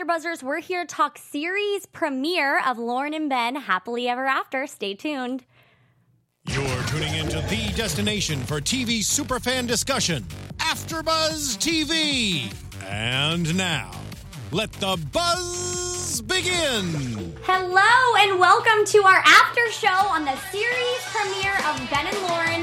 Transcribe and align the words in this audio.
AfterBuzzers. 0.00 0.42
We're 0.42 0.60
here 0.60 0.84
to 0.84 0.86
talk 0.86 1.18
series 1.18 1.84
premiere 1.86 2.60
of 2.66 2.78
Lauren 2.78 3.12
and 3.12 3.28
Ben 3.28 3.54
Happily 3.54 4.08
Ever 4.08 4.24
After. 4.24 4.66
Stay 4.66 4.94
tuned. 4.94 5.44
You're 6.46 6.82
tuning 6.84 7.14
into 7.16 7.40
the 7.42 7.72
destination 7.76 8.40
for 8.40 8.60
TV 8.60 9.00
superfan 9.00 9.66
discussion, 9.66 10.22
AfterBuzz 10.58 11.58
TV. 11.58 12.52
And 12.86 13.54
now, 13.56 13.90
let 14.52 14.72
the 14.74 14.98
buzz 15.12 16.22
begin. 16.22 17.34
Hello 17.42 18.16
and 18.20 18.40
welcome 18.40 18.86
to 18.86 19.02
our 19.02 19.22
after 19.26 19.70
show 19.70 20.08
on 20.08 20.24
the 20.24 20.36
series 20.50 21.00
premiere 21.12 21.56
of 21.68 21.90
Ben 21.90 22.06
and 22.06 22.22
Lauren 22.22 22.62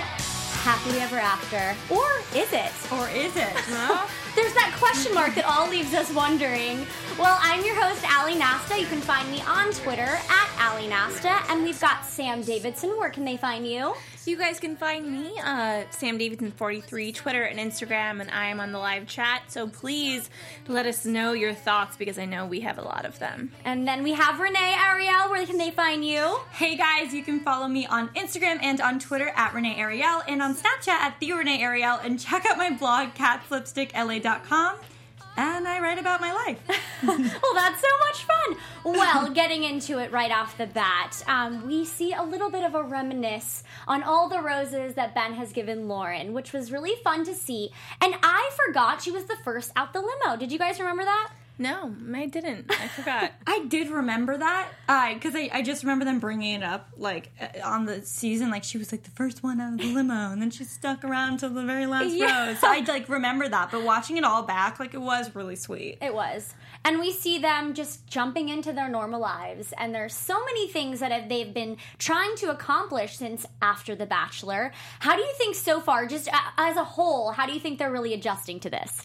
Happily 0.64 1.00
Ever 1.00 1.18
After. 1.18 1.76
Or 1.94 2.08
is 2.36 2.52
it? 2.52 2.72
Or 2.92 3.08
is 3.10 3.36
it? 3.36 4.18
There's 4.38 4.54
that 4.54 4.76
question 4.78 5.16
mark 5.16 5.34
that 5.34 5.46
all 5.46 5.68
leaves 5.68 5.96
us 5.96 6.14
wondering. 6.14 6.86
Well, 7.18 7.40
I'm 7.42 7.66
your 7.66 7.74
host, 7.74 8.06
Ali 8.16 8.36
Nasta. 8.36 8.80
You 8.80 8.86
can 8.86 9.02
find 9.02 9.28
me 9.32 9.42
on 9.42 9.72
Twitter 9.74 10.04
at 10.04 10.50
Ali 10.62 10.88
Nasta. 10.88 11.40
And 11.50 11.64
we've 11.64 11.82
got 11.82 12.06
Sam 12.06 12.44
Davidson. 12.44 12.92
Where 13.00 13.10
can 13.10 13.26
they 13.26 13.38
find 13.38 13.66
you? 13.66 13.96
You 14.28 14.38
guys 14.38 14.60
can 14.60 14.76
find 14.76 15.10
me, 15.10 15.40
uh, 15.42 15.84
Sam 15.90 16.18
Davidson 16.18 16.52
43, 16.52 17.14
Twitter 17.14 17.44
and 17.44 17.58
Instagram, 17.58 18.20
and 18.20 18.30
I 18.30 18.48
am 18.48 18.60
on 18.60 18.74
the 18.74 18.78
live 18.78 19.08
chat. 19.08 19.44
So 19.48 19.70
please 19.70 20.30
let 20.68 20.86
us 20.86 21.06
know 21.06 21.32
your 21.32 21.54
thoughts 21.54 21.96
because 21.96 22.20
I 22.20 22.26
know 22.26 22.46
we 22.46 22.60
have 22.60 22.78
a 22.78 22.82
lot 22.82 23.06
of 23.06 23.18
them. 23.20 23.54
And 23.64 23.88
then 23.88 24.04
we 24.04 24.12
have 24.12 24.42
Renee 24.42 24.76
Ariel. 24.78 25.30
Where 25.30 25.46
can 25.46 25.58
they 25.58 25.72
find 25.72 26.06
you? 26.06 26.42
Hey 26.52 26.76
guys, 26.76 27.14
you 27.14 27.24
can 27.24 27.40
follow 27.40 27.70
me 27.70 27.88
on 27.88 28.10
Instagram 28.10 28.60
and 28.62 28.82
on 28.82 29.00
Twitter 29.00 29.32
at 29.34 29.54
Renee 29.54 29.78
Ariel 29.78 30.22
and 30.28 30.42
on 30.42 30.56
Snapchat 30.56 30.90
at 30.90 31.18
the 31.22 31.32
Renee 31.32 31.64
Ariel 31.64 31.98
and 32.04 32.20
check 32.20 32.46
out 32.46 32.58
my 32.58 32.70
blog 32.70 33.16
catslipstickla.com 33.16 34.27
and 35.38 35.68
I 35.68 35.80
write 35.80 36.00
about 36.00 36.20
my 36.20 36.34
life. 36.34 36.60
well, 37.04 37.54
that's 37.54 37.80
so 37.80 37.88
much 38.08 38.24
fun. 38.24 38.58
Well, 38.84 39.30
getting 39.34 39.64
into 39.64 40.00
it 40.00 40.12
right 40.12 40.32
off 40.32 40.58
the 40.58 40.66
bat, 40.66 41.24
um, 41.28 41.66
we 41.68 41.86
see 41.86 42.14
a 42.14 42.24
little 42.24 42.50
bit 42.50 42.64
of 42.64 42.74
a 42.74 42.84
reminisce 42.84 43.64
on 43.88 44.02
all 44.04 44.28
the 44.28 44.42
roses 44.42 44.96
that 44.96 45.14
Ben 45.14 45.34
has 45.34 45.54
given 45.54 45.88
Lauren, 45.88 46.34
which 46.34 46.54
was 46.54 46.72
really 46.72 46.96
fun 47.04 47.24
to 47.26 47.34
see. 47.34 47.70
And 48.02 48.16
I 48.24 48.50
forgot 48.66 49.02
she 49.02 49.12
was 49.12 49.26
the 49.26 49.38
first 49.44 49.72
out 49.76 49.94
the 49.94 50.02
limo. 50.02 50.38
Did 50.38 50.52
you 50.52 50.58
guys 50.58 50.80
remember 50.80 51.04
that? 51.04 51.32
No, 51.60 51.96
I 52.14 52.28
didn't. 52.28 52.66
I 52.70 52.88
forgot. 52.88 53.32
I 53.48 53.66
did 53.68 53.90
remember 53.90 54.38
that 54.38 54.70
because 55.16 55.36
I, 55.36 55.50
I 55.52 55.62
just 55.64 55.84
remember 55.84 56.06
them 56.06 56.20
bringing 56.20 56.62
it 56.62 56.64
up 56.64 56.90
like 56.98 57.32
uh, 57.42 57.48
on 57.68 57.86
the 57.86 58.02
season. 58.04 58.52
Like 58.52 58.64
she 58.64 58.78
was 58.78 58.92
like 58.92 59.04
the 59.04 59.12
first 59.12 59.42
one 59.44 59.60
out 59.60 59.74
of 59.74 59.80
the 59.80 59.94
limo, 59.94 60.32
and 60.32 60.42
then 60.42 60.52
she 60.52 60.64
stuck 60.64 61.04
around 61.04 61.34
until 61.34 61.50
the 61.50 61.64
very 61.64 61.86
last 61.88 62.12
Yeah. 62.14 62.50
row. 62.50 62.54
So 62.56 62.68
I 62.68 62.82
like 62.88 63.10
remember 63.10 63.48
that. 63.50 63.72
But 63.72 63.84
watching 63.84 64.18
it 64.18 64.24
all 64.24 64.44
back, 64.44 64.80
like 64.80 64.94
it 64.94 65.02
was 65.02 65.34
really 65.36 65.56
sweet. 65.56 65.98
It 66.02 66.14
was. 66.14 66.54
And 66.86 67.00
we 67.00 67.12
see 67.12 67.40
them 67.40 67.74
just 67.74 68.06
jumping 68.08 68.50
into 68.50 68.72
their 68.72 68.88
normal 68.88 69.20
lives. 69.20 69.74
And 69.78 69.94
there's 69.94 70.14
so 70.14 70.40
many 70.46 70.68
things 70.70 71.00
that 71.02 71.12
have, 71.12 71.28
they've 71.28 71.54
been 71.54 71.78
trying 71.98 72.36
to 72.38 72.50
accomplish 72.52 73.18
since 73.18 73.46
after 73.62 73.96
The 73.96 74.06
Bachelor. 74.06 74.72
How 75.00 75.16
do 75.16 75.22
you 75.22 75.34
think 75.38 75.56
so 75.56 75.82
far, 75.82 76.06
just 76.06 76.28
a- 76.28 76.34
as 76.58 76.78
a 76.78 76.84
whole, 76.84 77.32
how 77.32 77.46
do 77.46 77.52
you 77.54 77.60
think 77.60 77.80
they're 77.80 77.92
really 77.92 78.14
adjusting 78.14 78.60
to 78.62 78.70
this? 78.70 79.02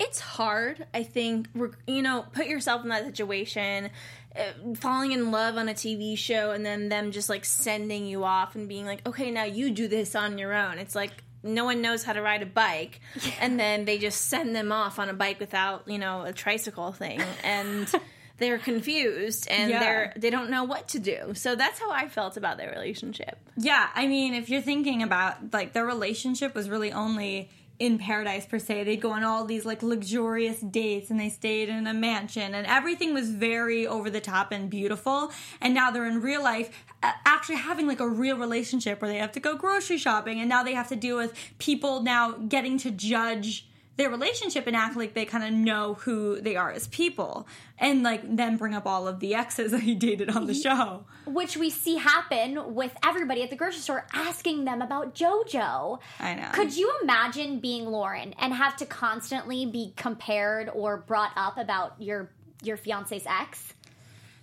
It's 0.00 0.20
hard 0.20 0.86
i 0.94 1.02
think 1.02 1.48
you 1.86 2.02
know 2.02 2.24
put 2.32 2.46
yourself 2.46 2.82
in 2.82 2.88
that 2.88 3.04
situation 3.04 3.90
uh, 4.36 4.74
falling 4.76 5.12
in 5.12 5.30
love 5.32 5.56
on 5.56 5.68
a 5.68 5.74
tv 5.74 6.16
show 6.16 6.50
and 6.52 6.64
then 6.64 6.88
them 6.88 7.10
just 7.10 7.28
like 7.28 7.44
sending 7.44 8.06
you 8.06 8.24
off 8.24 8.54
and 8.54 8.68
being 8.68 8.86
like 8.86 9.06
okay 9.06 9.30
now 9.30 9.44
you 9.44 9.70
do 9.70 9.88
this 9.88 10.14
on 10.14 10.38
your 10.38 10.52
own. 10.54 10.78
It's 10.78 10.94
like 10.94 11.24
no 11.42 11.64
one 11.64 11.80
knows 11.82 12.02
how 12.04 12.12
to 12.12 12.20
ride 12.20 12.42
a 12.42 12.46
bike 12.46 13.00
and 13.40 13.58
then 13.58 13.84
they 13.84 13.96
just 13.98 14.22
send 14.28 14.54
them 14.54 14.70
off 14.70 14.98
on 14.98 15.08
a 15.08 15.14
bike 15.14 15.40
without 15.40 15.88
you 15.88 15.98
know 15.98 16.22
a 16.22 16.32
tricycle 16.32 16.92
thing 16.92 17.20
and 17.42 17.90
they're 18.38 18.58
confused 18.58 19.48
and 19.50 19.70
Yeah. 19.70 19.80
they're 19.80 20.12
they 20.16 20.30
don't 20.30 20.50
know 20.50 20.62
what 20.64 20.88
to 20.88 20.98
do. 21.00 21.32
So 21.34 21.56
that's 21.56 21.78
how 21.80 21.90
i 21.90 22.06
felt 22.08 22.36
about 22.36 22.58
their 22.58 22.70
relationship. 22.70 23.38
Yeah, 23.56 23.88
I 23.94 24.06
mean, 24.06 24.34
if 24.34 24.48
you're 24.50 24.60
thinking 24.62 25.02
about 25.02 25.52
like 25.52 25.72
their 25.72 25.86
relationship 25.86 26.54
was 26.54 26.68
really 26.68 26.92
only 26.92 27.48
in 27.78 27.98
paradise 27.98 28.44
per 28.46 28.58
se. 28.58 28.84
They'd 28.84 29.00
go 29.00 29.12
on 29.12 29.22
all 29.22 29.44
these 29.44 29.64
like 29.64 29.82
luxurious 29.82 30.60
dates 30.60 31.10
and 31.10 31.18
they 31.18 31.28
stayed 31.28 31.68
in 31.68 31.86
a 31.86 31.94
mansion 31.94 32.54
and 32.54 32.66
everything 32.66 33.14
was 33.14 33.30
very 33.30 33.86
over 33.86 34.10
the 34.10 34.20
top 34.20 34.52
and 34.52 34.68
beautiful. 34.68 35.32
And 35.60 35.74
now 35.74 35.90
they're 35.90 36.06
in 36.06 36.20
real 36.20 36.42
life 36.42 36.70
actually 37.02 37.56
having 37.56 37.86
like 37.86 38.00
a 38.00 38.08
real 38.08 38.36
relationship 38.36 39.00
where 39.00 39.10
they 39.10 39.18
have 39.18 39.32
to 39.32 39.40
go 39.40 39.56
grocery 39.56 39.98
shopping 39.98 40.40
and 40.40 40.48
now 40.48 40.62
they 40.62 40.74
have 40.74 40.88
to 40.88 40.96
deal 40.96 41.16
with 41.16 41.32
people 41.58 42.02
now 42.02 42.32
getting 42.32 42.78
to 42.78 42.90
judge 42.90 43.68
their 43.98 44.08
relationship 44.08 44.66
and 44.68 44.76
act 44.76 44.96
like 44.96 45.12
they 45.12 45.24
kind 45.24 45.44
of 45.44 45.52
know 45.52 45.94
who 45.94 46.40
they 46.40 46.54
are 46.54 46.70
as 46.70 46.86
people 46.86 47.48
and 47.78 48.04
like 48.04 48.22
then 48.36 48.56
bring 48.56 48.72
up 48.72 48.86
all 48.86 49.08
of 49.08 49.18
the 49.18 49.34
exes 49.34 49.70
that 49.72 49.80
he 49.80 49.94
dated 49.94 50.30
on 50.30 50.46
the 50.46 50.54
show. 50.54 51.04
Which 51.26 51.56
we 51.56 51.68
see 51.68 51.96
happen 51.96 52.74
with 52.74 52.96
everybody 53.04 53.42
at 53.42 53.50
the 53.50 53.56
grocery 53.56 53.80
store 53.80 54.06
asking 54.14 54.64
them 54.64 54.80
about 54.80 55.14
JoJo. 55.14 55.98
I 56.20 56.34
know. 56.34 56.48
Could 56.52 56.74
you 56.76 56.92
imagine 57.02 57.58
being 57.58 57.86
Lauren 57.86 58.34
and 58.38 58.54
have 58.54 58.76
to 58.76 58.86
constantly 58.86 59.66
be 59.66 59.92
compared 59.96 60.70
or 60.72 60.96
brought 60.96 61.32
up 61.36 61.58
about 61.58 62.00
your 62.00 62.30
your 62.62 62.76
fiance's 62.76 63.24
ex? 63.26 63.74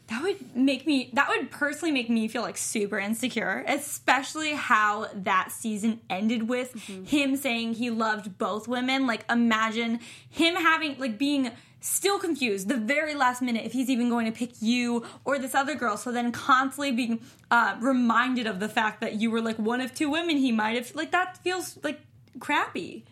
That 0.08 0.22
would 0.22 0.56
make 0.56 0.86
me, 0.86 1.10
that 1.14 1.30
would 1.30 1.50
personally 1.50 1.92
make 1.92 2.12
me 2.12 2.28
feel 2.28 2.44
like 2.44 2.58
super 2.58 3.00
insecure, 3.00 3.64
especially 3.68 4.52
how 4.52 5.08
that 5.14 5.52
season 5.52 6.00
ended 6.12 6.48
with 6.48 6.76
him 7.08 7.36
saying 7.36 7.74
he 7.74 7.90
loved 7.90 8.38
both 8.38 8.68
women. 8.68 9.08
Like, 9.08 9.26
imagine 9.32 10.00
him 10.30 10.56
having, 10.56 11.00
like, 11.00 11.18
being 11.18 11.50
still 11.82 12.20
confused 12.20 12.68
the 12.68 12.78
very 12.78 13.16
last 13.16 13.42
minute 13.42 13.66
if 13.66 13.74
he's 13.74 13.90
even 13.90 14.10
going 14.10 14.26
to 14.28 14.32
pick 14.32 14.52
you 14.62 15.04
or 15.24 15.40
this 15.40 15.56
other 15.56 15.74
girl. 15.74 15.98
So 15.98 16.12
then 16.12 16.32
constantly 16.32 16.92
being 16.92 17.22
uh, 17.50 17.76
reminded 17.80 18.46
of 18.46 18.60
the 18.60 18.70
fact 18.70 19.02
that 19.02 19.16
you 19.16 19.32
were 19.32 19.42
like 19.42 19.58
one 19.58 19.82
of 19.82 19.94
two 19.94 20.10
women 20.12 20.38
he 20.38 20.52
might 20.52 20.76
have, 20.78 20.94
like, 20.94 21.12
that 21.12 21.38
feels 21.38 21.80
like 21.84 22.00
crappy. 22.40 23.06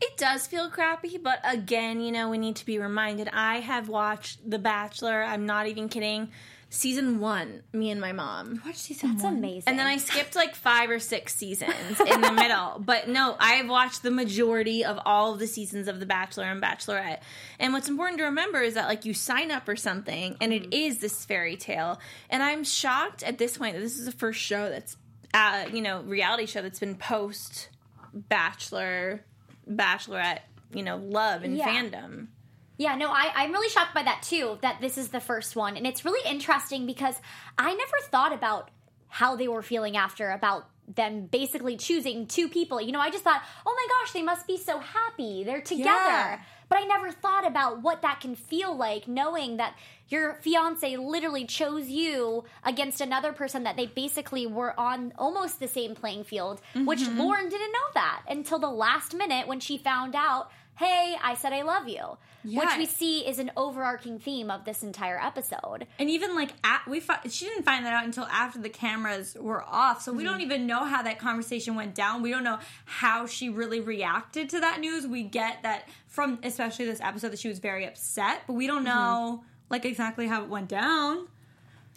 It 0.00 0.16
does 0.16 0.46
feel 0.46 0.70
crappy, 0.70 1.18
but 1.18 1.40
again, 1.44 2.00
you 2.00 2.12
know, 2.12 2.30
we 2.30 2.38
need 2.38 2.56
to 2.56 2.66
be 2.66 2.78
reminded. 2.78 3.28
I 3.32 3.60
have 3.60 3.88
watched 3.88 4.48
The 4.48 4.58
Bachelor. 4.58 5.22
I'm 5.22 5.44
not 5.44 5.66
even 5.66 5.88
kidding. 5.88 6.30
Season 6.70 7.18
one, 7.18 7.62
me 7.72 7.90
and 7.90 7.98
my 7.98 8.12
mom. 8.12 8.60
Watch 8.64 8.76
season 8.76 9.12
That's 9.12 9.24
amazing. 9.24 9.64
And 9.66 9.78
then 9.78 9.86
I 9.86 9.96
skipped 9.96 10.36
like 10.36 10.54
five 10.54 10.90
or 10.90 10.98
six 10.98 11.34
seasons 11.34 11.98
in 11.98 12.20
the 12.20 12.30
middle. 12.30 12.78
But 12.84 13.08
no, 13.08 13.36
I've 13.40 13.68
watched 13.68 14.02
the 14.02 14.10
majority 14.10 14.84
of 14.84 14.98
all 15.06 15.32
of 15.32 15.38
the 15.38 15.46
seasons 15.46 15.88
of 15.88 15.98
The 15.98 16.06
Bachelor 16.06 16.44
and 16.44 16.62
Bachelorette. 16.62 17.20
And 17.58 17.72
what's 17.72 17.88
important 17.88 18.18
to 18.18 18.24
remember 18.24 18.60
is 18.60 18.74
that 18.74 18.86
like 18.86 19.06
you 19.06 19.14
sign 19.14 19.50
up 19.50 19.64
for 19.64 19.76
something 19.76 20.36
and 20.40 20.52
it 20.52 20.74
is 20.74 20.98
this 20.98 21.24
fairy 21.24 21.56
tale. 21.56 21.98
And 22.28 22.42
I'm 22.42 22.64
shocked 22.64 23.22
at 23.22 23.38
this 23.38 23.56
point 23.56 23.74
that 23.74 23.80
this 23.80 23.98
is 23.98 24.04
the 24.04 24.12
first 24.12 24.40
show 24.40 24.68
that's, 24.68 24.96
uh, 25.32 25.64
you 25.72 25.80
know, 25.80 26.02
reality 26.02 26.44
show 26.46 26.60
that's 26.60 26.80
been 26.80 26.96
post 26.96 27.70
Bachelor, 28.12 29.24
Bachelorette, 29.68 30.40
you 30.72 30.82
know, 30.82 30.96
love 30.96 31.42
and 31.42 31.56
Yeah. 31.56 31.68
fandom. 31.68 32.28
Yeah, 32.76 32.94
no, 32.94 33.10
I, 33.10 33.32
I'm 33.34 33.50
really 33.52 33.68
shocked 33.68 33.94
by 33.94 34.04
that 34.04 34.22
too, 34.22 34.58
that 34.62 34.80
this 34.80 34.98
is 34.98 35.08
the 35.08 35.20
first 35.20 35.56
one. 35.56 35.76
And 35.76 35.86
it's 35.86 36.04
really 36.04 36.28
interesting 36.30 36.86
because 36.86 37.16
I 37.58 37.74
never 37.74 37.96
thought 38.04 38.32
about 38.32 38.70
how 39.08 39.34
they 39.34 39.48
were 39.48 39.62
feeling 39.62 39.96
after, 39.96 40.30
about 40.30 40.68
them 40.94 41.26
basically 41.26 41.76
choosing 41.76 42.26
two 42.26 42.48
people. 42.48 42.80
You 42.80 42.92
know, 42.92 43.00
I 43.00 43.10
just 43.10 43.24
thought, 43.24 43.42
oh 43.66 43.74
my 43.74 43.86
gosh, 44.00 44.12
they 44.12 44.22
must 44.22 44.46
be 44.46 44.56
so 44.56 44.78
happy. 44.78 45.44
They're 45.44 45.60
together. 45.60 45.84
Yeah. 45.88 46.40
But 46.68 46.78
I 46.78 46.84
never 46.84 47.10
thought 47.10 47.46
about 47.46 47.82
what 47.82 48.02
that 48.02 48.20
can 48.20 48.34
feel 48.34 48.76
like 48.76 49.08
knowing 49.08 49.56
that 49.56 49.74
your 50.08 50.34
fiance 50.34 50.96
literally 50.96 51.44
chose 51.44 51.88
you 51.88 52.44
against 52.64 53.00
another 53.00 53.32
person 53.32 53.62
that 53.64 53.76
they 53.76 53.86
basically 53.86 54.46
were 54.46 54.78
on 54.78 55.12
almost 55.18 55.60
the 55.60 55.68
same 55.68 55.94
playing 55.94 56.24
field, 56.24 56.60
which 56.74 57.00
mm-hmm. 57.00 57.18
Lauren 57.18 57.48
didn't 57.48 57.72
know 57.72 57.88
that 57.94 58.22
until 58.28 58.58
the 58.58 58.70
last 58.70 59.14
minute 59.14 59.46
when 59.46 59.60
she 59.60 59.76
found 59.78 60.14
out, 60.14 60.50
hey, 60.78 61.16
I 61.22 61.34
said 61.34 61.52
I 61.52 61.62
love 61.62 61.88
you. 61.88 62.16
Which 62.44 62.68
we 62.78 62.86
see 62.86 63.26
is 63.26 63.40
an 63.40 63.50
overarching 63.56 64.20
theme 64.20 64.50
of 64.50 64.64
this 64.64 64.82
entire 64.82 65.20
episode. 65.20 65.86
And 65.98 66.08
even 66.08 66.34
like 66.36 66.52
at, 66.62 66.86
we, 66.88 67.00
fi- 67.00 67.20
she 67.28 67.46
didn't 67.46 67.64
find 67.64 67.84
that 67.84 67.92
out 67.92 68.04
until 68.04 68.24
after 68.24 68.60
the 68.60 68.68
cameras 68.68 69.36
were 69.38 69.62
off, 69.62 70.02
so 70.02 70.12
we 70.12 70.22
don't 70.22 70.34
mm-hmm. 70.34 70.42
even 70.42 70.66
know 70.66 70.84
how 70.84 71.02
that 71.02 71.18
conversation 71.18 71.74
went 71.74 71.94
down. 71.94 72.22
We 72.22 72.30
don't 72.30 72.44
know 72.44 72.60
how 72.84 73.26
she 73.26 73.48
really 73.50 73.80
reacted 73.80 74.50
to 74.50 74.60
that 74.60 74.80
news. 74.80 75.06
We 75.06 75.24
get 75.24 75.62
that 75.64 75.88
from 76.06 76.38
especially 76.42 76.86
this 76.86 77.00
episode 77.00 77.30
that 77.30 77.40
she 77.40 77.48
was 77.48 77.58
very 77.58 77.84
upset, 77.84 78.42
but 78.46 78.52
we 78.52 78.66
don't 78.66 78.84
mm-hmm. 78.84 78.86
know 78.86 79.44
like 79.68 79.84
exactly 79.84 80.28
how 80.28 80.42
it 80.42 80.48
went 80.48 80.68
down. 80.68 81.26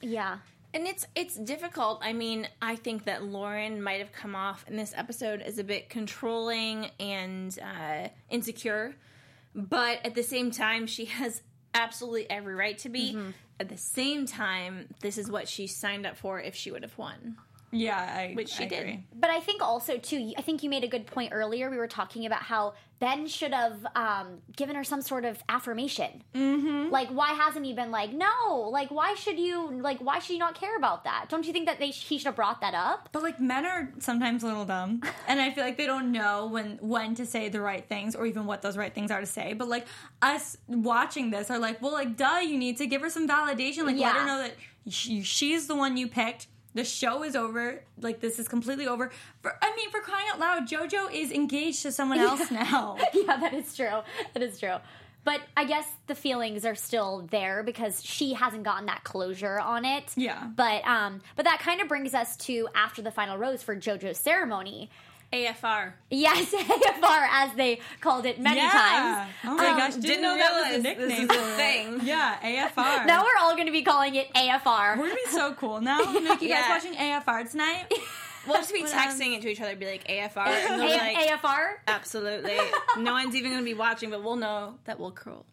Yeah. 0.02 0.40
And 0.74 0.88
it's 0.88 1.06
it's 1.16 1.36
difficult. 1.36 2.00
I 2.02 2.14
mean, 2.14 2.48
I 2.62 2.76
think 2.78 3.06
that 3.06 3.24
Lauren 3.24 3.82
might 3.84 4.00
have 4.00 4.12
come 4.14 4.36
off 4.36 4.64
in 4.70 4.78
this 4.78 4.94
episode 4.96 5.42
as 5.42 5.58
a 5.58 5.64
bit 5.64 5.90
controlling 5.90 6.88
and 7.00 7.58
uh, 7.62 8.08
insecure, 8.30 8.96
but 9.54 10.00
at 10.06 10.16
the 10.16 10.24
same 10.24 10.50
time, 10.52 10.88
she 10.88 11.06
has 11.06 11.42
absolutely 11.74 12.30
every 12.30 12.56
right 12.56 12.78
to 12.80 12.90
be. 12.90 13.14
At 13.60 13.70
the 13.70 13.78
same 13.78 14.26
time, 14.26 14.88
this 15.02 15.18
is 15.18 15.30
what 15.30 15.48
she 15.48 15.68
signed 15.68 16.06
up 16.06 16.18
for 16.18 16.40
if 16.40 16.56
she 16.56 16.72
would 16.72 16.84
have 16.84 16.98
won. 16.98 17.38
Yeah, 17.72 17.98
I, 17.98 18.34
Which 18.34 18.50
she 18.50 18.66
I 18.66 18.68
did. 18.68 18.80
agree. 18.80 19.04
But 19.14 19.30
I 19.30 19.40
think 19.40 19.62
also 19.62 19.98
too. 19.98 20.34
I 20.38 20.42
think 20.42 20.62
you 20.62 20.70
made 20.70 20.84
a 20.84 20.88
good 20.88 21.06
point 21.06 21.32
earlier. 21.34 21.70
We 21.70 21.78
were 21.78 21.88
talking 21.88 22.26
about 22.26 22.44
how 22.44 22.74
Ben 23.00 23.28
should 23.28 23.54
have 23.54 23.86
um, 23.96 24.42
given 24.56 24.76
her 24.76 24.84
some 24.84 25.02
sort 25.02 25.24
of 25.26 25.42
affirmation. 25.48 26.24
Mm-hmm. 26.36 26.92
Like, 26.92 27.08
why 27.10 27.30
hasn't 27.34 27.66
he 27.66 27.74
been 27.74 27.90
like, 27.90 28.12
no? 28.14 28.70
Like, 28.72 28.92
why 28.92 29.16
should 29.16 29.40
you? 29.40 29.72
Like, 29.82 30.00
why 30.00 30.20
should 30.20 30.34
you 30.34 30.40
not 30.40 30.60
care 30.60 30.76
about 30.76 31.06
that? 31.06 31.26
Don't 31.30 31.46
you 31.48 31.54
think 31.54 31.66
that 31.66 31.80
they 31.80 31.88
he 31.88 32.18
should 32.18 32.28
have 32.28 32.36
brought 32.36 32.62
that 32.62 32.74
up? 32.74 33.10
But 33.12 33.24
like 33.24 33.40
men 33.40 33.66
are 33.66 33.94
sometimes 34.00 34.44
a 34.44 34.48
little 34.48 34.66
dumb, 34.66 35.02
and 35.28 35.40
I 35.40 35.52
feel 35.52 35.64
like 35.64 35.78
they 35.78 35.86
don't 35.86 36.12
know 36.12 36.48
when 36.48 36.78
when 36.82 37.16
to 37.16 37.26
say 37.26 37.48
the 37.48 37.62
right 37.62 37.88
things 37.88 38.16
or 38.16 38.26
even 38.26 38.46
what 38.46 38.62
those 38.62 38.76
right 38.76 38.94
things 38.94 39.12
are 39.12 39.22
to 39.22 39.26
say. 39.26 39.54
But 39.54 39.70
like 39.70 39.88
us 40.22 40.58
watching 40.68 41.32
this 41.32 41.50
are 41.50 41.60
like, 41.60 41.82
well, 41.82 41.94
like 41.94 42.18
duh, 42.18 42.40
you 42.44 42.58
need 42.58 42.78
to 42.78 42.86
give 42.86 43.02
her 43.02 43.10
some 43.10 43.28
validation. 43.28 43.86
Like 43.86 43.98
let 43.98 44.16
her 44.16 44.26
know 44.26 44.40
that 44.40 44.56
she, 44.90 45.22
she's 45.24 45.68
the 45.68 45.76
one 45.76 45.96
you 45.96 46.08
picked. 46.08 46.48
The 46.74 46.84
show 46.84 47.24
is 47.24 47.36
over. 47.36 47.84
Like 48.00 48.22
this 48.22 48.40
is 48.40 48.48
completely 48.48 48.88
over. 48.88 49.12
For, 49.42 49.58
I 49.62 49.76
mean, 49.76 49.90
for 49.92 50.00
crying 50.00 50.28
out 50.32 50.40
loud, 50.40 50.68
JoJo 50.68 51.14
is 51.14 51.32
engaged 51.32 51.82
to 51.84 51.92
someone 51.92 52.20
else 52.20 52.50
now. 52.52 52.98
yeah, 53.14 53.38
that 53.38 53.54
is 53.54 53.76
true. 53.76 54.00
That 54.34 54.44
is 54.44 54.60
true. 54.60 54.76
But 55.24 55.42
I 55.56 55.66
guess 55.66 55.88
the 56.08 56.16
feelings 56.16 56.66
are 56.66 56.74
still 56.74 57.28
there 57.30 57.62
because 57.62 58.04
she 58.04 58.34
hasn't 58.34 58.64
gotten 58.64 58.88
that 58.88 59.04
closure 59.04 59.60
on 59.60 59.86
it. 59.86 60.06
Yeah. 60.16 60.50
But 60.56 60.84
um, 60.86 61.22
but 61.36 61.46
that 61.46 61.60
kind 61.60 61.82
of 61.82 61.88
brings 61.88 62.14
us 62.14 62.38
to 62.38 62.68
after 62.74 63.02
the 63.02 63.12
final 63.12 63.38
rose 63.38 63.62
for 63.62 63.76
JoJo's 63.76 64.18
ceremony. 64.18 64.90
AFR. 65.34 65.94
Yes, 66.10 66.52
AFR 66.54 67.28
as 67.32 67.54
they 67.56 67.80
called 68.02 68.26
it 68.26 68.40
many 68.40 68.58
yeah. 68.58 68.70
times. 68.70 69.32
Oh 69.46 69.56
my 69.56 69.68
Um, 69.68 69.78
gosh, 69.78 69.96
didn't, 69.96 70.22
know 70.22 70.36
that 70.38 70.52
was 70.54 70.76
a 70.76 70.80
realize 70.82 70.84
this 70.84 71.10
nickname. 71.10 71.32
is 71.32 71.38
a 71.38 71.56
thing. 71.56 72.00
Yeah, 72.04 72.68
AFR. 72.70 73.06
Now 73.06 73.24
we're 73.24 73.38
all 73.42 73.54
going 73.56 73.68
to 73.68 73.72
be 73.72 73.82
calling 73.84 74.16
it 74.16 74.34
AFR. 74.34 74.98
We're 74.98 75.04
gonna 75.08 75.16
be 75.16 75.32
so 75.32 75.54
cool 75.54 75.80
now. 75.82 76.00
Make 76.22 76.42
you 76.42 76.50
guys 76.50 76.66
watching 76.70 76.94
AFR 76.96 77.50
tonight. 77.50 77.86
We'll 78.48 78.56
just 78.58 78.74
be 78.74 78.82
texting 78.82 79.38
it 79.38 79.44
to 79.44 79.50
each 79.50 79.62
other, 79.62 79.76
be 79.76 79.86
like 79.86 80.04
AFR, 80.08 80.48
and 80.48 80.82
be 80.82 80.88
A- 80.92 80.98
like, 80.98 81.16
AFR. 81.42 81.74
absolutely. 81.88 82.58
No 82.98 83.12
one's 83.14 83.36
even 83.36 83.52
going 83.52 83.62
to 83.64 83.70
be 83.70 83.76
watching, 83.76 84.10
but 84.10 84.24
we'll 84.24 84.36
know 84.36 84.80
that 84.86 85.00
we're 85.00 85.12
cool. 85.12 85.46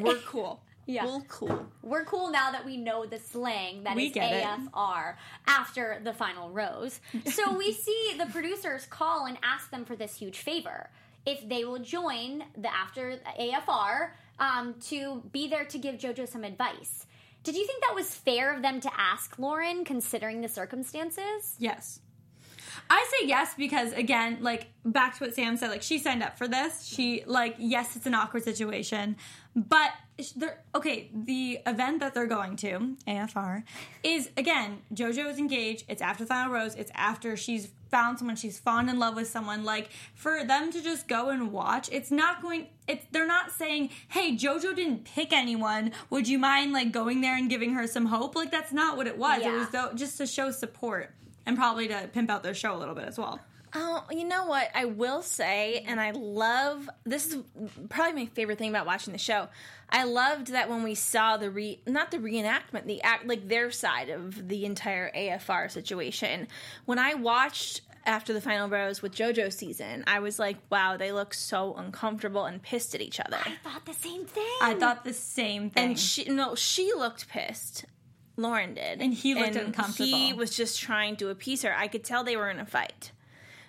We're 0.00 0.16
cool. 0.26 0.60
Yeah. 0.86 1.06
We're 1.06 1.20
cool. 1.28 1.66
We're 1.82 2.04
cool 2.04 2.30
now 2.30 2.50
that 2.50 2.64
we 2.64 2.76
know 2.76 3.06
the 3.06 3.18
slang 3.18 3.84
that 3.84 3.92
is 3.96 4.14
We 4.14 4.20
it. 4.20 4.44
AFR 4.44 5.14
after 5.46 6.00
the 6.02 6.12
final 6.12 6.50
rose. 6.50 7.00
So 7.26 7.52
we 7.56 7.72
see 7.72 8.14
the 8.18 8.26
producers 8.26 8.86
call 8.86 9.26
and 9.26 9.38
ask 9.42 9.70
them 9.70 9.84
for 9.84 9.96
this 9.96 10.16
huge 10.16 10.38
favor. 10.38 10.90
If 11.26 11.48
they 11.48 11.64
will 11.64 11.78
join 11.78 12.44
the 12.56 12.72
after 12.72 13.18
AFR 13.38 14.10
um, 14.38 14.74
to 14.88 15.22
be 15.32 15.48
there 15.48 15.64
to 15.64 15.78
give 15.78 15.96
JoJo 15.96 16.28
some 16.28 16.44
advice. 16.44 17.06
Did 17.44 17.56
you 17.56 17.66
think 17.66 17.82
that 17.82 17.94
was 17.94 18.14
fair 18.14 18.54
of 18.54 18.62
them 18.62 18.80
to 18.80 18.90
ask 18.98 19.38
Lauren, 19.38 19.84
considering 19.84 20.40
the 20.40 20.48
circumstances? 20.48 21.56
Yes. 21.58 22.00
I 22.94 23.08
say 23.10 23.26
yes 23.26 23.54
because 23.56 23.92
again, 23.92 24.38
like 24.40 24.68
back 24.84 25.18
to 25.18 25.24
what 25.24 25.34
Sam 25.34 25.56
said, 25.56 25.68
like 25.68 25.82
she 25.82 25.98
signed 25.98 26.22
up 26.22 26.38
for 26.38 26.46
this. 26.46 26.84
She 26.84 27.24
like 27.26 27.56
yes, 27.58 27.96
it's 27.96 28.06
an 28.06 28.14
awkward 28.14 28.44
situation, 28.44 29.16
but 29.56 29.90
they're 30.36 30.62
okay. 30.76 31.10
The 31.12 31.58
event 31.66 31.98
that 31.98 32.14
they're 32.14 32.28
going 32.28 32.54
to 32.58 32.96
AFR 33.08 33.64
is 34.04 34.30
again 34.36 34.82
JoJo 34.94 35.28
is 35.28 35.38
engaged. 35.38 35.86
It's 35.88 36.00
after 36.00 36.24
final 36.24 36.52
rose. 36.52 36.76
It's 36.76 36.92
after 36.94 37.36
she's 37.36 37.70
found 37.90 38.18
someone. 38.18 38.36
She's 38.36 38.60
fallen 38.60 38.88
in 38.88 39.00
love 39.00 39.16
with 39.16 39.26
someone. 39.26 39.64
Like 39.64 39.88
for 40.14 40.44
them 40.44 40.70
to 40.70 40.80
just 40.80 41.08
go 41.08 41.30
and 41.30 41.50
watch, 41.50 41.88
it's 41.90 42.12
not 42.12 42.42
going. 42.42 42.68
It's 42.86 43.04
they're 43.10 43.26
not 43.26 43.50
saying, 43.50 43.90
"Hey, 44.06 44.36
JoJo 44.36 44.76
didn't 44.76 45.04
pick 45.04 45.32
anyone. 45.32 45.90
Would 46.10 46.28
you 46.28 46.38
mind 46.38 46.72
like 46.72 46.92
going 46.92 47.22
there 47.22 47.36
and 47.36 47.50
giving 47.50 47.74
her 47.74 47.88
some 47.88 48.06
hope?" 48.06 48.36
Like 48.36 48.52
that's 48.52 48.72
not 48.72 48.96
what 48.96 49.08
it 49.08 49.18
was. 49.18 49.42
It 49.42 49.50
was 49.50 49.70
though 49.70 49.90
just 49.94 50.16
to 50.18 50.26
show 50.26 50.52
support 50.52 51.12
and 51.46 51.56
probably 51.56 51.88
to 51.88 52.08
pimp 52.12 52.30
out 52.30 52.42
their 52.42 52.54
show 52.54 52.76
a 52.76 52.78
little 52.78 52.94
bit 52.94 53.04
as 53.04 53.18
well. 53.18 53.40
Oh, 53.76 54.04
you 54.10 54.24
know 54.24 54.46
what? 54.46 54.70
I 54.72 54.84
will 54.84 55.20
say, 55.20 55.84
and 55.86 56.00
I 56.00 56.12
love 56.12 56.88
this 57.04 57.26
is 57.26 57.42
probably 57.88 58.12
my 58.24 58.26
favorite 58.26 58.56
thing 58.56 58.70
about 58.70 58.86
watching 58.86 59.12
the 59.12 59.18
show. 59.18 59.48
I 59.90 60.04
loved 60.04 60.48
that 60.48 60.70
when 60.70 60.84
we 60.84 60.94
saw 60.94 61.36
the 61.36 61.50
re 61.50 61.80
not 61.86 62.12
the 62.12 62.18
reenactment, 62.18 62.86
the 62.86 63.02
act 63.02 63.26
like 63.26 63.48
their 63.48 63.72
side 63.72 64.10
of 64.10 64.48
the 64.48 64.64
entire 64.64 65.10
AFR 65.12 65.70
situation. 65.70 66.46
When 66.84 67.00
I 67.00 67.14
watched 67.14 67.80
after 68.06 68.32
the 68.32 68.40
final 68.40 68.68
rose 68.68 69.02
with 69.02 69.12
JoJo 69.12 69.52
season, 69.52 70.04
I 70.06 70.20
was 70.20 70.38
like, 70.38 70.58
wow, 70.70 70.96
they 70.96 71.10
look 71.10 71.34
so 71.34 71.74
uncomfortable 71.74 72.44
and 72.44 72.62
pissed 72.62 72.94
at 72.94 73.00
each 73.00 73.18
other. 73.18 73.38
I 73.44 73.56
thought 73.64 73.86
the 73.86 73.94
same 73.94 74.24
thing. 74.24 74.56
I 74.62 74.74
thought 74.74 75.04
the 75.04 75.12
same 75.12 75.70
thing. 75.70 75.84
And 75.84 75.98
she 75.98 76.26
no, 76.26 76.54
she 76.54 76.92
looked 76.94 77.28
pissed. 77.28 77.86
Lauren 78.36 78.74
did, 78.74 79.00
And 79.00 79.14
he 79.14 79.34
looked 79.34 79.56
uncomfortable. 79.56 80.06
He 80.18 80.32
was 80.32 80.56
just 80.56 80.80
trying 80.80 81.16
to 81.16 81.28
appease 81.30 81.62
her. 81.62 81.74
I 81.76 81.88
could 81.88 82.04
tell 82.04 82.24
they 82.24 82.36
were 82.36 82.50
in 82.50 82.58
a 82.58 82.66
fight, 82.66 83.12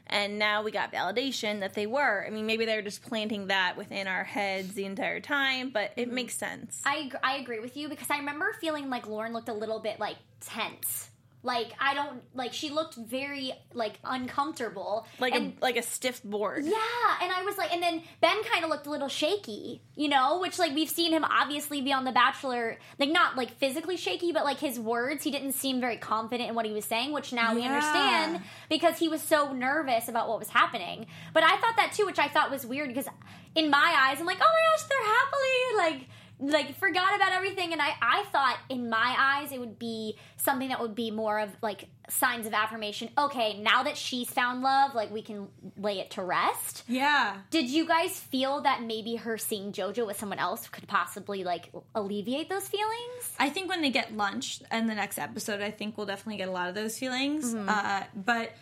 and 0.08 0.40
now 0.40 0.64
we 0.64 0.72
got 0.72 0.92
validation 0.92 1.60
that 1.60 1.74
they 1.74 1.86
were. 1.88 2.26
I 2.26 2.30
mean, 2.32 2.46
maybe 2.46 2.66
they 2.66 2.76
were 2.76 2.82
just 2.82 3.04
planting 3.04 3.48
that 3.48 3.78
within 3.78 4.08
our 4.08 4.24
heads 4.24 4.74
the 4.74 4.86
entire 4.86 5.20
time, 5.20 5.70
but 5.70 5.92
it 5.96 6.08
Mm-hmm. 6.08 6.16
makes 6.16 6.36
sense. 6.38 6.82
I, 6.86 7.12
I 7.24 7.38
agree 7.38 7.60
with 7.60 7.78
you 7.78 7.90
because 7.90 8.10
I 8.10 8.18
remember 8.18 8.54
feeling 8.60 8.90
like 8.90 9.08
Lauren 9.08 9.34
looked 9.34 9.50
a 9.50 9.54
little 9.54 9.80
bit 9.80 10.00
like 10.00 10.18
tense. 10.42 11.10
Like 11.46 11.74
I 11.80 11.94
don't 11.94 12.24
like 12.34 12.54
she 12.54 12.72
looked 12.72 12.96
very 12.96 13.54
like 13.72 14.00
uncomfortable. 14.04 15.06
like 15.20 15.36
and, 15.36 15.54
a 15.60 15.62
like 15.62 15.78
a 15.78 15.84
stiff 15.84 16.24
board. 16.24 16.66
yeah, 16.66 17.22
and 17.22 17.32
I 17.32 17.44
was 17.46 17.56
like, 17.56 17.72
and 17.72 17.84
then 17.84 18.02
Ben 18.20 18.44
kind 18.46 18.64
of 18.64 18.72
looked 18.72 18.88
a 18.88 18.90
little 18.90 19.08
shaky, 19.08 19.84
you 19.96 20.10
know, 20.10 20.40
which 20.40 20.58
like 20.58 20.74
we've 20.74 20.90
seen 20.90 21.12
him 21.12 21.24
obviously 21.24 21.82
be 21.82 21.94
on 21.94 22.04
The 22.04 22.12
Bachelor, 22.12 22.80
like 22.98 23.12
not 23.12 23.38
like 23.38 23.52
physically 23.58 23.96
shaky, 23.96 24.32
but 24.32 24.44
like 24.44 24.58
his 24.58 24.80
words, 24.80 25.24
he 25.24 25.30
didn't 25.30 25.52
seem 25.52 25.80
very 25.80 25.98
confident 25.98 26.50
in 26.50 26.56
what 26.56 26.66
he 26.66 26.72
was 26.72 26.86
saying, 26.86 27.14
which 27.14 27.32
now 27.32 27.54
we 27.54 27.64
understand 27.64 28.42
because 28.68 28.98
he 28.98 29.08
was 29.08 29.22
so 29.22 29.54
nervous 29.54 30.08
about 30.08 30.28
what 30.28 30.40
was 30.40 30.50
happening. 30.50 31.06
But 31.32 31.44
I 31.44 31.58
thought 31.58 31.76
that 31.78 31.94
too, 31.94 32.08
which 32.08 32.18
I 32.18 32.28
thought 32.28 32.50
was 32.50 32.66
weird 32.66 32.88
because 32.88 33.08
in 33.54 33.70
my 33.70 33.96
eyes, 33.98 34.20
I'm 34.20 34.26
like, 34.26 34.40
oh 34.42 34.52
my 34.52 34.78
gosh, 34.78 34.88
they're 34.90 35.14
happily 35.14 36.00
like 36.00 36.10
like 36.40 36.78
forgot 36.78 37.16
about 37.16 37.32
everything 37.32 37.72
and 37.72 37.82
I, 37.82 37.94
I 38.02 38.24
thought 38.32 38.58
in 38.70 38.90
my 38.90 39.16
eyes 39.18 39.52
it 39.52 39.60
would 39.60 39.80
be 39.80 40.18
something 40.38 40.70
that 40.70 40.82
would 40.82 40.96
be 40.96 41.10
more 41.10 41.40
of 41.40 41.50
like 41.62 41.88
signs 42.10 42.46
of 42.46 42.54
affirmation 42.54 43.10
okay 43.18 43.60
now 43.60 43.84
that 43.84 43.98
she's 43.98 44.30
found 44.30 44.62
love 44.62 44.94
like 44.94 45.12
we 45.12 45.22
can 45.22 45.48
lay 45.78 46.00
it 46.00 46.12
to 46.12 46.24
rest 46.24 46.84
yeah. 46.88 47.38
did 47.52 47.70
you 47.70 47.88
guys 47.88 48.20
feel 48.20 48.62
that 48.62 48.84
maybe 48.84 49.16
her 49.16 49.38
seeing 49.38 49.72
jojo 49.72 50.06
with 50.06 50.20
someone 50.20 50.40
else 50.40 50.68
could 50.68 50.88
possibly 50.88 51.44
like 51.44 51.72
alleviate 51.96 52.50
those 52.50 52.68
feelings 52.68 53.16
I 53.40 53.50
think 53.50 53.70
when 53.70 53.82
they 53.82 53.90
get 53.90 54.16
lunch 54.16 54.62
in 54.72 54.88
the 54.88 54.96
next 54.96 55.18
episode, 55.18 55.62
I 55.62 55.72
think 55.72 55.98
we'll 55.98 56.06
definitely 56.06 56.38
get 56.38 56.48
a 56.48 56.52
lot 56.52 56.70
of 56.70 56.76
those 56.76 56.98
feelings. 56.98 57.54
Mm-hmm. 57.54 57.70
Uh, 57.70 58.04
but 58.16 58.54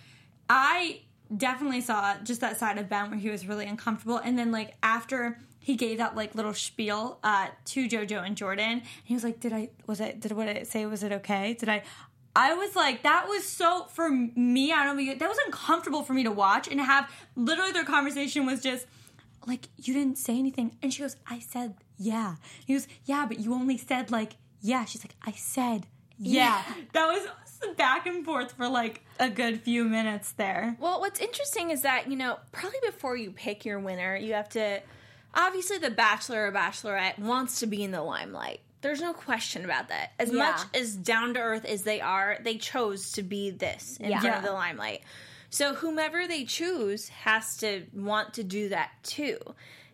I 0.50 1.02
definitely 1.36 1.82
saw 1.82 2.16
just 2.24 2.42
that 2.42 2.58
side 2.58 2.78
of 2.78 2.90
Ben 2.90 3.12
where 3.12 3.20
he 3.20 3.30
was 3.30 3.48
really 3.48 3.66
uncomfortable. 3.66 4.18
And 4.18 4.38
then, 4.38 4.52
like, 4.52 4.76
after 4.82 5.40
he 5.64 5.76
gave 5.76 5.98
that, 5.98 6.16
like, 6.16 6.36
little 6.36 6.54
spiel 6.54 7.20
uh, 7.24 7.48
to 7.66 7.88
JoJo 7.88 8.26
and 8.26 8.36
Jordan, 8.36 8.84
he 9.04 9.14
was 9.14 9.24
like, 9.24 9.40
Did 9.40 9.54
I, 9.54 9.70
was 9.88 10.00
it, 10.00 10.20
did 10.20 10.34
what 10.34 10.48
it 10.48 10.68
say? 10.68 10.86
Was 10.86 11.04
it 11.04 11.12
okay? 11.12 11.54
Did 11.54 11.70
I, 11.70 11.84
I 12.36 12.54
was 12.54 12.76
like, 12.76 13.04
that 13.04 13.28
was 13.28 13.48
so, 13.48 13.86
for 13.86 14.10
me, 14.10 14.74
I 14.74 14.84
don't 14.86 14.98
know, 14.98 15.16
that 15.16 15.30
was 15.30 15.38
uncomfortable 15.46 16.04
for 16.04 16.14
me 16.14 16.24
to 16.24 16.32
watch 16.32 16.68
and 16.68 16.82
have 16.82 17.10
literally 17.36 17.72
their 17.72 17.86
conversation 17.86 18.46
was 18.46 18.62
just, 18.62 18.86
like, 19.48 19.70
you 19.78 19.94
didn't 19.94 20.18
say 20.18 20.38
anything. 20.38 20.76
And 20.82 20.94
she 20.94 21.02
goes, 21.02 21.16
I 21.28 21.40
said, 21.40 21.76
yeah. 21.98 22.36
He 22.66 22.74
goes, 22.74 22.88
yeah, 23.06 23.26
but 23.28 23.40
you 23.40 23.54
only 23.54 23.78
said, 23.78 24.12
like, 24.12 24.34
yeah. 24.62 24.86
She's 24.86 25.04
like, 25.04 25.16
I 25.26 25.32
said, 25.32 25.88
yeah. 26.18 26.62
That 26.94 27.08
was 27.08 27.28
back 27.78 28.06
and 28.06 28.26
forth 28.26 28.52
for 28.54 28.68
like 28.68 29.02
a 29.20 29.30
good 29.30 29.62
few 29.62 29.86
minutes 29.86 30.34
there. 30.34 30.76
Well, 30.80 31.00
what's 31.00 31.20
interesting 31.20 31.72
is 31.72 31.82
that, 31.82 32.10
you 32.10 32.18
know, 32.18 32.40
probably 32.52 32.80
before 32.86 33.16
you 33.16 33.32
pick 33.32 33.66
your 33.66 33.80
winner, 33.80 34.16
you 34.16 34.34
have 34.34 34.50
to. 34.50 34.82
Obviously, 35.34 35.78
the 35.78 35.90
Bachelor 35.90 36.48
or 36.48 36.52
Bachelorette 36.52 37.18
wants 37.20 37.60
to 37.60 37.68
be 37.68 37.84
in 37.84 37.92
the 37.92 38.04
limelight. 38.04 38.62
There's 38.82 39.02
no 39.02 39.14
question 39.14 39.64
about 39.66 39.90
that. 39.90 40.12
As 40.20 40.30
Yeah. 40.32 40.40
much 40.52 40.62
as 40.74 40.96
down 40.96 41.34
to 41.36 41.40
earth 41.40 41.66
as 41.66 41.84
they 41.84 42.02
are, 42.02 42.38
they 42.42 42.58
chose 42.58 43.14
to 43.14 43.24
be 43.24 43.50
this 43.50 43.98
in 43.98 44.12
Yeah. 44.12 44.20
front 44.20 44.38
of 44.38 44.44
the 44.44 44.52
limelight. 44.52 45.02
So, 45.50 45.76
whomever 45.76 46.28
they 46.28 46.46
choose 46.46 47.10
has 47.10 47.58
to 47.58 47.86
want 47.94 48.34
to 48.36 48.44
do 48.44 48.70
that 48.70 48.92
too. 49.04 49.40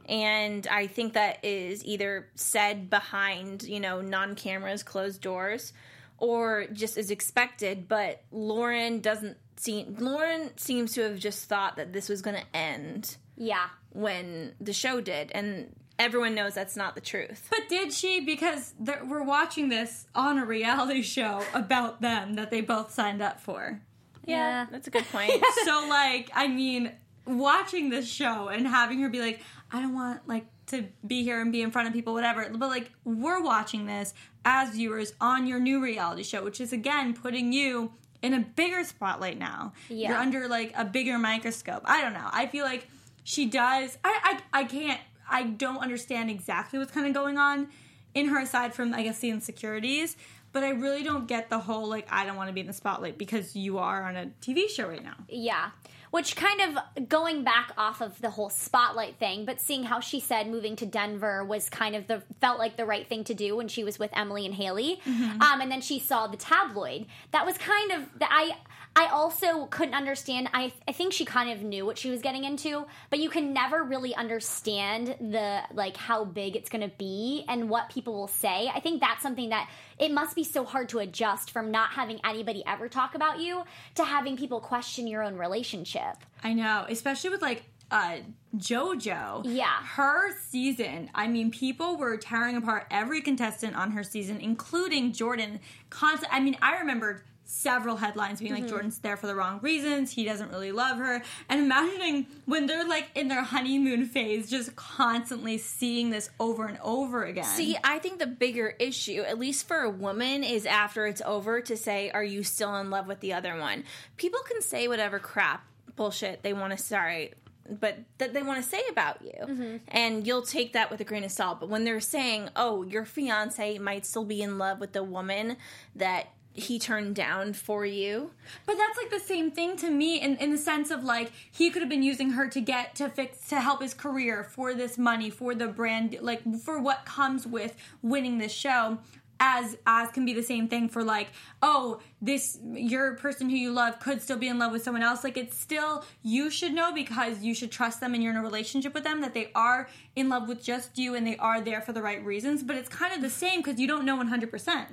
And 0.08 0.66
I 0.68 0.88
think 0.88 1.14
that 1.14 1.44
is 1.46 1.86
either 1.86 2.28
said 2.36 2.90
behind, 2.90 3.64
you 3.64 3.80
know, 3.80 4.02
non 4.02 4.36
cameras, 4.36 4.82
closed 4.84 5.22
doors, 5.22 5.72
or 6.18 6.66
just 6.74 6.98
is 6.98 7.12
expected. 7.12 7.88
But 7.88 8.24
Lauren 8.32 9.02
doesn't 9.02 9.38
seem, 9.58 9.96
Lauren 10.00 10.58
seems 10.58 10.94
to 10.94 11.02
have 11.02 11.20
just 11.20 11.46
thought 11.46 11.76
that 11.76 11.94
this 11.94 12.10
was 12.10 12.22
going 12.24 12.38
to 12.38 12.56
end 12.58 13.18
yeah 13.40 13.70
when 13.92 14.54
the 14.62 14.72
show 14.74 15.02
did. 15.02 15.32
And 15.34 15.76
everyone 15.98 16.36
knows 16.36 16.54
that's 16.54 16.76
not 16.78 16.94
the 16.94 17.02
truth. 17.02 17.48
But 17.50 17.68
did 17.68 17.92
she? 17.92 18.20
Because 18.20 18.76
they're- 18.80 19.04
we're 19.04 19.24
watching 19.24 19.70
this 19.70 20.06
on 20.14 20.38
a 20.38 20.46
reality 20.46 21.02
show 21.02 21.44
about 21.56 22.00
them 22.02 22.36
that 22.36 22.52
they 22.52 22.62
both 22.62 22.94
signed 22.94 23.22
up 23.24 23.40
for. 23.42 23.82
yeah 24.26 24.68
That's 24.72 24.88
a 24.88 24.92
good 24.92 25.06
point. 25.12 25.32
so, 25.66 25.88
like, 25.90 26.30
I 26.36 26.48
mean, 26.48 26.92
watching 27.26 27.90
this 27.90 28.08
show 28.08 28.48
and 28.50 28.68
having 28.68 29.00
her 29.02 29.10
be 29.10 29.20
like, 29.22 29.42
I 29.72 29.82
don't 29.82 29.96
want, 29.96 30.28
like, 30.28 30.46
to 30.68 30.86
be 31.08 31.24
here 31.24 31.42
and 31.42 31.52
be 31.52 31.64
in 31.64 31.72
front 31.72 31.88
of 31.88 31.94
people, 31.96 32.14
whatever. 32.14 32.48
But, 32.56 32.68
like, 32.70 32.92
we're 33.04 33.42
watching 33.42 33.88
this 33.88 34.14
as 34.46 34.70
viewers 34.70 35.14
on 35.20 35.48
your 35.48 35.60
new 35.60 35.82
reality 35.82 36.22
show, 36.24 36.44
which 36.44 36.62
is, 36.62 36.72
again, 36.74 37.14
putting 37.16 37.52
you 37.52 37.92
in 38.22 38.34
a 38.36 38.40
bigger 38.40 38.84
spotlight 38.84 39.40
now. 39.40 39.74
Yeah. 39.90 40.10
You're 40.10 40.18
under 40.20 40.48
like 40.48 40.74
a 40.78 40.84
bigger 40.86 41.18
microscope. 41.18 41.82
I 41.86 42.02
don't 42.02 42.14
know. 42.14 42.28
I 42.32 42.48
feel 42.48 42.66
like 42.66 42.88
she 43.30 43.46
does. 43.46 43.96
I 44.04 44.40
I, 44.52 44.62
I 44.62 44.64
can't. 44.64 45.00
I 45.30 45.44
don't 45.44 45.78
understand 45.78 46.32
exactly 46.32 46.80
what's 46.80 46.92
kind 46.92 47.06
of 47.06 47.14
going 47.14 47.38
on 47.38 47.68
in 48.16 48.28
her 48.30 48.40
aside 48.40 48.74
from 48.74 48.92
I 48.92 49.04
guess 49.04 49.20
the 49.20 49.30
insecurities. 49.30 50.18
But 50.52 50.64
I 50.64 50.70
really 50.70 51.04
don't 51.04 51.28
get 51.28 51.52
the 51.52 51.60
whole 51.60 51.88
like 51.88 52.08
I 52.12 52.26
don't 52.26 52.36
want 52.36 52.50
to 52.50 52.54
be 52.54 52.62
in 52.62 52.66
the 52.66 52.74
spotlight 52.74 53.20
because 53.20 53.56
you 53.56 53.78
are 53.78 54.04
on 54.04 54.16
a 54.16 54.32
TV 54.42 54.68
show 54.68 54.88
right 54.88 55.04
now. 55.04 55.14
Yeah. 55.28 55.70
Which 56.12 56.36
kind 56.36 56.62
of 56.62 57.08
going 57.08 57.44
back 57.44 57.72
off 57.78 58.02
of 58.02 58.20
the 58.22 58.30
whole 58.32 58.50
spotlight 58.50 59.18
thing, 59.18 59.46
but 59.46 59.62
seeing 59.62 59.84
how 59.84 60.00
she 60.00 60.20
said 60.20 60.48
moving 60.48 60.76
to 60.78 60.86
Denver 60.86 61.44
was 61.44 61.70
kind 61.70 61.96
of 61.96 62.08
the 62.08 62.24
felt 62.42 62.58
like 62.58 62.78
the 62.78 62.86
right 62.86 63.08
thing 63.08 63.24
to 63.26 63.34
do 63.34 63.56
when 63.56 63.68
she 63.68 63.84
was 63.84 64.00
with 64.00 64.10
Emily 64.14 64.46
and 64.46 64.56
Haley. 64.56 65.02
Um, 65.42 65.62
and 65.62 65.72
then 65.72 65.82
she 65.82 66.00
saw 66.00 66.28
the 66.28 66.38
tabloid. 66.38 67.06
That 67.32 67.46
was 67.46 67.58
kind 67.58 67.92
of 67.92 68.20
the, 68.20 68.26
I. 68.32 68.58
I 68.96 69.06
also 69.06 69.68
couldn't 69.68 69.94
understand. 69.94 70.50
I 70.52 70.74
I 70.88 70.94
think 70.94 71.14
she 71.14 71.24
kind 71.24 71.52
of 71.52 71.62
knew 71.62 71.86
what 71.86 71.98
she 72.00 72.10
was 72.10 72.22
getting 72.24 72.44
into, 72.44 72.86
but 73.12 73.20
you 73.20 73.30
can 73.30 73.54
never 73.54 73.84
really 73.84 74.16
understand 74.16 75.16
the 75.22 75.62
like 75.74 75.96
how 75.96 76.26
big 76.26 76.56
it's 76.56 76.70
going 76.70 76.82
to 76.82 76.94
be 76.98 77.46
and 77.48 77.70
what 77.70 77.90
people 77.90 78.14
will 78.16 78.28
say. 78.28 78.68
I 78.74 78.80
think 78.80 79.00
that's 79.00 79.22
something 79.22 79.50
that 79.50 79.70
it 80.00 80.12
must 80.12 80.36
be 80.36 80.44
so 80.44 80.66
hard 80.66 80.90
to 80.90 81.00
adjust 81.00 81.52
from 81.52 81.70
not 81.70 81.92
having 81.92 82.20
anybody 82.26 82.64
ever 82.66 82.90
talk 82.90 83.14
about 83.14 83.40
you 83.40 83.64
to 83.96 84.04
having 84.04 84.36
people 84.36 84.60
question 84.60 85.06
your 85.06 85.22
own 85.22 85.38
relationship. 85.38 85.99
I 86.44 86.54
know, 86.54 86.86
especially 86.90 87.30
with 87.32 87.42
like 87.42 87.64
uh 87.92 88.18
JoJo. 88.56 89.42
Yeah. 89.46 89.84
Her 89.84 90.36
season, 90.40 91.10
I 91.14 91.28
mean, 91.28 91.52
people 91.52 91.98
were 91.98 92.18
tearing 92.18 92.56
apart 92.56 92.88
every 92.90 93.22
contestant 93.22 93.76
on 93.76 93.92
her 93.92 94.04
season, 94.04 94.40
including 94.40 95.14
Jordan. 95.14 95.60
Constant 95.90 96.34
I 96.34 96.40
mean, 96.40 96.58
I 96.62 96.80
remembered 96.80 97.24
several 97.50 97.96
headlines 97.96 98.40
being 98.40 98.54
like 98.54 98.68
Jordan's 98.68 99.00
there 99.00 99.18
for 99.18 99.26
the 99.26 99.34
wrong 99.34 99.60
reasons, 99.64 100.12
he 100.12 100.24
doesn't 100.24 100.52
really 100.52 100.72
love 100.72 101.00
her. 101.00 101.24
And 101.50 101.60
imagining 101.60 102.28
when 102.46 102.68
they're 102.68 102.88
like 102.88 103.10
in 103.16 103.28
their 103.28 103.42
honeymoon 103.42 104.06
phase, 104.06 104.50
just 104.50 104.76
constantly 104.76 105.58
seeing 105.58 106.12
this 106.12 106.30
over 106.40 106.68
and 106.68 106.78
over 106.84 107.26
again. 107.26 107.44
See, 107.44 107.76
I 107.84 107.98
think 107.98 108.20
the 108.20 108.28
bigger 108.28 108.76
issue, 108.80 109.24
at 109.24 109.40
least 109.40 109.68
for 109.68 109.80
a 109.80 109.90
woman, 109.90 110.44
is 110.44 110.68
after 110.68 111.08
it's 111.08 111.24
over 111.26 111.60
to 111.62 111.76
say, 111.76 112.12
Are 112.12 112.24
you 112.24 112.44
still 112.44 112.76
in 112.76 112.92
love 112.92 113.08
with 113.08 113.20
the 113.20 113.34
other 113.34 113.58
one? 113.58 113.84
People 114.18 114.42
can 114.48 114.62
say 114.62 114.88
whatever 114.88 115.18
crap 115.18 115.66
bullshit 116.00 116.42
they 116.44 116.54
want 116.54 116.72
to 116.72 116.82
sorry 116.82 117.34
but 117.70 118.00
that 118.18 118.34
they 118.34 118.42
want 118.42 118.64
to 118.64 118.68
say 118.68 118.82
about 118.90 119.22
you. 119.22 119.46
Mm-hmm. 119.46 119.78
And 119.90 120.26
you'll 120.26 120.42
take 120.42 120.74
that 120.74 120.90
with 120.90 121.02
a 121.02 121.04
grain 121.04 121.24
of 121.24 121.32
salt. 121.32 121.60
But 121.60 121.70
when 121.70 121.84
they're 121.84 122.00
saying 122.00 122.50
oh 122.56 122.82
your 122.84 123.06
fiance 123.06 123.78
might 123.78 124.06
still 124.06 124.26
be 124.26 124.42
in 124.42 124.58
love 124.58 124.80
with 124.80 124.94
the 124.94 125.04
woman 125.04 125.58
that 125.96 126.30
he 126.54 126.80
turned 126.80 127.16
down 127.16 127.54
for 127.54 127.86
you 127.86 128.32
But 128.66 128.76
that's 128.78 128.98
like 128.98 129.12
the 129.12 129.20
same 129.20 129.52
thing 129.52 129.78
to 129.78 129.90
me 129.90 130.20
in, 130.20 130.36
in 130.38 130.52
the 130.52 130.58
sense 130.58 130.92
of 130.92 131.04
like 131.04 131.32
he 131.52 131.70
could 131.70 131.82
have 131.82 131.90
been 131.90 132.04
using 132.04 132.32
her 132.32 132.48
to 132.50 132.60
get 132.60 132.96
to 132.96 133.08
fix 133.08 133.48
to 133.50 133.60
help 133.60 133.82
his 133.82 133.94
career 133.94 134.44
for 134.44 134.74
this 134.74 134.98
money 134.98 135.30
for 135.30 135.54
the 135.56 135.68
brand 135.68 136.18
like 136.22 136.42
for 136.60 136.80
what 136.80 137.06
comes 137.06 137.46
with 137.46 137.76
winning 138.02 138.40
this 138.40 138.52
show 138.52 138.98
as 139.40 139.78
as 139.86 140.10
can 140.10 140.26
be 140.26 140.34
the 140.34 140.44
same 140.44 140.68
thing 140.68 140.90
for 140.90 141.04
like 141.04 141.28
oh 141.62 142.00
this 142.22 142.60
your 142.74 143.16
person 143.16 143.50
who 143.50 143.56
you 143.56 143.72
love 143.72 144.00
could 144.00 144.22
still 144.22 144.38
be 144.38 144.48
in 144.48 144.60
love 144.60 144.72
with 144.72 144.84
someone 144.84 145.04
else. 145.04 145.24
Like 145.24 145.38
it's 145.38 145.58
still 145.58 146.04
you 146.22 146.50
should 146.50 146.74
know 146.74 146.92
because 146.94 147.42
you 147.42 147.54
should 147.54 147.72
trust 147.72 148.00
them 148.00 148.14
and 148.14 148.22
you're 148.22 148.32
in 148.32 148.38
a 148.38 148.42
relationship 148.44 148.94
with 148.94 149.04
them 149.04 149.22
that 149.22 149.34
they 149.34 149.52
are 149.56 149.90
in 150.16 150.30
love 150.30 150.48
with 150.48 150.64
just 150.64 150.98
you 150.98 151.16
and 151.16 151.26
they 151.26 151.38
are 151.38 151.62
there 151.62 151.82
for 151.82 151.94
the 151.94 152.02
right 152.02 152.24
reasons. 152.24 152.64
But 152.64 152.76
it's 152.76 152.90
kind 152.90 153.14
of 153.14 153.22
the 153.22 153.30
same 153.30 153.62
because 153.62 153.80
you 153.80 153.88
don't 153.88 154.06
know 154.06 154.18
100% 154.18 154.88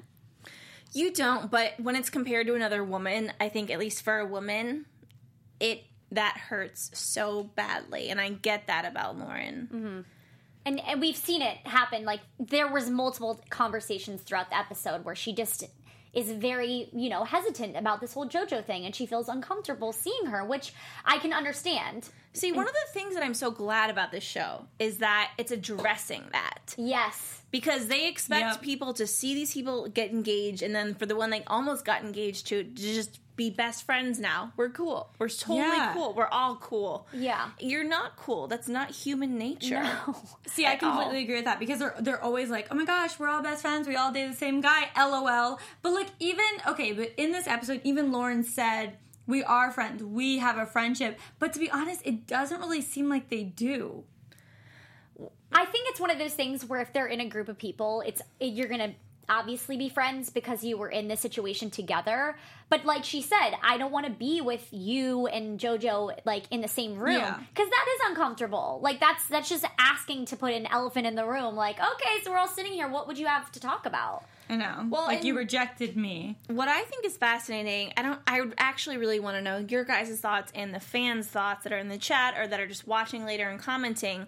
You 0.93 1.13
don't, 1.13 1.51
but 1.51 1.79
when 1.79 1.97
it's 1.97 2.11
compared 2.11 2.47
to 2.47 2.55
another 2.55 2.83
woman, 2.85 3.33
I 3.41 3.49
think 3.49 3.71
at 3.71 3.79
least 3.79 4.03
for 4.03 4.19
a 4.19 4.27
woman, 4.27 4.87
it 5.61 5.85
that 6.13 6.37
hurts 6.49 6.91
so 6.95 7.43
badly, 7.43 8.09
and 8.11 8.21
I 8.21 8.31
get 8.31 8.69
that 8.69 8.85
about 8.85 9.19
Lauren. 9.19 9.69
Mm-hmm. 9.73 10.01
And, 10.67 10.81
and 10.81 11.01
we've 11.01 11.17
seen 11.17 11.41
it 11.41 11.57
happen. 11.67 12.05
Like 12.05 12.21
there 12.39 12.69
was 12.71 12.91
multiple 12.91 13.41
conversations 13.49 14.21
throughout 14.21 14.51
the 14.51 14.59
episode 14.59 15.05
where 15.05 15.15
she 15.15 15.33
just 15.33 15.65
is 16.13 16.33
very 16.33 16.89
you 16.95 17.11
know 17.11 17.25
hesitant 17.25 17.77
about 17.77 18.01
this 18.01 18.15
whole 18.15 18.27
jojo 18.27 18.65
thing 18.65 18.87
and 18.87 18.95
she 18.97 19.05
feels 19.05 19.29
uncomfortable 19.29 19.93
seeing 19.93 20.25
her 20.25 20.43
which 20.47 20.73
i 21.05 21.19
can 21.19 21.31
understand. 21.33 22.09
See, 22.33 22.53
one 22.53 22.67
of 22.69 22.75
the 22.75 22.93
things 22.93 23.15
that 23.15 23.23
I'm 23.25 23.33
so 23.33 23.51
glad 23.51 23.89
about 23.89 24.13
this 24.13 24.23
show 24.23 24.67
is 24.79 24.99
that 24.99 25.31
it's 25.39 25.53
addressing 25.53 26.23
that. 26.33 26.75
Yes. 26.77 27.41
Because 27.51 27.87
they 27.87 28.09
expect 28.09 28.57
Yep. 28.57 28.63
people 28.63 28.93
to 28.93 29.07
see 29.07 29.33
these 29.35 29.55
people 29.55 29.89
get 29.89 30.11
engaged, 30.11 30.63
and 30.63 30.75
then 30.75 30.95
for 30.95 31.07
the 31.07 31.17
one 31.17 31.31
they 31.31 31.45
almost 31.47 31.87
got 31.87 32.03
engaged 32.03 32.47
to, 32.49 32.63
to 32.63 32.75
just 32.75 33.21
be 33.37 33.51
best 33.51 33.85
friends 33.85 34.19
now. 34.19 34.53
We're 34.57 34.71
cool. 34.71 35.11
We're 35.19 35.29
totally 35.29 35.59
Yeah. 35.59 35.93
cool. 35.93 36.15
We're 36.15 36.27
all 36.29 36.57
cool. 36.57 37.07
Yeah. 37.13 37.51
You're 37.61 37.85
not 37.85 38.17
cool. 38.17 38.47
That's 38.49 38.67
not 38.69 38.91
human 38.91 39.37
nature. 39.37 39.83
no 39.83 40.17
See, 40.47 40.65
I 40.67 40.73
At 40.73 40.83
all. 40.83 40.93
completely 40.93 41.23
agree 41.25 41.35
with 41.37 41.45
that 41.45 41.59
because 41.59 41.79
they're 41.79 41.95
they're 42.01 42.23
always 42.23 42.49
like, 42.51 42.69
"Oh 42.71 42.75
my 42.75 42.85
gosh, 42.85 43.19
we're 43.19 43.29
all 43.29 43.43
best 43.43 43.61
friends. 43.63 43.87
We 43.87 43.97
all 43.97 44.11
date 44.13 44.29
the 44.29 44.35
same 44.37 44.61
guy." 44.63 44.89
LOL. 44.97 45.61
But 45.83 45.93
like 45.93 46.09
even 46.19 46.45
okay, 46.67 46.93
but 46.93 47.13
in 47.17 47.31
this 47.33 47.47
episode, 47.47 47.81
even 47.85 48.11
Lauren 48.11 48.43
said, 48.43 48.97
"We 49.27 49.45
are 49.45 49.71
friends. 49.71 50.03
We 50.03 50.39
have 50.39 50.57
a 50.57 50.65
friendship." 50.67 51.19
But 51.39 51.53
to 51.53 51.59
be 51.59 51.71
honest, 51.71 52.01
it 52.05 52.27
doesn't 52.27 52.59
really 52.61 52.81
seem 52.81 53.09
like 53.11 53.29
they 53.29 53.45
do. 53.45 54.05
I 55.53 55.65
think 55.65 55.89
it's 55.91 56.01
one 56.01 56.11
of 56.11 56.19
those 56.19 56.35
things 56.35 56.65
where 56.65 56.81
if 56.81 56.93
they're 56.93 57.07
in 57.07 57.21
a 57.21 57.29
group 57.29 57.49
of 57.49 57.57
people, 57.59 58.03
it's 58.07 58.21
you're 58.41 58.69
gonna 58.69 58.95
obviously 59.29 59.77
be 59.77 59.89
friends 59.89 60.31
because 60.31 60.63
you 60.65 60.77
were 60.77 60.89
in 60.89 61.09
this 61.09 61.21
situation 61.21 61.71
together. 61.71 62.37
But 62.69 62.85
like 62.85 63.05
she 63.05 63.23
said, 63.23 63.53
I 63.63 63.79
don't 63.79 63.93
want 63.93 64.07
to 64.07 64.13
be 64.13 64.41
with 64.41 64.67
you 64.73 65.27
and 65.27 65.59
JoJo 65.59 66.19
like 66.25 66.45
in 66.51 66.61
the 66.61 66.69
same 66.69 66.97
room 66.97 67.17
Yeah. 67.19 67.39
because 67.55 67.69
that 67.69 67.87
is 67.95 68.11
uncomfortable. 68.11 68.81
Like 68.83 69.01
that's 69.01 69.27
that's 69.29 69.49
just 69.49 69.65
asking 69.79 70.27
to 70.27 70.37
put 70.37 70.53
an 70.53 70.67
elephant 70.67 71.07
in 71.07 71.15
the 71.15 71.25
room. 71.27 71.55
Like 71.57 71.77
okay, 71.79 72.23
so 72.25 72.31
we're 72.33 72.39
all 72.39 72.49
sitting 72.49 72.73
here. 72.73 72.89
What 72.89 73.07
would 73.07 73.19
you 73.19 73.27
have 73.27 73.51
to 73.53 73.61
talk 73.61 73.87
about? 73.87 74.25
I 74.49 74.57
know. 74.57 74.87
Well, 74.89 75.07
like 75.07 75.25
you 75.25 75.37
rejected 75.37 75.97
me. 75.97 76.39
What 76.47 76.69
I 76.69 76.83
think 76.83 77.05
is 77.05 77.17
fascinating, 77.17 77.93
I 77.97 78.03
don't 78.03 78.21
I 78.27 78.43
actually 78.59 78.97
really 78.97 79.19
want 79.21 79.37
to 79.37 79.43
know 79.43 79.59
your 79.69 79.85
guys' 79.85 80.19
thoughts 80.21 80.53
and 80.55 80.73
the 80.75 80.81
fans' 80.81 81.27
thoughts 81.27 81.65
that 81.65 81.73
are 81.73 81.79
in 81.79 81.89
the 81.89 81.99
chat 81.99 82.35
or 82.39 82.47
that 82.47 82.61
are 82.61 82.67
just 82.67 82.87
watching 82.87 83.25
later 83.25 83.49
and 83.49 83.59
commenting. 83.61 84.27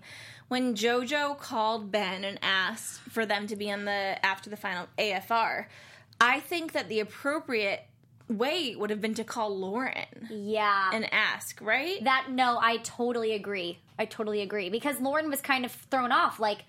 When 0.48 0.75
JoJo 0.75 1.38
called 1.38 1.92
Ben 1.92 2.25
and 2.25 2.38
asked 2.42 3.00
for 3.02 3.26
them 3.26 3.46
to 3.48 3.54
be 3.56 3.70
on 3.70 3.84
the 3.84 4.25
after 4.25 4.48
the 4.50 4.56
final 4.56 4.88
AFR, 4.98 5.66
I 6.20 6.40
think 6.40 6.72
that 6.72 6.88
the 6.88 7.00
appropriate 7.00 7.84
way 8.28 8.75
would 8.76 8.90
have 8.90 9.00
been 9.00 9.14
to 9.14 9.25
call 9.25 9.56
Lauren 9.56 10.28
Yeah. 10.30 10.90
and 10.92 11.12
ask, 11.12 11.60
right? 11.62 12.02
That 12.04 12.26
no, 12.30 12.58
I 12.60 12.78
totally 12.78 13.32
agree. 13.32 13.78
I 13.98 14.04
totally 14.04 14.40
agree 14.42 14.68
because 14.68 15.00
Lauren 15.00 15.30
was 15.30 15.40
kind 15.40 15.64
of 15.64 15.72
thrown 15.72 16.12
off. 16.12 16.38
Like, 16.40 16.64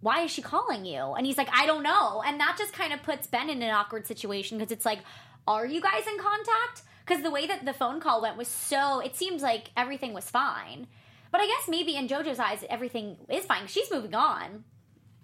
why 0.00 0.22
is 0.22 0.30
she 0.30 0.42
calling 0.42 0.84
you? 0.84 1.14
And 1.14 1.26
he's 1.26 1.38
like, 1.38 1.48
I 1.52 1.66
don't 1.66 1.82
know. 1.82 2.22
And 2.24 2.38
that 2.40 2.56
just 2.58 2.72
kind 2.72 2.92
of 2.92 3.02
puts 3.02 3.26
Ben 3.26 3.48
in 3.48 3.62
an 3.62 3.70
awkward 3.70 4.06
situation 4.06 4.58
because 4.58 4.72
it's 4.72 4.84
like, 4.84 5.00
are 5.46 5.66
you 5.66 5.80
guys 5.80 6.06
in 6.06 6.18
contact? 6.18 6.82
Because 7.06 7.22
the 7.22 7.30
way 7.30 7.46
that 7.46 7.64
the 7.64 7.72
phone 7.72 8.00
call 8.00 8.22
went 8.22 8.36
was 8.36 8.48
so. 8.48 9.00
It 9.00 9.16
seems 9.16 9.42
like 9.42 9.70
everything 9.76 10.14
was 10.14 10.30
fine. 10.30 10.86
But 11.30 11.40
I 11.40 11.46
guess 11.46 11.68
maybe 11.68 11.96
in 11.96 12.08
JoJo's 12.08 12.38
eyes, 12.38 12.64
everything 12.70 13.16
is 13.28 13.44
fine. 13.44 13.66
She's 13.66 13.90
moving 13.90 14.14
on. 14.14 14.64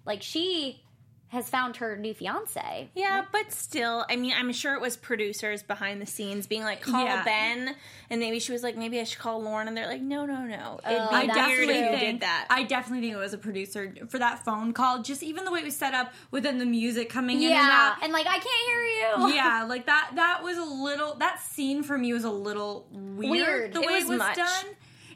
Like 0.05 0.21
she 0.21 0.83
has 1.31 1.49
found 1.49 1.77
her 1.77 1.95
new 1.95 2.13
fiance. 2.13 2.89
Yeah, 2.93 3.23
but 3.31 3.51
still, 3.53 4.05
I 4.09 4.17
mean, 4.17 4.33
I'm 4.35 4.51
sure 4.51 4.73
it 4.75 4.81
was 4.81 4.97
producers 4.97 5.63
behind 5.63 6.01
the 6.01 6.05
scenes 6.05 6.45
being 6.45 6.63
like, 6.63 6.81
call 6.81 7.05
Yeah. 7.05 7.23
Ben, 7.23 7.75
and 8.09 8.19
maybe 8.19 8.39
she 8.39 8.51
was 8.51 8.63
like, 8.63 8.75
maybe 8.75 8.99
I 8.99 9.05
should 9.05 9.19
call 9.19 9.41
Lauren, 9.41 9.69
and 9.69 9.77
they're 9.77 9.87
like, 9.87 10.01
no, 10.01 10.25
no, 10.25 10.41
no. 10.43 10.79
It'd 10.85 10.97
Oh, 10.99 11.07
I 11.09 11.25
definitely 11.27 11.67
think 11.75 11.99
did 11.99 12.19
that. 12.21 12.47
I 12.49 12.63
definitely 12.63 13.01
think 13.07 13.13
it 13.13 13.19
was 13.19 13.33
a 13.33 13.37
producer 13.37 13.93
for 14.09 14.19
that 14.19 14.43
phone 14.43 14.73
call. 14.73 15.01
Just 15.03 15.23
even 15.23 15.45
the 15.45 15.51
way 15.51 15.59
it 15.61 15.65
was 15.65 15.75
set 15.77 15.93
up 15.93 16.11
within 16.31 16.57
the 16.57 16.65
music 16.65 17.09
coming 17.09 17.37
in 17.37 17.43
and 17.43 17.51
Yeah, 17.53 17.93
out. 17.95 18.03
and 18.03 18.11
like 18.11 18.27
I 18.27 18.37
can't 18.37 18.45
hear 18.67 18.81
you. 19.29 19.33
yeah, 19.33 19.63
like 19.67 19.85
that. 19.85 20.11
That 20.15 20.41
was 20.43 20.57
a 20.57 20.63
little. 20.63 21.15
That 21.15 21.39
scene 21.41 21.81
for 21.83 21.97
me 21.97 22.11
was 22.13 22.25
a 22.25 22.29
little 22.29 22.87
weird. 22.91 23.31
Weird. 23.31 23.73
The 23.73 23.81
It 23.81 23.87
way 23.87 23.93
was 23.95 24.03
it 24.03 24.09
was 24.09 24.17
much. 24.19 24.35
done. 24.35 24.65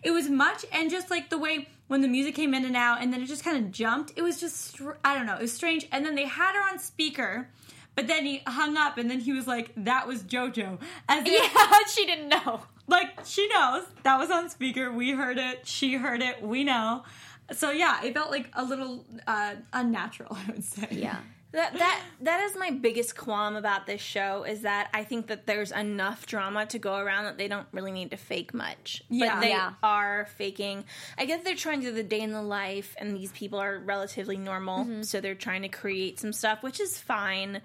It 0.02 0.12
was 0.12 0.30
much, 0.30 0.66
and 0.72 0.90
just 0.90 1.10
like 1.12 1.30
the 1.30 1.38
way 1.38 1.68
when 1.88 2.02
the 2.02 2.08
music 2.08 2.36
came 2.36 2.54
in 2.54 2.66
and 2.66 2.76
out, 2.76 3.02
and 3.02 3.14
then 3.14 3.22
it 3.22 3.26
just 3.28 3.44
kind 3.44 3.58
of 3.58 3.72
jumped. 3.72 4.14
It 4.16 4.22
was 4.22 4.40
just. 4.40 4.80
I 5.04 5.16
don't 5.16 5.26
know. 5.26 5.36
It 5.36 5.42
was 5.42 5.54
strange. 5.54 5.88
And 5.92 6.06
then 6.06 6.16
they 6.16 6.26
had 6.26 6.54
her 6.54 6.62
on 6.72 6.80
speaker. 6.80 7.50
But 7.96 8.08
then 8.08 8.26
he 8.26 8.42
hung 8.46 8.76
up, 8.76 8.98
and 8.98 9.10
then 9.10 9.22
he 9.22 9.32
was 9.32 9.48
like, 9.48 9.72
"That 9.78 10.06
was 10.08 10.24
JoJo," 10.24 10.80
as 11.08 11.26
if 11.26 11.54
Yeah, 11.54 11.78
she 11.88 12.06
didn't 12.06 12.28
know. 12.30 12.62
like 12.88 13.20
she 13.26 13.48
knows 13.48 13.84
that 14.04 14.20
was 14.20 14.30
on 14.30 14.50
speaker. 14.50 14.92
We 14.92 15.12
heard 15.12 15.38
it. 15.38 15.66
She 15.66 15.94
heard 15.96 16.22
it. 16.22 16.42
We 16.42 16.64
know. 16.66 17.04
So 17.54 17.72
yeah, 17.72 18.04
it 18.04 18.14
felt 18.14 18.32
like 18.32 18.50
a 18.54 18.64
little 18.66 19.06
uh, 19.28 19.56
unnatural. 19.72 20.36
I 20.48 20.52
would 20.52 20.64
say. 20.66 20.88
Yeah. 20.92 21.20
That 21.56 21.74
that 21.74 22.02
that 22.22 22.44
is 22.44 22.56
my 22.58 22.70
biggest 22.72 23.16
qualm 23.16 23.56
about 23.56 23.86
this 23.88 24.02
show 24.02 24.44
is 24.44 24.62
that 24.64 24.90
I 24.94 25.04
think 25.06 25.28
that 25.28 25.46
there's 25.46 25.72
enough 25.72 26.26
drama 26.26 26.66
to 26.68 26.78
go 26.78 26.98
around 26.98 27.24
that 27.26 27.38
they 27.38 27.48
don't 27.48 27.66
really 27.72 27.92
need 27.94 28.12
to 28.12 28.18
fake 28.18 28.54
much. 28.54 29.02
Yeah. 29.10 29.36
but 29.36 29.42
they 29.42 29.50
Yeah. 29.50 29.74
are 29.82 30.28
faking. 30.38 30.84
I 31.18 31.26
guess 31.26 31.44
they're 31.44 31.56
trying 31.56 31.80
to 31.82 31.88
do 31.88 31.94
the 31.94 32.04
day 32.04 32.20
in 32.20 32.32
the 32.34 32.42
life, 32.42 32.94
and 33.00 33.16
these 33.16 33.32
people 33.32 33.58
are 33.60 33.80
relatively 33.80 34.38
normal, 34.38 34.80
Mm-hmm. 34.84 35.04
so 35.04 35.22
they're 35.22 35.34
trying 35.34 35.62
to 35.62 35.70
create 35.70 36.20
some 36.20 36.34
stuff, 36.34 36.62
which 36.62 36.80
is 36.82 36.98
fine. 37.00 37.62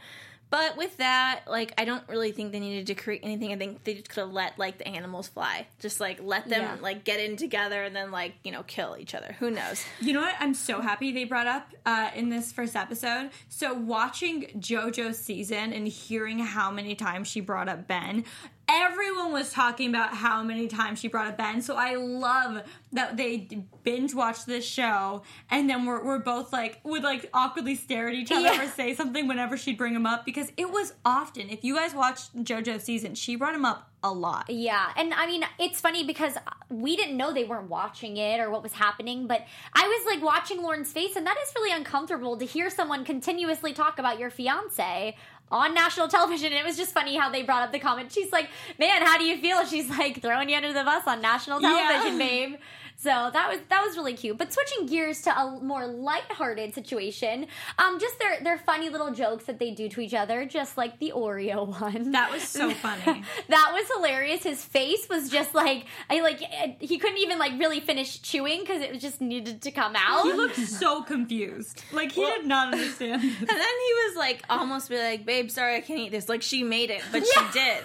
But 0.51 0.77
with 0.77 0.97
that, 0.97 1.43
like, 1.49 1.73
I 1.79 1.85
don't 1.85 2.03
really 2.09 2.33
think 2.33 2.51
they 2.53 2.59
needed 2.61 2.89
to 2.89 2.95
create 2.97 3.21
anything. 3.23 3.53
I 3.53 3.57
think 3.57 3.85
they 3.85 3.95
just 3.95 4.09
could 4.09 4.21
have 4.23 4.33
let 4.33 4.59
like 4.59 4.79
the 4.79 4.89
animals 4.89 5.29
fly, 5.29 5.67
just 5.79 6.01
like 6.01 6.19
let 6.23 6.49
them 6.49 6.61
Yeah. 6.63 6.77
like 6.83 7.05
get 7.05 7.21
in 7.21 7.37
together 7.37 7.83
and 7.85 7.95
then 7.95 8.11
like 8.11 8.35
you 8.43 8.51
know 8.51 8.63
kill 8.65 8.97
each 8.99 9.15
other. 9.15 9.37
Who 9.39 9.51
knows? 9.51 9.85
You 10.01 10.13
know 10.13 10.21
what? 10.21 10.35
I'm 10.41 10.55
so 10.55 10.81
happy 10.81 11.13
they 11.13 11.25
brought 11.25 11.47
up 11.47 11.69
uh, 11.87 12.11
in 12.17 12.29
this 12.31 12.51
first 12.53 12.75
episode. 12.75 13.31
So 13.49 13.75
watching 13.75 14.47
JoJo's 14.59 15.19
season 15.19 15.73
and 15.73 15.87
hearing 15.87 16.41
how 16.41 16.71
many 16.71 16.95
times 16.97 17.29
she 17.29 17.41
brought 17.41 17.69
up 17.69 17.87
Ben, 17.87 18.25
everyone 18.73 19.33
was 19.33 19.51
talking 19.53 19.89
about 19.91 20.15
how 20.15 20.43
many 20.43 20.69
times 20.69 21.01
she 21.01 21.09
brought 21.09 21.27
up 21.27 21.37
Ben. 21.37 21.61
So 21.61 21.75
I 21.77 21.97
love 21.97 22.63
that 22.93 23.17
they 23.17 23.49
binge 23.83 24.15
watched 24.15 24.47
this 24.47 24.65
show 24.67 25.23
and 25.51 25.69
then 25.69 25.87
we're, 25.87 26.05
we're 26.05 26.19
both 26.19 26.53
like 26.53 26.81
would 26.85 27.03
like 27.03 27.29
awkwardly 27.35 27.75
stare 27.75 28.09
at 28.09 28.15
each 28.15 28.31
other 28.31 28.43
Yeah. 28.43 28.65
or 28.65 28.69
say 28.69 28.95
something 28.95 29.27
whenever 29.27 29.57
she'd 29.57 29.79
bring 29.79 29.95
him 29.95 30.07
up 30.07 30.25
because 30.25 30.53
it 30.57 30.71
was 30.71 30.93
often. 31.05 31.49
If 31.51 31.65
you 31.65 31.75
guys 31.77 31.95
watched 31.95 32.37
JoJo's 32.37 32.85
season, 32.85 33.15
she 33.15 33.37
brought 33.37 33.55
him 33.55 33.65
up 33.65 33.89
a 34.03 34.11
lot. 34.11 34.49
Yeah, 34.49 34.87
and 34.97 35.13
I 35.13 35.27
mean, 35.27 35.45
it's 35.59 35.79
funny 35.79 36.05
because 36.05 36.35
we 36.71 36.97
didn't 36.97 37.19
know 37.19 37.35
they 37.35 37.45
weren't 37.45 37.69
watching 37.69 38.17
it 38.17 38.41
or 38.41 38.49
what 38.51 38.63
was 38.63 38.73
happening, 38.73 39.27
but 39.27 39.45
I 39.75 39.87
was 39.87 40.15
like 40.15 40.25
watching 40.25 40.63
Lauren's 40.63 40.91
face, 40.91 41.17
and 41.17 41.27
that 41.27 41.37
is 41.47 41.53
really 41.55 41.71
uncomfortable 41.77 42.39
to 42.39 42.47
hear 42.47 42.71
someone 42.71 43.05
continuously 43.05 43.75
talk 43.75 43.99
about 43.99 44.19
your 44.19 44.31
fiance 44.31 45.17
on 45.51 45.75
national 45.75 46.09
television. 46.09 46.47
And 46.47 46.57
it 46.57 46.65
was 46.65 46.77
just 46.77 46.93
funny 46.93 47.17
how 47.17 47.31
they 47.31 47.43
brought 47.43 47.63
up 47.63 47.73
the 47.73 47.79
comment. 47.79 48.13
She's 48.13 48.31
like, 48.33 48.49
"Man, 48.79 49.03
how 49.03 49.19
do 49.19 49.25
you 49.25 49.37
feel?" 49.39 49.65
She's 49.67 49.89
like 49.91 50.21
throwing 50.23 50.49
you 50.49 50.57
under 50.57 50.73
the 50.73 50.85
bus 50.85 51.05
on 51.07 51.21
national 51.21 51.61
television, 51.61 52.13
Yeah. 52.21 52.27
babe. 52.27 52.57
So 53.03 53.31
that 53.33 53.49
was 53.49 53.61
that 53.71 53.83
was 53.83 53.97
really 53.97 54.13
cute. 54.13 54.37
But 54.37 54.53
switching 54.53 54.85
gears 54.85 55.23
to 55.23 55.31
a 55.31 55.59
more 55.63 55.87
lighthearted 55.87 56.75
situation, 56.75 57.47
um, 57.79 57.99
just 57.99 58.19
their 58.19 58.43
their 58.43 58.59
funny 58.59 58.91
little 58.91 59.11
jokes 59.11 59.45
that 59.45 59.59
they 59.59 59.71
do 59.71 59.89
to 59.89 60.03
each 60.03 60.13
other, 60.13 60.45
just 60.45 60.77
like 60.77 60.99
the 60.99 61.13
Oreo 61.17 61.67
one. 61.81 62.13
That 62.13 62.31
was 62.31 62.43
so 62.43 62.71
funny. 62.71 63.25
that 63.49 63.71
was 63.73 63.87
hilarious. 63.97 64.43
His 64.43 64.63
face 64.63 65.09
was 65.09 65.31
just 65.31 65.55
like 65.55 65.87
I 66.11 66.21
like 66.21 66.41
he 66.79 66.99
couldn't 66.99 67.19
even 67.19 67.39
like 67.39 67.53
really 67.59 67.81
finish 67.81 68.21
chewing 68.21 68.61
because 68.61 68.83
it 68.83 68.99
just 69.01 69.23
needed 69.23 69.63
to 69.63 69.71
come 69.71 69.95
out. 69.97 70.25
He 70.25 70.35
looked 70.35 70.57
so 70.57 71.03
confused. 71.03 71.83
Like 71.93 72.13
he 72.13 72.23
did 72.23 72.45
not 72.45 72.75
understand. 72.75 73.23
And 73.41 73.49
then 73.49 73.59
he 73.87 73.93
was 74.09 74.17
like 74.17 74.43
almost 74.51 74.91
be 74.91 74.99
like, 74.99 75.25
"Babe, 75.25 75.51
sorry, 75.51 75.77
I 75.77 75.81
can't 75.81 76.01
eat 76.01 76.11
this." 76.11 76.29
Like 76.29 76.43
she 76.43 76.63
made 76.63 76.91
it, 76.91 77.03
but 77.11 77.25
she 77.27 77.41
did. 77.53 77.83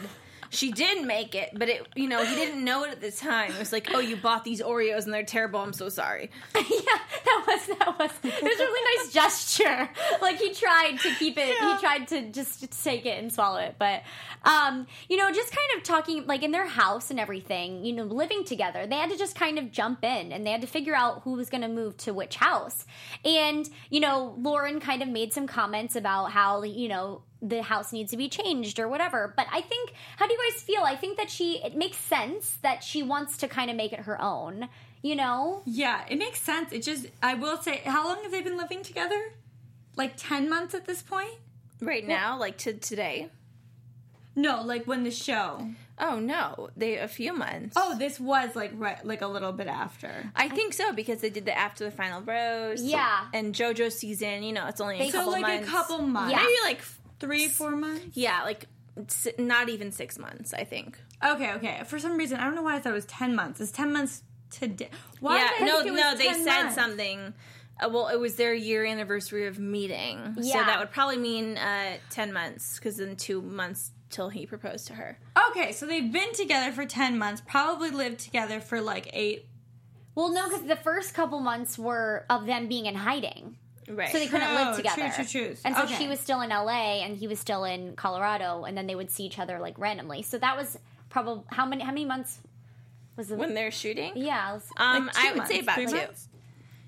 She 0.55 0.71
did 0.71 1.05
make 1.05 1.35
it, 1.35 1.51
but 1.53 1.69
it, 1.69 1.87
you 1.95 2.07
know, 2.07 2.23
he 2.23 2.35
didn't 2.35 2.63
know 2.63 2.83
it 2.83 2.91
at 2.91 3.01
the 3.01 3.11
time. 3.11 3.51
It 3.51 3.59
was 3.59 3.71
like, 3.71 3.89
"Oh, 3.93 3.99
you 3.99 4.15
bought 4.15 4.43
these 4.43 4.61
Oreos 4.61 5.05
and 5.05 5.13
they're 5.13 5.23
terrible. 5.23 5.59
I'm 5.59 5.73
so 5.73 5.89
sorry." 5.89 6.31
yeah, 6.55 6.61
that 6.63 7.43
was 7.47 7.77
that 7.77 7.99
was 7.99 8.11
it 8.23 8.43
was 8.43 8.59
a 8.59 8.63
really 8.63 8.97
nice 8.97 9.13
gesture. 9.13 9.89
Like 10.21 10.37
he 10.37 10.53
tried 10.53 10.97
to 10.99 11.13
keep 11.15 11.37
it. 11.37 11.47
He 11.47 11.77
tried 11.79 12.07
to 12.09 12.31
just 12.31 12.83
take 12.83 13.05
it 13.05 13.19
and 13.19 13.31
swallow 13.31 13.59
it. 13.59 13.75
But 13.77 14.03
um, 14.43 14.87
you 15.09 15.17
know, 15.17 15.31
just 15.31 15.51
kind 15.51 15.77
of 15.77 15.83
talking 15.83 16.25
like 16.25 16.43
in 16.43 16.51
their 16.51 16.67
house 16.67 17.11
and 17.11 17.19
everything. 17.19 17.83
You 17.83 17.93
know, 17.93 18.03
living 18.03 18.43
together, 18.43 18.87
they 18.87 18.95
had 18.95 19.09
to 19.09 19.17
just 19.17 19.35
kind 19.35 19.59
of 19.59 19.71
jump 19.71 20.03
in 20.03 20.31
and 20.31 20.45
they 20.45 20.51
had 20.51 20.61
to 20.61 20.67
figure 20.67 20.95
out 20.95 21.23
who 21.23 21.33
was 21.33 21.49
going 21.49 21.61
to 21.61 21.67
move 21.67 21.97
to 21.97 22.13
which 22.13 22.35
house. 22.35 22.85
And 23.23 23.69
you 23.89 23.99
know, 23.99 24.35
Lauren 24.37 24.79
kind 24.79 25.01
of 25.01 25.09
made 25.09 25.33
some 25.33 25.47
comments 25.47 25.95
about 25.95 26.31
how 26.31 26.63
you 26.63 26.87
know 26.87 27.21
the 27.47 27.61
house 27.61 27.93
needs 27.93 28.11
to 28.11 28.17
be 28.17 28.27
changed 28.29 28.79
or 28.79 28.87
whatever. 28.87 29.33
But 29.37 29.47
I 29.51 29.61
think, 29.61 29.93
how 30.17 30.27
do 30.27 30.33
you 30.33 30.39
guys 30.51 30.61
feel? 30.63 30.81
I 30.83 30.95
think 30.95 31.17
that 31.17 31.29
she, 31.29 31.61
it 31.63 31.75
makes 31.75 31.97
sense 31.97 32.57
that 32.63 32.83
she 32.83 33.03
wants 33.03 33.37
to 33.37 33.47
kind 33.47 33.69
of 33.69 33.75
make 33.75 33.93
it 33.93 33.99
her 34.01 34.19
own, 34.21 34.67
you 35.01 35.15
know? 35.15 35.61
Yeah, 35.65 36.03
it 36.09 36.17
makes 36.17 36.41
sense. 36.41 36.71
It 36.73 36.83
just, 36.83 37.05
I 37.21 37.35
will 37.35 37.57
say, 37.61 37.81
how 37.85 38.07
long 38.07 38.23
have 38.23 38.31
they 38.31 38.41
been 38.41 38.57
living 38.57 38.81
together? 38.83 39.33
Like 39.95 40.13
10 40.17 40.49
months 40.49 40.73
at 40.73 40.85
this 40.85 41.01
point? 41.01 41.35
Right 41.81 42.07
now, 42.07 42.39
like 42.39 42.57
to 42.59 42.73
today. 42.73 43.29
No, 44.35 44.61
like 44.63 44.85
when 44.85 45.03
the 45.03 45.11
show. 45.11 45.67
Oh 45.97 46.19
no, 46.19 46.69
they 46.75 46.97
a 46.97 47.07
few 47.07 47.31
months. 47.31 47.75
Oh, 47.77 47.97
this 47.97 48.19
was 48.19 48.53
like 48.53 48.71
right, 48.75 49.03
like 49.05 49.21
a 49.21 49.27
little 49.27 49.53
bit 49.53 49.67
after. 49.67 50.29
I 50.35 50.49
think 50.49 50.73
so 50.73 50.91
because 50.91 51.21
they 51.21 51.29
did 51.29 51.45
the 51.45 51.57
after 51.57 51.85
the 51.85 51.91
final 51.91 52.21
rose. 52.21 52.81
Yeah. 52.81 53.27
and 53.33 53.55
JoJo 53.55 53.91
season. 53.93 54.43
You 54.43 54.51
know, 54.51 54.67
it's 54.67 54.81
only 54.81 54.95
a 54.95 54.99
They- 54.99 55.09
So 55.09 55.19
couple 55.19 55.31
like 55.31 55.41
months. 55.43 55.67
a 55.67 55.71
couple 55.71 55.97
months. 55.99 56.31
Yeah. 56.33 56.39
maybe 56.39 56.53
like 56.65 56.81
Three, 57.19 57.47
four 57.47 57.75
months? 57.75 58.15
yeah, 58.17 58.43
like 58.43 58.65
not 59.37 59.69
even 59.69 59.91
six 59.91 60.17
months. 60.17 60.53
I 60.53 60.63
think. 60.63 60.99
Okay, 61.25 61.53
okay. 61.53 61.81
For 61.85 61.99
some 61.99 62.17
reason, 62.17 62.39
I 62.39 62.45
don't 62.45 62.55
know 62.55 62.61
why 62.63 62.75
I 62.75 62.79
thought 62.79 62.91
it 62.91 62.95
was 62.95 63.05
10 63.05 63.35
months. 63.35 63.59
It's 63.61 63.71
10 63.71 63.93
months 63.93 64.21
today? 64.51 64.89
Why 65.19 65.37
yeah, 65.37 65.49
did 65.59 65.61
I 65.61 65.65
no, 65.65 65.75
think 65.77 65.87
it 65.87 65.91
was 65.91 66.01
no, 66.01 66.15
they 66.17 66.25
10 66.25 66.43
said 66.43 66.63
months? 66.63 66.75
something. 66.75 67.33
Uh, 67.79 67.89
well, 67.89 68.07
it 68.07 68.19
was 68.19 68.35
their 68.35 68.53
year 68.53 68.85
anniversary 68.85 69.47
of 69.47 69.59
meeting, 69.59 70.35
so 70.41 70.53
that 70.53 70.79
would 70.79 70.91
probably 70.91 71.17
mean 71.17 71.57
uh, 71.57 71.97
ten 72.09 72.31
months 72.31 72.77
because 72.79 72.95
then 72.97 73.17
two 73.17 73.41
months 73.41 73.91
till 74.09 74.29
he 74.29 74.45
proposed 74.45 74.87
to 74.87 74.93
her. 74.93 75.17
Okay, 75.49 75.73
so 75.73 75.85
they've 75.85 76.11
been 76.11 76.31
together 76.33 76.71
for 76.71 76.85
10 76.85 77.17
months, 77.17 77.41
probably 77.45 77.89
lived 77.89 78.19
together 78.19 78.61
for 78.61 78.79
like 78.79 79.09
eight. 79.11 79.47
Well, 80.13 80.31
no, 80.31 80.47
because 80.47 80.65
the 80.65 80.77
first 80.77 81.13
couple 81.13 81.41
months 81.41 81.77
were 81.77 82.25
of 82.29 82.45
them 82.45 82.69
being 82.69 82.85
in 82.85 82.95
hiding. 82.95 83.57
Right. 83.87 84.11
So 84.11 84.17
they 84.19 84.27
couldn't 84.27 84.47
True, 84.47 84.55
live 84.55 84.75
together. 84.77 85.11
true, 85.15 85.25
true, 85.25 85.41
true. 85.47 85.55
And 85.63 85.75
so 85.75 85.83
Okay. 85.83 85.95
she 85.95 86.07
was 86.07 86.19
still 86.19 86.41
in 86.41 86.49
LA 86.49 87.03
and 87.03 87.15
he 87.17 87.27
was 87.27 87.39
still 87.39 87.63
in 87.65 87.95
Colorado, 87.95 88.63
and 88.63 88.75
then 88.77 88.87
they 88.87 88.95
would 88.95 89.11
see 89.11 89.23
each 89.25 89.37
other 89.39 89.59
like 89.59 89.77
randomly. 89.77 90.21
So 90.23 90.37
that 90.39 90.57
was 90.57 90.77
probably 91.09 91.43
how 91.51 91.65
many 91.65 91.83
how 91.83 91.91
many 91.91 92.05
months 92.05 92.39
was 93.15 93.31
it? 93.31 93.37
when 93.37 93.53
they're 93.53 93.71
shooting. 93.71 94.13
yeah, 94.15 94.53
was- 94.53 94.67
Um, 94.77 95.05
Like 95.07 95.15
two 95.15 95.21
I 95.27 95.31
would 95.33 95.47
say 95.47 95.59
about 95.59 95.75
three 95.75 95.85
two, 95.85 95.95
months? 95.95 96.27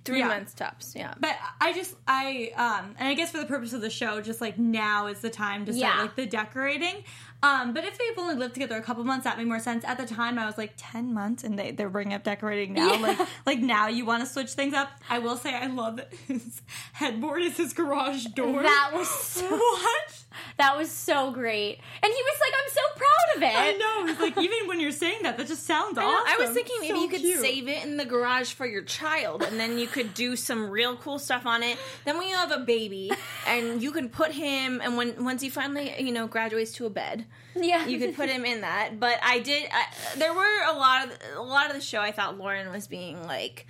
Three 0.07 0.19
Yeah. 0.19 0.27
months 0.29 0.53
tops. 0.53 0.93
Yeah. 0.95 1.13
But 1.19 1.35
I 1.61 1.73
just 1.73 1.95
I 2.07 2.51
um 2.55 2.95
and 2.97 3.07
I 3.07 3.13
guess 3.13 3.31
for 3.31 3.37
the 3.37 3.45
purpose 3.45 3.73
of 3.73 3.81
the 3.81 3.89
show, 3.91 4.21
just 4.21 4.41
like 4.41 4.57
now 4.57 5.07
is 5.07 5.19
the 5.19 5.29
time 5.29 5.65
to 5.67 5.73
start 5.73 5.95
Yeah. 5.95 6.01
like 6.01 6.15
the 6.15 6.25
decorating. 6.25 7.03
Um, 7.43 7.71
but 7.75 7.83
if 7.83 7.99
they've 7.99 8.17
only 8.17 8.33
lived 8.33 8.55
together 8.55 8.77
a 8.77 8.81
couple 8.81 9.03
months, 9.03 9.25
that 9.25 9.37
made 9.37 9.45
more 9.45 9.59
sense. 9.59 9.85
At 9.85 9.99
the 9.99 10.07
time, 10.07 10.39
I 10.39 10.47
was 10.47 10.57
like 10.57 10.73
ten 10.75 11.13
months, 11.13 11.43
and 11.43 11.57
they 11.59 11.69
they're 11.69 11.87
bringing 11.89 12.15
up 12.15 12.23
decorating 12.23 12.73
now. 12.73 12.93
Yeah. 12.95 12.99
Like 13.01 13.27
like 13.45 13.59
now 13.59 13.87
you 13.89 14.05
want 14.05 14.23
to 14.25 14.29
switch 14.29 14.51
things 14.53 14.73
up. 14.73 14.89
I 15.07 15.19
will 15.19 15.37
say 15.37 15.53
I 15.53 15.67
love 15.67 15.97
that 15.97 16.11
his 16.27 16.61
headboard 16.93 17.43
is 17.43 17.55
his 17.57 17.73
garage 17.73 18.25
door. 18.25 18.63
that 18.63 18.89
was 18.93 19.07
so, 19.07 19.47
what? 19.51 20.23
that 20.57 20.75
was 20.77 20.89
so 20.89 21.29
great, 21.31 21.79
and 22.01 22.11
he 22.11 22.21
was 22.23 22.39
like, 22.41 22.53
"I'm 22.59 22.69
so 22.71 22.81
proud 22.95 23.35
of 23.37 23.43
it." 23.43 23.55
I 23.55 23.71
know. 23.77 24.25
Like 24.25 24.37
even 24.37 24.67
when 24.67 24.79
you're 24.79 24.91
saying 24.91 25.19
that, 25.23 25.37
that 25.37 25.47
just 25.47 25.65
sounds 25.67 25.97
I, 25.97 26.03
awesome. 26.05 26.25
I 26.27 26.43
was 26.43 26.55
thinking 26.55 26.75
maybe 26.81 26.93
So 26.95 27.01
you 27.03 27.09
could 27.09 27.19
cute. 27.21 27.39
save 27.39 27.67
it 27.67 27.83
in 27.85 27.97
the 27.97 28.05
garage 28.05 28.51
for 28.53 28.65
your 28.65 28.81
child, 28.83 29.43
and 29.43 29.59
then 29.59 29.77
you 29.77 29.85
could 29.87 29.96
do 30.03 30.35
some 30.35 30.69
real 30.69 30.95
cool 30.95 31.19
stuff 31.19 31.45
on 31.45 31.63
it. 31.63 31.77
Then 32.05 32.17
when 32.17 32.27
you 32.27 32.35
have 32.35 32.51
a 32.51 32.59
baby, 32.59 33.11
and 33.47 33.81
you 33.81 33.91
can 33.91 34.09
put 34.09 34.31
him, 34.31 34.81
and 34.83 34.97
when 34.97 35.23
once 35.23 35.41
he 35.41 35.49
finally 35.49 35.93
you 35.99 36.11
know 36.11 36.27
graduates 36.27 36.71
to 36.73 36.85
a 36.85 36.89
bed, 36.89 37.25
Yeah, 37.55 37.85
you 37.85 37.99
could 37.99 38.15
put 38.15 38.29
him 38.29 38.45
in 38.45 38.61
that. 38.61 38.99
But 38.99 39.19
I 39.23 39.39
did. 39.39 39.69
I, 39.71 40.17
there 40.17 40.33
were 40.33 40.63
a 40.67 40.73
lot 40.73 41.05
of 41.05 41.11
a 41.35 41.41
lot 41.41 41.67
of 41.67 41.75
the 41.75 41.81
show. 41.81 41.99
I 41.99 42.11
thought 42.11 42.37
Lauren 42.37 42.71
was 42.71 42.87
being 42.87 43.25
like 43.25 43.65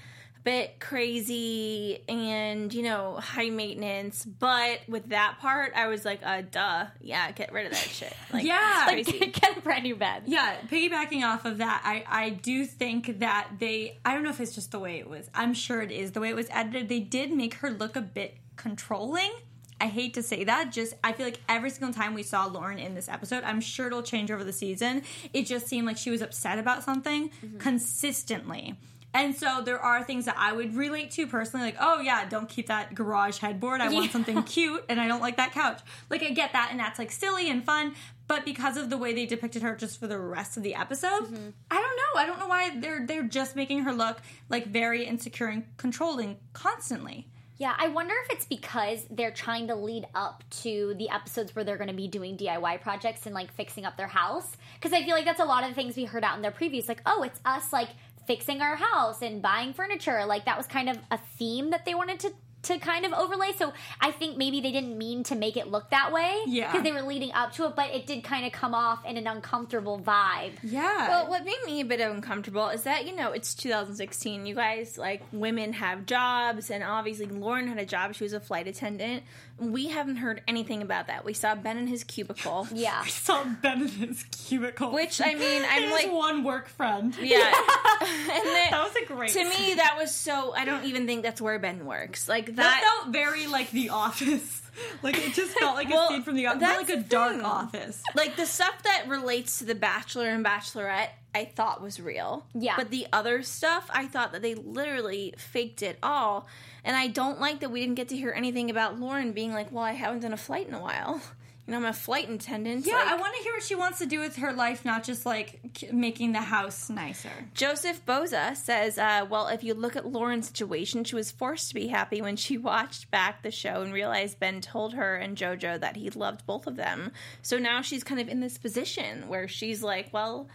bit 0.47 0.79
crazy 0.79 2.01
and 2.07 2.73
you 2.73 2.81
know 2.83 3.15
high 3.15 3.49
maintenance. 3.49 4.23
But 4.23 4.79
with 4.87 5.09
that 5.09 5.37
part, 5.39 5.73
I 5.75 5.87
was 5.87 6.05
like, 6.05 6.21
uh, 6.23 6.43
duh, 6.49 6.85
yeah, 7.01 7.31
get 7.31 7.51
rid 7.51 7.65
of 7.65 7.73
that 7.73 7.79
shit. 7.79 8.13
Like, 8.33 8.43
Yeah. 8.45 8.83
like, 8.87 9.05
get 9.41 9.57
a 9.57 9.61
brand 9.61 9.83
new 9.83 9.95
bed. 9.95 10.23
Yeah, 10.25 10.55
piggybacking 10.69 11.23
off 11.23 11.45
of 11.45 11.57
that, 11.59 11.81
I, 11.83 12.03
I 12.07 12.29
do 12.29 12.65
think 12.65 13.19
that 13.19 13.47
they, 13.59 13.97
I 14.05 14.13
don't 14.13 14.23
know 14.23 14.29
if 14.29 14.39
it's 14.39 14.53
just 14.55 14.71
the 14.71 14.79
way 14.79 14.99
it 14.99 15.09
was, 15.09 15.29
I'm 15.33 15.53
sure 15.53 15.81
it 15.81 15.91
is, 15.91 16.11
the 16.13 16.19
way 16.21 16.29
it 16.29 16.35
was 16.35 16.47
edited, 16.51 16.87
they 16.89 16.99
did 16.99 17.31
make 17.31 17.55
her 17.55 17.69
look 17.69 17.95
a 17.95 18.01
bit 18.01 18.37
controlling. 18.57 19.31
I 19.79 19.85
hate 19.87 20.13
to 20.15 20.23
say 20.23 20.43
that, 20.45 20.71
just, 20.71 20.93
I 21.03 21.11
feel 21.13 21.25
like 21.27 21.39
every 21.47 21.69
single 21.69 21.93
time 21.93 22.13
we 22.15 22.23
saw 22.23 22.45
Lauren 22.47 22.79
in 22.79 22.95
this 22.95 23.07
episode, 23.07 23.43
I'm 23.43 23.61
sure 23.61 23.87
it'll 23.87 24.01
change 24.03 24.31
over 24.31 24.43
the 24.43 24.53
season, 24.53 25.03
it 25.33 25.43
just 25.45 25.67
seemed 25.67 25.85
like 25.87 25.97
she 25.97 26.09
was 26.09 26.21
upset 26.21 26.57
about 26.59 26.83
something 26.83 27.29
consistently. 27.59 28.75
And 29.13 29.35
so 29.35 29.61
there 29.63 29.79
are 29.79 30.03
things 30.03 30.25
that 30.25 30.35
I 30.37 30.53
would 30.53 30.75
relate 30.75 31.11
to 31.11 31.25
personally, 31.25 31.65
like, 31.65 31.77
oh 31.79 32.01
yeah, 32.01 32.27
don't 32.27 32.47
keep 32.47 32.67
that 32.67 32.93
garage 32.93 33.37
headboard. 33.37 33.81
I 33.81 33.89
want 33.89 34.11
something 34.11 34.43
cute, 34.43 34.83
and 34.89 34.99
I 34.99 35.07
don't 35.07 35.21
like 35.21 35.37
that 35.37 35.53
couch. 35.53 35.81
Like 36.09 36.21
I 36.23 36.29
get 36.31 36.53
that, 36.53 36.67
and 36.71 36.79
that's 36.79 36.99
like 36.99 37.11
silly 37.11 37.49
and 37.49 37.65
fun. 37.65 37.95
But 38.27 38.43
because 38.43 38.75
of 38.75 38.89
the 38.89 38.97
way 38.97 39.13
they 39.13 39.25
depicted 39.25 39.61
her 39.61 39.73
just 39.75 39.99
for 39.99 40.07
the 40.07 40.19
rest 40.19 40.57
of 40.57 40.63
the 40.63 40.75
episode, 40.75 41.07
Mm-hmm. 41.07 41.49
I 41.71 41.75
don't 41.81 41.97
know. 41.97 42.21
I 42.21 42.25
don't 42.25 42.39
know 42.39 42.47
why 42.47 42.77
they're 42.77 43.05
they're 43.07 43.23
just 43.23 43.55
making 43.55 43.83
her 43.83 43.93
look 43.93 44.17
like 44.49 44.67
very 44.67 45.05
insecure 45.05 45.47
and 45.47 45.63
controlling 45.77 46.37
constantly. 46.53 47.27
Yeah, 47.59 47.73
I 47.75 47.87
wonder 47.87 48.13
if 48.25 48.35
it's 48.35 48.45
because 48.45 49.07
they're 49.09 49.31
trying 49.31 49.67
to 49.69 49.75
lead 49.75 50.05
up 50.13 50.43
to 50.61 50.93
the 50.99 51.09
episodes 51.09 51.55
where 51.55 51.65
they're 51.65 51.77
going 51.77 51.89
to 51.89 51.95
be 51.95 52.07
doing 52.07 52.37
DIY 52.37 52.81
projects 52.81 53.25
and 53.25 53.33
like 53.33 53.51
fixing 53.51 53.83
up 53.83 53.97
their 53.97 54.07
house. 54.07 54.55
Because 54.75 54.93
I 54.93 55.03
feel 55.03 55.15
like 55.15 55.25
that's 55.25 55.39
a 55.39 55.45
lot 55.45 55.63
of 55.63 55.69
the 55.69 55.75
things 55.75 55.95
we 55.95 56.05
heard 56.05 56.23
out 56.23 56.35
in 56.35 56.43
their 56.43 56.51
previews. 56.51 56.87
Like, 56.87 57.01
oh, 57.07 57.23
it's 57.23 57.39
us 57.45 57.73
like 57.73 57.89
fixing 58.27 58.61
our 58.61 58.75
house 58.75 59.21
and 59.21 59.41
buying 59.41 59.73
furniture. 59.73 60.25
Like 60.25 60.45
that 60.45 60.57
was 60.57 60.67
kind 60.67 60.89
of 60.89 60.99
a 61.09 61.17
theme 61.37 61.71
that 61.71 61.85
they 61.85 61.95
wanted 61.95 62.19
to 62.19 62.33
to 62.63 62.77
kind 62.79 63.05
of 63.05 63.13
overlay. 63.13 63.53
So 63.57 63.73
I 63.99 64.11
think 64.11 64.37
maybe 64.37 64.61
they 64.61 64.71
didn't 64.71 64.97
mean 64.97 65.23
to 65.25 65.35
make 65.35 65.57
it 65.57 65.67
look 65.67 65.89
that 65.91 66.11
way. 66.11 66.43
Yeah. 66.47 66.71
Because 66.71 66.83
they 66.83 66.91
were 66.91 67.01
leading 67.01 67.31
up 67.31 67.53
to 67.53 67.65
it, 67.65 67.75
but 67.75 67.91
it 67.91 68.05
did 68.05 68.23
kind 68.23 68.45
of 68.45 68.51
come 68.51 68.73
off 68.73 69.05
in 69.05 69.17
an 69.17 69.27
uncomfortable 69.27 69.99
vibe. 69.99 70.53
Yeah. 70.63 71.07
Well, 71.07 71.29
what 71.29 71.45
made 71.45 71.59
me 71.65 71.81
a 71.81 71.85
bit 71.85 71.99
uncomfortable 71.99 72.67
is 72.69 72.83
that 72.83 73.07
you 73.07 73.15
know 73.15 73.31
it's 73.31 73.53
2016. 73.55 74.45
You 74.45 74.55
guys 74.55 74.97
like 74.97 75.23
women 75.31 75.73
have 75.73 76.05
jobs, 76.05 76.69
and 76.69 76.83
obviously 76.83 77.27
Lauren 77.27 77.67
had 77.67 77.77
a 77.77 77.85
job. 77.85 78.15
She 78.15 78.23
was 78.23 78.33
a 78.33 78.39
flight 78.39 78.67
attendant, 78.67 79.23
we 79.59 79.87
haven't 79.87 80.17
heard 80.17 80.41
anything 80.47 80.81
about 80.81 81.07
that. 81.07 81.25
We 81.25 81.33
saw 81.33 81.55
Ben 81.55 81.77
in 81.77 81.87
his 81.87 82.03
cubicle. 82.03 82.67
Yeah. 82.73 83.01
We 83.03 83.09
saw 83.09 83.43
Ben 83.43 83.81
in 83.81 83.87
his 83.87 84.23
cubicle. 84.23 84.91
Which, 84.91 85.19
I 85.21 85.33
mean, 85.35 85.63
I'm 85.69 85.83
His 85.83 85.91
like- 85.91 86.11
one 86.11 86.43
work 86.43 86.67
friend. 86.67 87.15
Yeah. 87.19 87.37
and 88.01 88.45
then, 88.45 88.71
That 88.71 88.83
was 88.83 88.95
a 89.01 89.05
great 89.05 89.31
to 89.31 89.43
me, 89.43 89.73
that 89.75 89.95
was 89.97 90.13
so. 90.13 90.53
I 90.53 90.65
don't 90.65 90.85
even 90.85 91.05
think 91.07 91.23
that's 91.23 91.41
where 91.41 91.57
Ben 91.59 91.85
works. 91.85 92.27
Like 92.29 92.47
That 92.47 92.55
that. 92.57 92.81
felt 93.03 93.13
very 93.13 93.47
like 93.47 93.71
The 93.71 93.89
Office. 93.89 94.61
Like 95.01 95.17
it 95.17 95.33
just 95.33 95.57
felt 95.57 95.73
like 95.75 95.89
Well, 95.89 96.05
a 96.05 96.09
scene 96.09 96.21
from 96.21 96.35
The 96.35 96.45
Office, 96.47 96.59
that's 96.61 96.89
like 96.89 96.99
a 96.99 97.01
dark 97.01 97.31
thing. 97.37 97.41
office. 97.41 98.03
like 98.13 98.35
the 98.35 98.45
stuff 98.45 98.83
that 98.83 99.05
relates 99.07 99.57
to 99.57 99.65
the 99.65 99.73
Bachelor 99.73 100.27
and 100.29 100.45
Bachelorette, 100.45 101.09
I 101.33 101.45
thought 101.45 101.81
was 101.81 101.99
real. 101.99 102.45
Yeah. 102.53 102.75
But 102.77 102.91
the 102.91 103.07
other 103.11 103.41
stuff, 103.41 103.89
I 103.91 104.05
thought 104.05 104.33
that 104.33 104.43
they 104.43 104.53
literally 104.53 105.33
faked 105.37 105.81
it 105.81 105.97
all. 106.03 106.45
And 106.87 106.95
I 106.95 107.07
don't 107.07 107.41
like 107.41 107.59
that 107.59 107.69
we 107.69 107.81
didn't 107.81 107.95
get 107.95 108.07
to 108.09 108.15
hear 108.15 108.31
anything 108.31 108.69
about 108.69 108.97
Lauren 108.97 109.33
being 109.33 109.51
like, 109.51 109.73
"Well, 109.73 109.83
I 109.83 109.91
haven't 109.91 110.21
done 110.21 110.31
a 110.31 110.37
flight 110.37 110.67
in 110.67 110.73
a 110.73 110.81
while." 110.81 111.21
You 111.67 111.71
know, 111.71 111.79
I'm 111.79 111.85
a 111.85 111.91
flight 111.91 112.29
attendant. 112.29 112.85
Yeah, 112.85 112.93
Like, 112.93 113.07
I 113.07 113.15
want 113.17 113.35
to 113.35 113.43
hear 113.43 113.51
what 113.51 113.61
she 113.61 113.75
wants 113.75 113.99
to 113.99 114.05
do 114.05 114.21
with 114.21 114.37
her 114.37 114.53
life, 114.53 114.85
not 114.85 115.03
just 115.03 115.25
like 115.25 115.59
making 115.91 116.31
the 116.31 116.39
house 116.39 116.89
nicer. 116.89 117.29
Joseph 117.53 118.05
Boza 118.05 118.55
says, 118.55 118.97
uh, 118.97 119.25
well, 119.29 119.49
if 119.49 119.65
you 119.65 119.73
look 119.73 119.97
at 119.97 120.05
Lauren's 120.05 120.47
situation, 120.47 121.03
she 121.03 121.15
was 121.15 121.29
forced 121.29 121.67
to 121.67 121.75
be 121.75 121.87
happy 121.87 122.21
when 122.21 122.37
she 122.37 122.57
watched 122.71 123.11
back 123.11 123.43
the 123.43 123.51
show 123.51 123.81
and 123.81 123.91
realized 123.91 124.39
Ben 124.39 124.61
told 124.61 124.93
her 124.93 125.17
and 125.17 125.35
JoJo 125.35 125.81
that 125.81 125.97
he 125.97 126.09
loved 126.11 126.45
both 126.45 126.67
of 126.67 126.77
them. 126.77 127.11
So 127.41 127.57
now 127.57 127.81
she's 127.81 128.01
kind 128.01 128.21
of 128.21 128.29
in 128.29 128.39
this 128.39 128.57
position 128.57 129.27
where 129.27 129.49
she's 129.49 129.83
like, 129.83 130.07
well, 130.13 130.47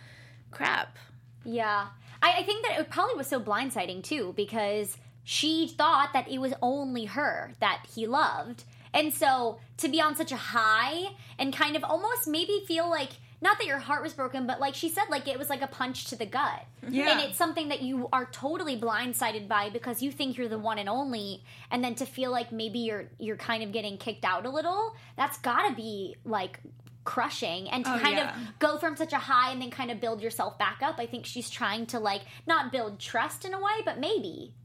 crap. 0.51 0.97
Yeah. 1.45 1.89
I, 2.23 2.37
I 2.39 2.43
think 2.45 2.67
that 2.67 2.81
it 2.81 2.89
probably 2.89 3.17
was 3.17 3.27
so 3.27 3.39
blindsiding 3.39 4.03
too 4.03 4.33
because 4.35 4.97
she 5.25 5.69
thought 5.69 6.13
that 6.13 6.29
it 6.31 6.39
was 6.39 6.53
only 6.63 7.05
her 7.07 7.53
that 7.61 7.85
he 7.95 8.07
loved. 8.07 8.65
And 8.95 9.13
so 9.13 9.59
to 9.79 9.89
be 9.89 10.01
on 10.01 10.17
such 10.17 10.33
a 10.33 10.37
high 10.37 11.15
and 11.39 11.53
kind 11.55 11.77
of 11.77 11.85
almost 11.85 12.29
maybe 12.29 12.63
feel 12.67 12.89
like 12.91 13.11
not 13.41 13.59
that 13.59 13.67
your 13.67 13.79
heart 13.79 14.03
was 14.05 14.13
broken, 14.13 14.47
but 14.47 14.61
like 14.61 14.75
she 14.77 14.89
said, 14.89 15.05
like 15.11 15.27
it 15.27 15.37
was 15.39 15.49
like 15.51 15.63
a 15.63 15.67
punch 15.67 16.05
to 16.07 16.17
the 16.17 16.27
gut. 16.27 16.65
Yeah. 16.89 17.11
And 17.13 17.21
it's 17.29 17.37
something 17.39 17.71
that 17.71 17.83
you 17.83 18.09
are 18.13 18.27
totally 18.27 18.79
blindsided 18.81 19.49
by 19.49 19.71
because 19.71 20.01
you 20.03 20.13
think 20.13 20.37
you're 20.37 20.49
the 20.49 20.59
one 20.61 20.79
and 20.79 20.89
only, 20.89 21.43
and 21.71 21.83
then 21.83 21.97
to 21.97 22.07
feel 22.07 22.31
like 22.31 22.53
maybe 22.53 22.79
you're 22.81 23.07
you're 23.19 23.37
kind 23.37 23.65
of 23.65 23.73
getting 23.73 23.99
kicked 23.99 24.25
out 24.25 24.47
a 24.47 24.51
little, 24.51 24.95
that's 25.17 25.39
gotta 25.39 25.75
be 25.75 26.15
like 26.25 26.61
crushing 27.05 27.69
and 27.69 27.85
to 27.85 27.95
Oh, 27.95 27.99
kind 27.99 28.17
yeah. 28.17 28.31
of 28.31 28.59
go 28.61 28.79
from 28.79 28.95
such 28.97 29.13
a 29.13 29.19
high 29.19 29.51
and 29.51 29.61
then 29.61 29.71
kind 29.73 29.91
of 29.91 30.01
build 30.01 30.21
yourself 30.23 30.57
back 30.59 30.79
up. 30.83 30.97
I 30.99 31.07
think 31.07 31.27
she's 31.27 31.51
trying 31.51 31.87
to 31.87 31.99
like 31.99 32.23
not 32.47 32.71
build 32.71 33.01
trust 33.01 33.45
in 33.45 33.55
a 33.55 33.61
way, 33.61 33.81
but 33.85 33.99
maybe 33.99 34.55
Ma- 34.55 34.62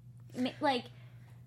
like 0.61 0.85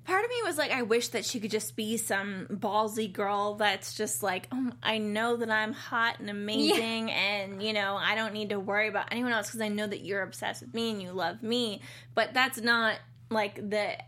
Part 0.04 0.24
of 0.24 0.30
me 0.30 0.36
was 0.44 0.56
like, 0.56 0.70
I 0.70 0.82
wish 0.82 1.08
that 1.08 1.24
she 1.24 1.40
could 1.40 1.50
just 1.50 1.76
be 1.76 1.96
some 1.96 2.46
ballsy 2.50 3.12
girl 3.12 3.54
that's 3.54 3.94
just 3.94 4.22
like, 4.22 4.48
oh, 4.50 4.72
I 4.82 4.98
know 4.98 5.36
that 5.36 5.50
I'm 5.50 5.72
hot 5.72 6.18
and 6.18 6.30
amazing, 6.30 7.10
and 7.12 7.62
you 7.62 7.72
know, 7.72 7.96
I 7.96 8.14
don't 8.14 8.32
need 8.32 8.48
to 8.48 8.58
worry 8.58 8.88
about 8.88 9.12
anyone 9.12 9.32
else 9.32 9.48
because 9.48 9.60
I 9.60 9.68
know 9.68 9.86
that 9.86 10.00
you're 10.00 10.22
obsessed 10.22 10.62
with 10.62 10.74
me 10.74 10.90
and 10.90 11.02
you 11.02 11.12
love 11.12 11.42
me. 11.42 11.82
But 12.14 12.32
that's 12.32 12.60
not 12.60 12.96
like 13.30 13.56
the 13.56 13.98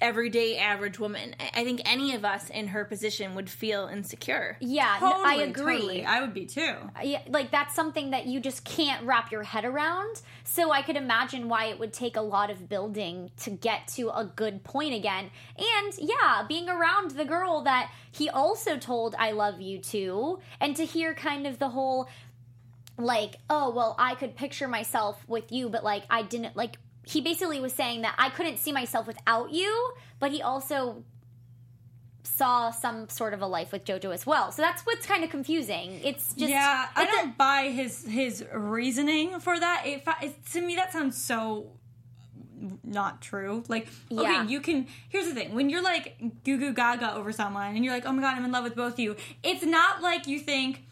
everyday 0.00 0.58
average 0.58 0.98
woman. 0.98 1.34
I 1.40 1.50
I 1.60 1.64
think 1.64 1.80
any 1.86 2.14
of 2.14 2.24
us 2.24 2.50
in 2.50 2.68
her 2.68 2.84
position 2.84 3.34
would 3.34 3.48
feel 3.48 3.86
insecure. 3.86 4.56
yeah, 4.60 4.96
n- 4.96 5.02
I 5.02 5.36
Totally, 5.36 5.42
agree. 5.44 5.74
totally. 5.76 6.04
I 6.04 6.20
would 6.20 6.34
be 6.34 6.44
too. 6.46 6.74
yeah, 7.02 7.22
like 7.28 7.50
that's 7.50 7.74
something 7.74 8.10
that 8.10 8.26
you 8.26 8.40
just 8.40 8.64
can't 8.64 9.04
wrap 9.06 9.32
your 9.32 9.42
head 9.42 9.64
around. 9.64 10.20
So 10.44 10.70
I 10.70 10.82
could 10.82 10.96
imagine 10.96 11.48
why 11.48 11.66
it 11.66 11.78
would 11.78 11.92
take 11.92 12.16
a 12.16 12.20
lot 12.20 12.50
of 12.50 12.68
building 12.68 13.30
to 13.38 13.50
get 13.50 13.88
to 13.96 14.10
a 14.10 14.24
good 14.36 14.62
point 14.64 14.94
again. 14.94 15.30
And 15.58 15.92
yeah, 15.98 16.44
being 16.46 16.68
around 16.68 17.12
the 17.12 17.24
girl 17.24 17.62
that 17.62 17.90
he 18.12 18.28
also 18.28 18.76
told 18.76 19.14
I 19.18 19.30
love 19.32 19.60
you 19.60 19.78
to 19.78 20.40
and 20.60 20.76
to 20.76 20.84
hear 20.84 21.14
kind 21.14 21.46
of 21.46 21.58
the 21.58 21.70
whole 21.70 22.08
like, 22.96 23.36
oh, 23.50 23.70
well, 23.70 23.96
I 23.98 24.14
could 24.14 24.36
picture 24.36 24.68
myself 24.68 25.24
with 25.26 25.50
you, 25.50 25.68
but 25.68 25.82
like 25.82 26.04
I 26.10 26.22
didn't 26.22 26.54
like 26.56 26.76
he 27.06 27.20
basically 27.20 27.60
was 27.60 27.72
saying 27.72 28.02
that 28.02 28.14
I 28.18 28.30
couldn't 28.30 28.58
see 28.58 28.72
myself 28.72 29.06
without 29.06 29.52
you, 29.52 29.92
but 30.18 30.30
he 30.32 30.40
also 30.42 31.04
saw 32.22 32.70
some 32.70 33.08
sort 33.08 33.34
of 33.34 33.42
a 33.42 33.46
life 33.46 33.70
with 33.70 33.84
JoJo 33.84 34.12
as 34.12 34.26
well. 34.26 34.50
So 34.50 34.62
that's 34.62 34.82
what's 34.82 35.06
kind 35.06 35.22
of 35.24 35.30
confusing. 35.30 36.00
It's 36.02 36.34
just 36.34 36.50
yeah, 36.50 36.88
I 36.96 37.02
it's 37.04 37.12
a- 37.12 37.16
don't 37.16 37.36
buy 37.38 37.68
his 37.68 38.04
his 38.06 38.44
reasoning 38.52 39.38
for 39.40 39.58
that. 39.58 39.82
It, 39.86 40.02
it, 40.22 40.46
to 40.52 40.60
me, 40.60 40.74
that 40.76 40.92
sounds 40.92 41.16
so 41.22 41.72
not 42.82 43.20
true. 43.20 43.62
Like, 43.68 43.88
Yeah. 44.08 44.20
okay, 44.42 44.50
you 44.50 44.60
can. 44.60 44.86
Here's 45.10 45.26
the 45.26 45.34
thing: 45.34 45.54
when 45.54 45.68
you're 45.68 45.82
like 45.82 46.16
goo 46.44 46.58
goo 46.58 46.72
gaga 46.72 47.14
over 47.14 47.30
someone, 47.30 47.76
and 47.76 47.84
you're 47.84 47.94
like, 47.94 48.06
"Oh 48.06 48.12
my 48.12 48.22
god, 48.22 48.36
I'm 48.36 48.44
in 48.44 48.52
love 48.52 48.64
with 48.64 48.74
both 48.74 48.94
of 48.94 49.00
you," 49.00 49.16
it's 49.42 49.64
not 49.64 50.00
like 50.02 50.26
you 50.26 50.40
think, 50.40 50.82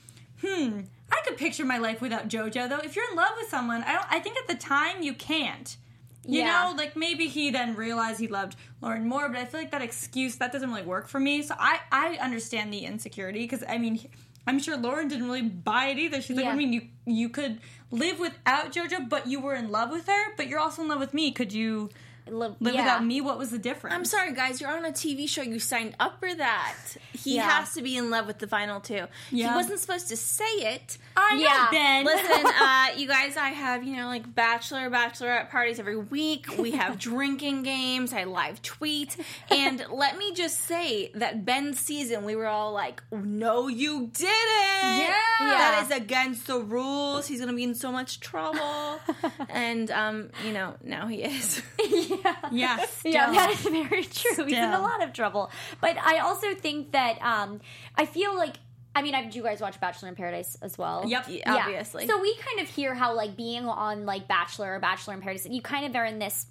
"Hmm, 0.42 0.80
I 1.10 1.20
could 1.26 1.38
picture 1.38 1.64
my 1.64 1.78
life 1.78 2.00
without 2.02 2.28
JoJo." 2.28 2.68
Though, 2.68 2.78
if 2.78 2.94
you're 2.94 3.08
in 3.10 3.16
love 3.16 3.32
with 3.40 3.48
someone, 3.48 3.82
I 3.84 3.92
don't. 3.94 4.06
I 4.10 4.20
think 4.20 4.36
at 4.36 4.46
the 4.48 4.54
time 4.54 5.02
you 5.02 5.14
can't. 5.14 5.76
You 6.26 6.40
Yeah. 6.40 6.68
know, 6.70 6.74
like 6.76 6.96
maybe 6.96 7.26
he 7.26 7.50
then 7.50 7.74
realized 7.74 8.20
he 8.20 8.28
loved 8.28 8.56
Lauren 8.80 9.08
more, 9.08 9.28
but 9.28 9.38
I 9.38 9.44
feel 9.44 9.60
like 9.60 9.70
that 9.72 9.82
excuse 9.82 10.36
that 10.36 10.52
doesn't 10.52 10.68
really 10.70 10.82
work 10.82 11.08
for 11.08 11.18
me. 11.20 11.42
So 11.42 11.54
I 11.58 11.80
I 11.90 12.16
understand 12.20 12.72
the 12.72 12.84
insecurity 12.84 13.40
because 13.40 13.64
I 13.68 13.78
mean 13.78 14.00
I'm 14.46 14.58
sure 14.58 14.76
Lauren 14.76 15.08
didn't 15.08 15.26
really 15.26 15.42
buy 15.42 15.86
it 15.86 15.98
either. 15.98 16.20
She's 16.20 16.36
like, 16.36 16.46
I 16.46 16.54
mean, 16.56 16.72
you 16.72 16.82
you 17.06 17.28
could 17.28 17.60
live 17.90 18.18
without 18.18 18.72
JoJo, 18.72 19.08
but 19.08 19.26
you 19.26 19.40
were 19.40 19.54
in 19.54 19.70
love 19.70 19.90
with 19.90 20.06
her, 20.06 20.34
but 20.36 20.48
you're 20.48 20.58
also 20.58 20.82
in 20.82 20.88
love 20.88 20.98
with 21.00 21.14
me. 21.14 21.30
Could 21.30 21.52
you 21.52 21.90
live, 22.26 22.56
live 22.60 22.74
yeah. 22.74 22.82
without 22.82 23.04
me? 23.04 23.20
What 23.20 23.38
was 23.38 23.50
the 23.50 23.58
difference? 23.58 23.94
I'm 23.94 24.04
sorry, 24.04 24.32
guys. 24.34 24.60
You're 24.60 24.70
on 24.76 24.84
a 24.84 24.90
TV 24.90 25.28
show. 25.28 25.42
You 25.42 25.58
signed 25.60 25.94
up 26.00 26.18
for 26.18 26.32
that. 26.34 26.74
He 27.12 27.36
Yeah. 27.36 27.48
has 27.50 27.74
to 27.74 27.82
be 27.82 27.96
in 27.96 28.10
love 28.10 28.26
with 28.26 28.38
the 28.38 28.46
final 28.48 28.80
two. 28.80 29.06
He 29.30 29.44
wasn't 29.46 29.78
supposed 29.80 30.08
to 30.08 30.16
say 30.16 30.44
it. 30.74 30.98
I 31.16 31.36
Yeah. 31.38 31.68
Ben. 31.70 32.04
Listen, 32.04 32.46
uh, 32.60 32.86
you 32.96 33.06
guys, 33.06 33.36
I 33.36 33.48
have, 33.50 33.84
you 33.84 33.96
know, 33.96 34.06
like 34.06 34.34
bachelor, 34.34 34.90
bachelorette 34.90 35.50
parties 35.50 35.78
every 35.78 35.96
week. 35.96 36.58
We 36.58 36.72
have 36.72 36.98
drinking 37.12 37.62
games. 37.62 38.12
I 38.12 38.24
live 38.24 38.62
tweet. 38.62 39.16
And 39.50 39.84
let 39.90 40.18
me 40.18 40.32
just 40.32 40.60
say 40.60 41.10
that 41.14 41.44
Ben's 41.44 41.78
season, 41.78 42.24
we 42.24 42.36
were 42.36 42.46
all 42.46 42.72
like, 42.72 43.02
no, 43.10 43.68
you 43.68 44.10
didn't. 44.12 44.30
Yeah. 44.30 45.12
That 45.40 45.82
is 45.84 45.96
against 45.96 46.46
the 46.46 46.58
rules. 46.60 47.26
He's 47.26 47.38
going 47.38 47.50
to 47.50 47.56
be 47.56 47.64
in 47.64 47.74
so 47.74 47.92
much 47.92 48.20
trouble. 48.20 49.00
and, 49.48 49.90
um, 49.90 50.30
you 50.46 50.52
know, 50.52 50.74
now 50.82 51.06
he 51.06 51.22
is. 51.22 51.62
Yeah. 51.78 52.36
Yes. 52.50 53.00
Yeah, 53.04 53.26
still. 53.26 53.34
that 53.34 53.50
is 53.50 53.60
very 53.60 54.04
true. 54.04 54.44
He's 54.44 54.56
in 54.56 54.72
a 54.72 54.80
lot 54.80 55.02
of 55.02 55.12
trouble. 55.12 55.50
But 55.80 55.96
I 55.98 56.18
also 56.18 56.54
think 56.54 56.92
that 56.92 57.20
um, 57.22 57.60
I 57.96 58.06
feel 58.06 58.34
like 58.34 58.56
I 58.94 59.02
mean, 59.02 59.14
I, 59.14 59.24
do 59.24 59.38
you 59.38 59.42
guys 59.42 59.60
watch 59.60 59.80
Bachelor 59.80 60.08
in 60.08 60.14
Paradise 60.14 60.56
as 60.60 60.76
well? 60.76 61.04
Yep. 61.06 61.26
Yeah. 61.28 61.54
Obviously. 61.54 62.06
So 62.06 62.20
we 62.20 62.36
kind 62.36 62.60
of 62.60 62.68
hear 62.68 62.94
how 62.94 63.14
like 63.14 63.36
being 63.36 63.66
on 63.66 64.04
like 64.04 64.28
Bachelor 64.28 64.74
or 64.74 64.80
Bachelor 64.80 65.14
in 65.14 65.20
Paradise, 65.20 65.46
you 65.46 65.62
kind 65.62 65.86
of 65.86 65.96
are 65.96 66.04
in 66.04 66.18
this 66.18 66.46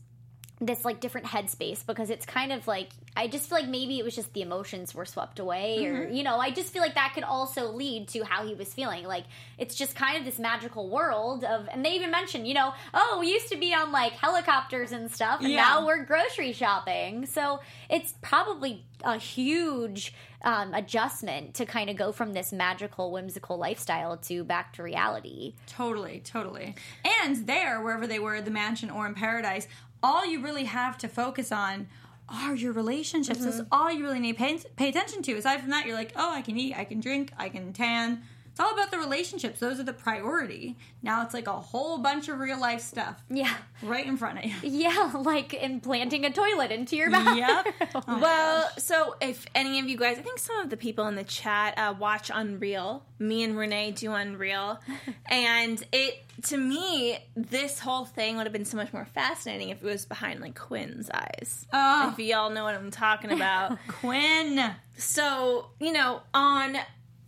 this 0.63 0.85
like 0.85 0.99
different 0.99 1.25
headspace 1.25 1.83
because 1.85 2.11
it's 2.11 2.25
kind 2.25 2.51
of 2.51 2.67
like 2.67 2.89
I 3.17 3.27
just 3.27 3.49
feel 3.49 3.57
like 3.59 3.67
maybe 3.67 3.97
it 3.97 4.05
was 4.05 4.15
just 4.15 4.31
the 4.33 4.43
emotions 4.43 4.93
were 4.93 5.05
swept 5.05 5.39
away 5.39 5.83
or 5.87 6.05
Mm-hmm. 6.05 6.13
you 6.13 6.21
know 6.23 6.37
I 6.37 6.51
just 6.51 6.71
feel 6.71 6.83
like 6.83 6.93
that 6.93 7.13
could 7.15 7.23
also 7.23 7.71
lead 7.71 8.09
to 8.09 8.23
how 8.23 8.45
he 8.45 8.53
was 8.53 8.71
feeling 8.71 9.03
like 9.05 9.23
it's 9.57 9.73
just 9.73 9.95
kind 9.95 10.19
of 10.19 10.23
this 10.25 10.37
magical 10.37 10.87
world 10.87 11.43
of 11.43 11.67
and 11.71 11.83
they 11.83 11.93
even 11.95 12.11
mentioned 12.11 12.47
you 12.47 12.53
know 12.53 12.73
oh 12.93 13.17
we 13.19 13.31
used 13.31 13.49
to 13.49 13.57
be 13.57 13.73
on 13.73 13.91
like 13.91 14.13
helicopters 14.13 14.91
and 14.91 15.11
stuff 15.11 15.39
and 15.41 15.49
Yeah. 15.49 15.61
now 15.63 15.85
we're 15.87 16.05
grocery 16.05 16.53
shopping 16.53 17.25
so 17.25 17.59
it's 17.89 18.13
probably 18.21 18.85
a 19.03 19.17
huge 19.17 20.13
um, 20.43 20.73
adjustment 20.75 21.55
to 21.55 21.65
kind 21.65 21.89
of 21.89 21.95
go 21.95 22.11
from 22.11 22.33
this 22.33 22.51
magical 22.51 23.11
whimsical 23.11 23.57
lifestyle 23.57 24.17
to 24.17 24.43
back 24.43 24.73
to 24.73 24.83
reality 24.83 25.53
Totally, 25.67 26.19
totally. 26.23 26.75
And 27.23 27.47
there, 27.47 27.81
wherever 27.81 28.05
they 28.07 28.17
were, 28.19 28.41
the 28.41 28.49
mansion 28.51 28.89
or 28.89 29.05
in 29.05 29.13
paradise, 29.13 29.67
all 30.03 30.25
you 30.25 30.41
really 30.41 30.65
have 30.65 30.97
to 30.99 31.07
focus 31.07 31.51
on 31.51 31.87
are 32.29 32.55
your 32.55 32.73
relationships. 32.73 33.39
That's 33.39 33.57
mm-hmm. 33.57 33.73
all 33.73 33.91
you 33.91 34.03
really 34.03 34.19
need 34.19 34.37
to 34.37 34.37
pay, 34.37 34.57
pay 34.75 34.89
attention 34.89 35.21
to. 35.23 35.33
Aside 35.33 35.61
from 35.61 35.69
that, 35.71 35.85
you're 35.85 35.95
like, 35.95 36.13
oh, 36.15 36.33
I 36.33 36.41
can 36.41 36.57
eat, 36.57 36.77
I 36.77 36.85
can 36.85 36.99
drink, 36.99 37.31
I 37.37 37.49
can 37.49 37.73
tan. 37.73 38.23
It's 38.51 38.59
all 38.59 38.73
about 38.73 38.91
the 38.91 38.99
relationships. 38.99 39.59
Those 39.59 39.79
are 39.79 39.83
the 39.83 39.93
priority. 39.93 40.75
Now 41.01 41.23
it's 41.23 41.33
like 41.33 41.47
a 41.47 41.53
whole 41.53 41.97
bunch 41.99 42.27
of 42.27 42.37
real 42.39 42.59
life 42.59 42.81
stuff 42.81 43.15
yeah 43.29 43.55
right 43.81 44.05
in 44.05 44.17
front 44.17 44.39
of 44.39 44.45
you. 44.45 44.53
Yeah, 44.61 45.11
like 45.23 45.53
implanting 45.53 46.25
a 46.25 46.31
toilet 46.31 46.71
into 46.71 46.95
your 46.97 47.09
bathroom. 47.09 47.37
Yep. 47.37 47.67
Oh, 48.07 48.19
Well, 48.21 48.69
so 48.77 49.15
if 49.21 49.45
any 49.55 49.79
of 49.79 49.87
you 49.87 49.97
guys, 49.97 50.17
I 50.17 50.21
think 50.21 50.39
some 50.39 50.57
of 50.59 50.69
the 50.69 50.77
people 50.77 51.07
in 51.07 51.15
the 51.15 51.23
chat 51.23 51.77
uh, 51.77 51.93
watch 51.97 52.29
Unreal. 52.33 53.03
Me 53.19 53.43
and 53.43 53.57
Renee 53.57 53.91
do 53.91 54.11
Unreal, 54.13 54.79
and 55.27 55.83
it 55.91 56.23
to 56.43 56.57
me, 56.57 57.17
this 57.35 57.79
whole 57.79 58.05
thing 58.05 58.35
would 58.37 58.45
have 58.47 58.53
been 58.53 58.65
so 58.65 58.77
much 58.77 58.91
more 58.93 59.05
fascinating 59.05 59.69
if 59.69 59.83
it 59.83 59.85
was 59.85 60.05
behind 60.05 60.39
like 60.41 60.57
Quinn's 60.57 61.09
eyes. 61.11 61.67
Oh. 61.71 62.09
If 62.11 62.19
y'all 62.19 62.49
know 62.49 62.63
what 62.63 62.73
I'm 62.75 62.89
talking 62.91 63.31
about. 63.31 63.77
Quinn. 63.87 64.73
so 64.97 65.67
you 65.79 65.93
know 65.93 66.21
on. 66.33 66.77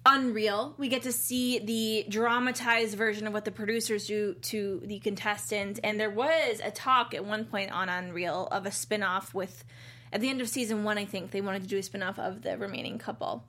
Unreal, 0.06 0.76
we 0.78 0.89
get 0.89 1.04
to 1.04 1.13
see 1.13 1.60
the 1.60 2.06
dramatized 2.10 2.98
version 2.98 3.26
of 3.26 3.32
what 3.32 3.46
the 3.46 3.52
producers 3.52 4.06
do 4.08 4.34
to 4.34 4.82
the 4.84 5.00
contestants, 5.00 5.80
and 5.82 5.98
there 5.98 6.10
was 6.10 6.60
a 6.62 6.72
talk 6.72 7.13
at 7.13 7.24
one 7.24 7.46
point 7.46 7.72
on 7.72 7.88
Unreal 7.88 8.50
of 8.52 8.66
a 8.66 8.72
spin 8.72 9.02
off 9.02 9.34
with, 9.34 9.63
at 10.12 10.20
the 10.20 10.30
end 10.30 10.42
of 10.42 10.50
season 10.50 10.84
one, 10.84 10.98
I 10.98 11.06
think 11.06 11.32
they 11.32 11.39
wanted 11.39 11.62
to 11.62 11.70
do 11.70 11.78
a 11.78 11.84
spin 11.84 12.04
off 12.04 12.20
of 12.20 12.42
the 12.42 12.58
remaining 12.58 12.98
couple. 12.98 13.46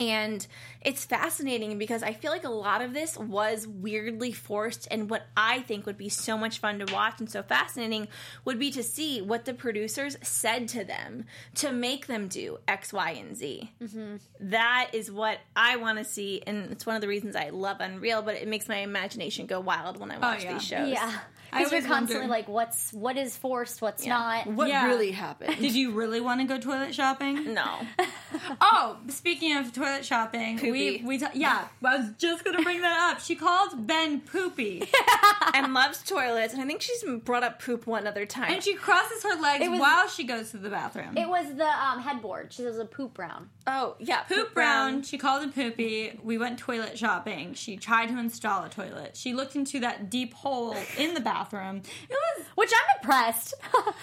And 0.00 0.46
it's 0.80 1.04
fascinating 1.04 1.78
because 1.78 2.02
I 2.02 2.12
feel 2.12 2.32
like 2.32 2.44
a 2.44 2.50
lot 2.50 2.82
of 2.82 2.92
this 2.92 3.16
was 3.16 3.66
weirdly 3.66 4.32
forced. 4.32 4.88
And 4.90 5.08
what 5.08 5.26
I 5.36 5.60
think 5.60 5.86
would 5.86 5.96
be 5.96 6.08
so 6.08 6.36
much 6.36 6.58
fun 6.58 6.84
to 6.84 6.92
watch 6.92 7.20
and 7.20 7.30
so 7.30 7.42
fascinating 7.42 8.08
would 8.44 8.58
be 8.58 8.70
to 8.72 8.82
see 8.82 9.22
what 9.22 9.44
the 9.44 9.54
producers 9.54 10.16
said 10.22 10.68
to 10.68 10.84
them 10.84 11.26
to 11.56 11.72
make 11.72 12.06
them 12.06 12.28
do 12.28 12.58
X, 12.66 12.92
Y, 12.92 13.10
and 13.10 13.36
Z. 13.36 13.70
Mm-hmm. 13.82 14.16
That 14.40 14.90
is 14.92 15.10
what 15.10 15.38
I 15.54 15.76
want 15.76 15.98
to 15.98 16.04
see. 16.04 16.42
And 16.46 16.72
it's 16.72 16.86
one 16.86 16.96
of 16.96 17.02
the 17.02 17.08
reasons 17.08 17.36
I 17.36 17.50
love 17.50 17.76
Unreal, 17.80 18.22
but 18.22 18.34
it 18.34 18.48
makes 18.48 18.68
my 18.68 18.78
imagination 18.78 19.46
go 19.46 19.60
wild 19.60 19.98
when 19.98 20.10
I 20.10 20.16
oh, 20.16 20.20
watch 20.20 20.44
yeah. 20.44 20.52
these 20.52 20.64
shows. 20.64 20.88
Yeah. 20.88 21.18
I 21.54 21.58
Because 21.58 21.72
you're 21.72 21.80
constantly 21.82 22.16
wonder- 22.28 22.28
like, 22.32 22.48
what's 22.48 22.92
what 22.92 23.16
is 23.16 23.36
forced, 23.36 23.80
what's 23.80 24.04
not. 24.04 24.46
What 24.48 24.68
Yeah. 24.68 24.86
really 24.86 25.12
happened? 25.12 25.56
Did 25.58 25.72
you 25.72 25.92
really 25.92 26.20
want 26.20 26.40
to 26.40 26.46
go 26.46 26.58
toilet 26.58 26.94
shopping? 26.94 27.54
no. 27.54 27.80
Oh, 28.60 28.96
speaking 29.08 29.56
of 29.56 29.72
toilet 29.72 30.04
shopping, 30.04 30.56
we 30.56 30.98
Poopy. 30.98 31.02
we 31.04 31.18
ta- 31.18 31.30
yeah, 31.34 31.68
I 31.84 31.96
was 31.98 32.10
just 32.18 32.44
gonna 32.44 32.62
bring 32.62 32.80
that 32.82 33.12
up. 33.12 33.20
She 33.20 33.36
called 33.36 33.86
Ben 33.86 34.20
poopy, 34.20 34.88
and 35.54 35.72
loves 35.72 36.02
toilets. 36.02 36.52
And 36.52 36.60
I 36.62 36.66
think 36.66 36.82
she's 36.82 37.04
brought 37.24 37.44
up 37.44 37.62
poop 37.62 37.86
one 37.86 38.06
other 38.08 38.26
time. 38.26 38.52
and 38.52 38.62
she 38.62 38.74
crosses 38.74 39.22
her 39.22 39.40
legs 39.40 39.68
was- 39.68 39.78
while 39.80 40.08
she 40.08 40.24
goes 40.24 40.50
to 40.50 40.56
the 40.58 40.68
bathroom. 40.70 41.16
It 41.16 41.28
was 41.28 41.54
the 41.54 41.64
um, 41.66 42.00
headboard. 42.00 42.52
She 42.52 42.64
was 42.64 42.78
a 42.78 42.84
poop 42.84 43.14
brown. 43.14 43.50
oh, 43.68 43.94
yeah. 44.00 44.22
Poop 44.22 44.52
Brown. 44.52 45.02
She 45.02 45.16
called 45.16 45.42
him 45.44 45.52
Poopy. 45.52 46.18
We 46.22 46.36
went 46.38 46.58
toilet 46.58 46.98
shopping. 46.98 47.54
She 47.54 47.76
tried 47.76 48.06
to 48.08 48.18
install 48.18 48.64
a 48.64 48.68
toilet. 48.68 49.16
She 49.16 49.32
looked 49.32 49.54
into 49.54 49.78
that 49.80 50.10
deep 50.10 50.34
hole 50.34 50.76
in 50.98 51.14
the 51.14 51.20
bathroom. 51.20 51.43
It 51.52 52.10
was. 52.10 52.46
Which 52.54 52.70
I'm 52.72 53.00
impressed. 53.00 53.54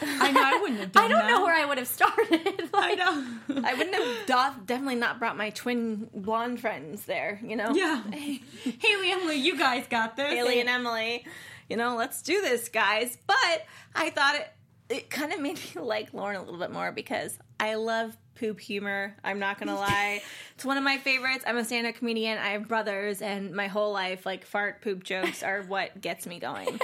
I 0.02 0.32
know. 0.32 0.42
I 0.44 0.60
wouldn't 0.62 0.80
have 0.82 0.92
done 0.94 1.06
I 1.06 1.08
don't 1.08 1.20
that. 1.20 1.28
know 1.30 1.44
where 1.44 1.56
I 1.56 1.66
would 1.66 1.78
have 1.78 1.88
started. 1.88 2.70
I 2.74 2.96
know. 2.96 3.62
I 3.64 3.74
wouldn't 3.74 3.96
have 3.96 4.26
do- 4.58 4.62
definitely 4.66 4.96
not 4.96 5.20
brought 5.20 5.38
my 5.38 5.50
twin 5.52 6.10
blonde 6.14 6.60
friends 6.60 7.06
there, 7.06 7.40
you 7.44 7.56
know? 7.56 7.74
yeah. 7.74 8.02
Haley, 8.12 9.12
Emily, 9.12 9.38
you 9.38 9.58
guys 9.58 9.86
got 9.90 10.16
this. 10.18 10.32
Haley 10.34 10.60
and 10.60 10.70
Emily, 10.70 11.26
you 11.70 11.78
know, 11.78 11.96
let's 11.96 12.22
do 12.22 12.42
this, 12.42 12.68
guys. 12.70 13.18
But 13.26 13.66
I 13.96 14.10
thought 14.10 14.36
it 14.36 14.48
it 14.92 15.10
kind 15.10 15.34
of 15.34 15.40
made 15.40 15.56
me 15.76 15.82
like 15.82 16.14
Lauren 16.14 16.38
a 16.38 16.44
little 16.44 16.60
bit 16.60 16.72
more 16.72 16.92
because 16.92 17.38
I 17.60 17.76
love 17.76 18.16
poop 18.36 18.60
humor. 18.60 19.16
I'm 19.24 19.40
not 19.40 19.60
gonna 19.60 19.76
lie. 19.90 20.22
It's 20.56 20.66
one 20.66 20.78
of 20.78 20.84
my 20.84 20.98
favorites. 20.98 21.44
I'm 21.48 21.58
a 21.58 21.64
stand-up 21.64 21.96
comedian. 21.96 22.38
I 22.38 22.50
have 22.50 22.68
brothers 22.68 23.22
and 23.22 23.54
my 23.54 23.68
whole 23.68 23.94
life, 23.94 24.26
like 24.26 24.46
fart 24.46 24.82
poop 24.82 25.04
jokes 25.04 25.44
are 25.44 25.62
what 25.68 26.02
gets 26.02 26.26
me 26.26 26.40
going. 26.40 26.80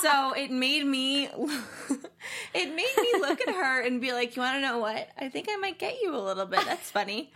so 0.00 0.32
it 0.32 0.50
made 0.50 0.86
me 0.86 1.26
it 1.26 2.74
made 2.74 2.74
me 2.74 3.20
look 3.20 3.40
at 3.40 3.54
her 3.54 3.82
and 3.82 4.00
be 4.00 4.12
like, 4.12 4.36
You 4.36 4.42
wanna 4.42 4.60
know 4.60 4.78
what? 4.78 5.08
I 5.18 5.28
think 5.28 5.48
I 5.50 5.56
might 5.56 5.78
get 5.78 6.00
you 6.00 6.14
a 6.14 6.18
little 6.20 6.46
bit. 6.46 6.64
That's 6.64 6.90
funny. 6.90 7.32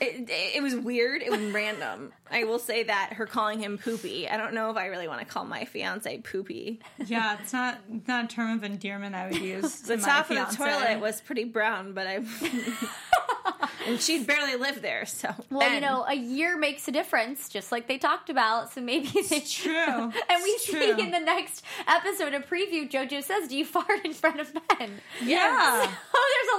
It, 0.00 0.28
it 0.28 0.62
was 0.62 0.74
weird. 0.76 1.22
It 1.22 1.30
was 1.30 1.40
random. 1.52 2.12
I 2.30 2.44
will 2.44 2.58
say 2.58 2.84
that 2.84 3.14
her 3.14 3.26
calling 3.26 3.60
him 3.60 3.78
poopy. 3.78 4.28
I 4.28 4.36
don't 4.36 4.54
know 4.54 4.70
if 4.70 4.76
I 4.76 4.86
really 4.86 5.08
want 5.08 5.20
to 5.20 5.26
call 5.26 5.44
my 5.44 5.64
fiance 5.64 6.18
poopy. 6.18 6.80
Yeah, 7.04 7.36
it's 7.40 7.52
not 7.52 7.78
not 8.06 8.24
a 8.26 8.28
term 8.28 8.56
of 8.56 8.64
endearment 8.64 9.14
I 9.14 9.28
would 9.28 9.40
use. 9.40 9.80
The 9.88 9.96
to 9.96 10.02
my 10.02 10.06
top 10.08 10.30
of 10.30 10.36
the 10.36 10.56
toilet 10.56 11.00
was 11.00 11.20
pretty 11.20 11.44
brown, 11.44 11.92
but 11.94 12.06
I 12.06 12.16
and 13.86 14.00
she'd 14.00 14.26
barely 14.26 14.56
lived 14.56 14.82
there. 14.82 15.06
So 15.06 15.34
well, 15.50 15.72
you 15.72 15.80
know, 15.80 16.04
a 16.06 16.14
year 16.14 16.56
makes 16.58 16.86
a 16.88 16.92
difference, 16.92 17.48
just 17.48 17.72
like 17.72 17.88
they 17.88 17.98
talked 17.98 18.30
about. 18.30 18.72
So 18.72 18.80
maybe 18.80 19.08
they 19.28 19.40
True. 19.40 19.74
And 20.28 20.42
we 20.42 20.50
It's 20.50 20.66
see 20.66 20.72
true. 20.92 20.98
in 20.98 21.10
the 21.10 21.20
next 21.20 21.64
episode 21.86 22.34
a 22.34 22.40
preview, 22.40 22.88
JoJo 22.90 23.22
says, 23.22 23.48
"Do 23.48 23.56
you 23.56 23.64
fart 23.64 24.04
in 24.04 24.12
front 24.12 24.40
of 24.40 24.52
men?" 24.54 24.90
Yeah. 25.24 25.48
Oh, 25.50 25.78
there's 25.80 25.90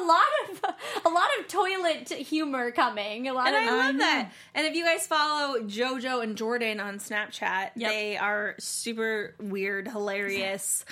a 0.01 0.05
lot 0.05 0.21
of 0.49 0.75
a 1.05 1.09
lot 1.09 1.27
of 1.39 1.47
toilet 1.47 2.09
humor 2.09 2.71
coming. 2.71 3.27
A 3.27 3.33
lot 3.33 3.47
And 3.47 3.55
of 3.55 3.61
I 3.73 3.85
love 3.87 3.97
that. 3.97 4.31
And 4.55 4.65
if 4.67 4.75
you 4.75 4.83
guys 4.85 5.05
follow 5.07 5.59
JoJo 5.61 6.23
and 6.23 6.35
Jordan 6.37 6.79
on 6.79 6.99
Snapchat, 6.99 7.71
Yep. 7.75 7.91
they 7.91 8.17
are 8.17 8.55
super 8.59 9.35
weird, 9.39 9.87
hilarious. 9.87 10.85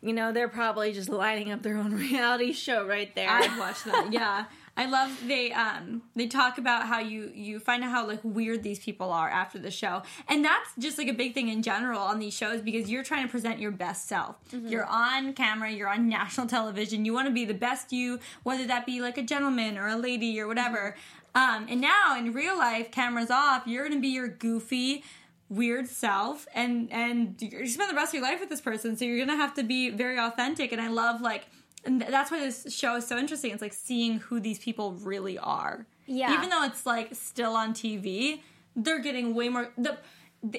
You 0.00 0.12
know, 0.12 0.32
they're 0.32 0.48
probably 0.48 0.92
just 0.92 1.08
lining 1.08 1.50
up 1.50 1.62
their 1.62 1.76
own 1.78 1.94
reality 1.96 2.52
show 2.52 2.86
right 2.86 3.14
there. 3.14 3.28
I'd 3.30 3.58
watch 3.58 3.84
that. 3.84 4.12
Yeah. 4.12 4.44
I 4.76 4.86
love 4.86 5.26
they 5.26 5.52
um 5.52 6.02
they 6.16 6.26
talk 6.26 6.58
about 6.58 6.86
how 6.86 6.98
you 6.98 7.30
you 7.34 7.60
find 7.60 7.84
out 7.84 7.90
how 7.90 8.06
like 8.06 8.20
weird 8.24 8.62
these 8.62 8.78
people 8.78 9.12
are 9.12 9.28
after 9.28 9.58
the 9.58 9.70
show. 9.70 10.02
And 10.28 10.44
that's 10.44 10.70
just 10.78 10.98
like 10.98 11.08
a 11.08 11.12
big 11.12 11.34
thing 11.34 11.48
in 11.48 11.62
general 11.62 12.00
on 12.00 12.18
these 12.18 12.34
shows 12.34 12.60
because 12.60 12.90
you're 12.90 13.04
trying 13.04 13.24
to 13.24 13.30
present 13.30 13.60
your 13.60 13.70
best 13.70 14.08
self. 14.08 14.36
You're 14.52 14.86
on 14.86 15.32
camera, 15.34 15.70
you're 15.70 15.88
on 15.88 16.08
national 16.08 16.46
television. 16.48 17.04
You 17.04 17.12
want 17.12 17.28
to 17.28 17.34
be 17.34 17.44
the 17.44 17.54
best 17.54 17.92
you, 17.92 18.18
whether 18.42 18.66
that 18.66 18.84
be 18.86 19.00
like 19.00 19.16
a 19.16 19.22
gentleman 19.22 19.78
or 19.78 19.88
a 19.88 19.96
lady 19.96 20.40
or 20.40 20.48
whatever. 20.48 20.96
Um 21.34 21.66
and 21.68 21.80
now 21.80 22.16
in 22.18 22.32
real 22.32 22.58
life, 22.58 22.90
cameras 22.90 23.30
off, 23.30 23.66
you're 23.66 23.84
going 23.84 23.98
to 23.98 24.02
be 24.02 24.08
your 24.08 24.28
goofy 24.28 25.04
weird 25.50 25.86
self 25.86 26.48
and 26.54 26.90
and 26.90 27.36
you 27.40 27.66
spend 27.66 27.90
the 27.90 27.94
rest 27.94 28.08
of 28.08 28.14
your 28.14 28.22
life 28.22 28.40
with 28.40 28.48
this 28.48 28.62
person 28.62 28.96
so 28.96 29.04
you're 29.04 29.24
gonna 29.24 29.36
have 29.36 29.52
to 29.52 29.62
be 29.62 29.90
very 29.90 30.18
authentic 30.18 30.72
and 30.72 30.80
i 30.80 30.88
love 30.88 31.20
like 31.20 31.44
and 31.86 32.00
th- 32.00 32.10
that's 32.10 32.30
why 32.30 32.40
this 32.40 32.66
show 32.74 32.96
is 32.96 33.06
so 33.06 33.16
interesting 33.18 33.50
it's 33.52 33.62
like 33.62 33.72
seeing 33.72 34.18
who 34.18 34.40
these 34.40 34.58
people 34.58 34.92
really 34.94 35.38
are 35.38 35.86
Yeah. 36.06 36.34
even 36.34 36.48
though 36.50 36.64
it's 36.64 36.84
like 36.86 37.14
still 37.14 37.54
on 37.54 37.72
tv 37.74 38.40
they're 38.76 38.98
getting 39.00 39.34
way 39.34 39.48
more 39.48 39.70
the, 39.78 39.82
the 39.82 39.98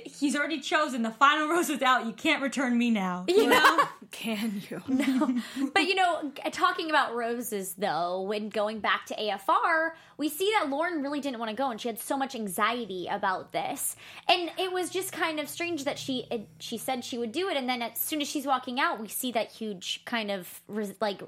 he's 0.05 0.35
already 0.35 0.59
chosen. 0.59 1.01
The 1.01 1.11
final 1.11 1.47
rose 1.49 1.69
is 1.69 1.81
out. 1.81 2.05
You 2.05 2.13
can't 2.13 2.41
return 2.41 2.77
me 2.77 2.91
now. 2.91 3.25
You 3.27 3.47
know? 3.47 3.83
Can 4.11 4.61
you? 4.69 4.81
No. 4.95 5.41
but 5.73 5.87
you 5.87 5.95
know, 5.95 6.31
talking 6.51 6.89
about 6.89 7.15
roses 7.15 7.73
though, 7.73 8.21
when 8.21 8.49
going 8.49 8.79
back 8.79 9.05
to 9.07 9.15
AFR, 9.15 9.91
we 10.17 10.29
see 10.29 10.51
that 10.57 10.69
Lauren 10.69 11.01
really 11.01 11.19
didn't 11.19 11.39
want 11.39 11.49
to 11.49 11.55
go, 11.55 11.69
and 11.69 11.79
she 11.79 11.89
had 11.89 11.99
so 11.99 12.15
much 12.15 12.33
anxiety 12.33 13.07
about 13.09 13.51
this, 13.51 13.95
and 14.29 14.51
it 14.57 14.71
was 14.71 14.89
just 14.89 15.11
kind 15.11 15.39
of 15.39 15.49
strange 15.49 15.83
that 15.83 15.99
she 15.99 16.27
she 16.59 16.77
said 16.77 17.03
she 17.03 17.17
would 17.17 17.31
do 17.31 17.49
it, 17.49 17.57
and 17.57 17.67
then 17.67 17.81
as 17.81 17.99
soon 17.99 18.21
as 18.21 18.27
she's 18.27 18.45
walking 18.45 18.79
out, 18.79 19.01
we 19.01 19.07
see 19.07 19.31
that 19.33 19.51
huge 19.51 20.03
kind 20.05 20.31
of 20.31 20.61
res, 20.67 20.93
like 21.01 21.21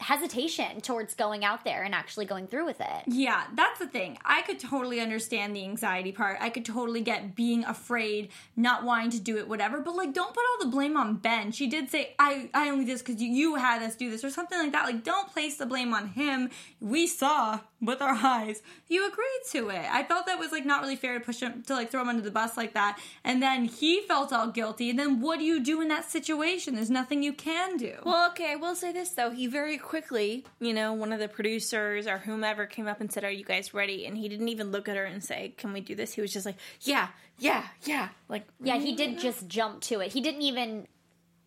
hesitation 0.00 0.80
towards 0.80 1.14
going 1.14 1.44
out 1.44 1.64
there 1.64 1.82
and 1.82 1.94
actually 1.94 2.24
going 2.24 2.46
through 2.46 2.66
with 2.66 2.80
it. 2.80 3.04
Yeah, 3.06 3.44
that's 3.54 3.78
the 3.78 3.86
thing. 3.86 4.18
I 4.24 4.42
could 4.42 4.58
totally 4.58 5.00
understand 5.00 5.54
the 5.54 5.62
anxiety 5.64 6.10
part. 6.10 6.38
I 6.40 6.50
could 6.50 6.64
totally 6.64 7.02
get 7.02 7.36
being 7.36 7.64
afraid, 7.64 8.30
not 8.56 8.84
wanting 8.84 9.10
to 9.10 9.20
do 9.20 9.36
it, 9.38 9.48
whatever. 9.48 9.80
But 9.80 9.96
like, 9.96 10.14
don't 10.14 10.32
put 10.32 10.42
all 10.42 10.64
the 10.64 10.70
blame 10.70 10.96
on 10.96 11.16
Ben. 11.16 11.52
She 11.52 11.66
did 11.66 11.90
say, 11.90 12.14
"I 12.18 12.48
I 12.54 12.70
only 12.70 12.84
did 12.84 12.94
this 12.94 13.02
because 13.02 13.20
you, 13.20 13.28
you 13.28 13.54
had 13.56 13.82
us 13.82 13.94
do 13.94 14.10
this" 14.10 14.24
or 14.24 14.30
something 14.30 14.58
like 14.58 14.72
that. 14.72 14.84
Like, 14.84 15.04
don't 15.04 15.30
place 15.30 15.56
the 15.58 15.66
blame 15.66 15.92
on 15.92 16.08
him. 16.08 16.50
We 16.80 17.06
saw 17.06 17.60
with 17.80 18.02
our 18.02 18.14
eyes. 18.14 18.62
You 18.88 19.06
agreed 19.06 19.40
to 19.52 19.70
it. 19.70 19.84
I 19.90 20.02
felt 20.04 20.26
that 20.26 20.38
was 20.38 20.52
like 20.52 20.66
not 20.66 20.82
really 20.82 20.96
fair 20.96 21.18
to 21.18 21.24
push 21.24 21.40
him 21.40 21.62
to 21.64 21.74
like 21.74 21.90
throw 21.90 22.02
him 22.02 22.08
under 22.08 22.22
the 22.22 22.30
bus 22.30 22.56
like 22.56 22.74
that. 22.74 22.98
And 23.24 23.42
then 23.42 23.64
he 23.64 24.02
felt 24.02 24.32
all 24.32 24.48
guilty. 24.48 24.90
And 24.90 24.98
then 24.98 25.20
what 25.20 25.38
do 25.38 25.44
you 25.44 25.60
do 25.62 25.80
in 25.80 25.88
that 25.88 26.10
situation? 26.10 26.74
There's 26.74 26.90
nothing 26.90 27.22
you 27.22 27.32
can 27.32 27.76
do. 27.76 27.94
Well, 28.04 28.30
okay, 28.30 28.52
I 28.52 28.56
will 28.56 28.74
say 28.74 28.92
this 28.92 29.10
though. 29.10 29.30
He 29.30 29.46
very 29.46 29.78
quickly, 29.78 30.44
you 30.60 30.74
know, 30.74 30.92
one 30.92 31.12
of 31.12 31.20
the 31.20 31.28
producers 31.28 32.06
or 32.06 32.18
whomever 32.18 32.66
came 32.66 32.86
up 32.86 33.00
and 33.00 33.10
said, 33.10 33.24
Are 33.24 33.30
you 33.30 33.44
guys 33.44 33.72
ready? 33.72 34.06
And 34.06 34.16
he 34.16 34.28
didn't 34.28 34.48
even 34.48 34.70
look 34.70 34.88
at 34.88 34.96
her 34.96 35.04
and 35.04 35.22
say, 35.22 35.54
Can 35.56 35.72
we 35.72 35.80
do 35.80 35.94
this? 35.94 36.12
He 36.12 36.20
was 36.20 36.32
just 36.32 36.46
like, 36.46 36.56
Yeah, 36.82 37.08
yeah, 37.38 37.64
yeah. 37.84 38.08
Like, 38.28 38.46
Yeah, 38.62 38.76
he 38.78 38.94
did 38.94 39.18
just 39.18 39.48
jump 39.48 39.80
to 39.82 40.00
it. 40.00 40.12
He 40.12 40.20
didn't 40.20 40.42
even 40.42 40.86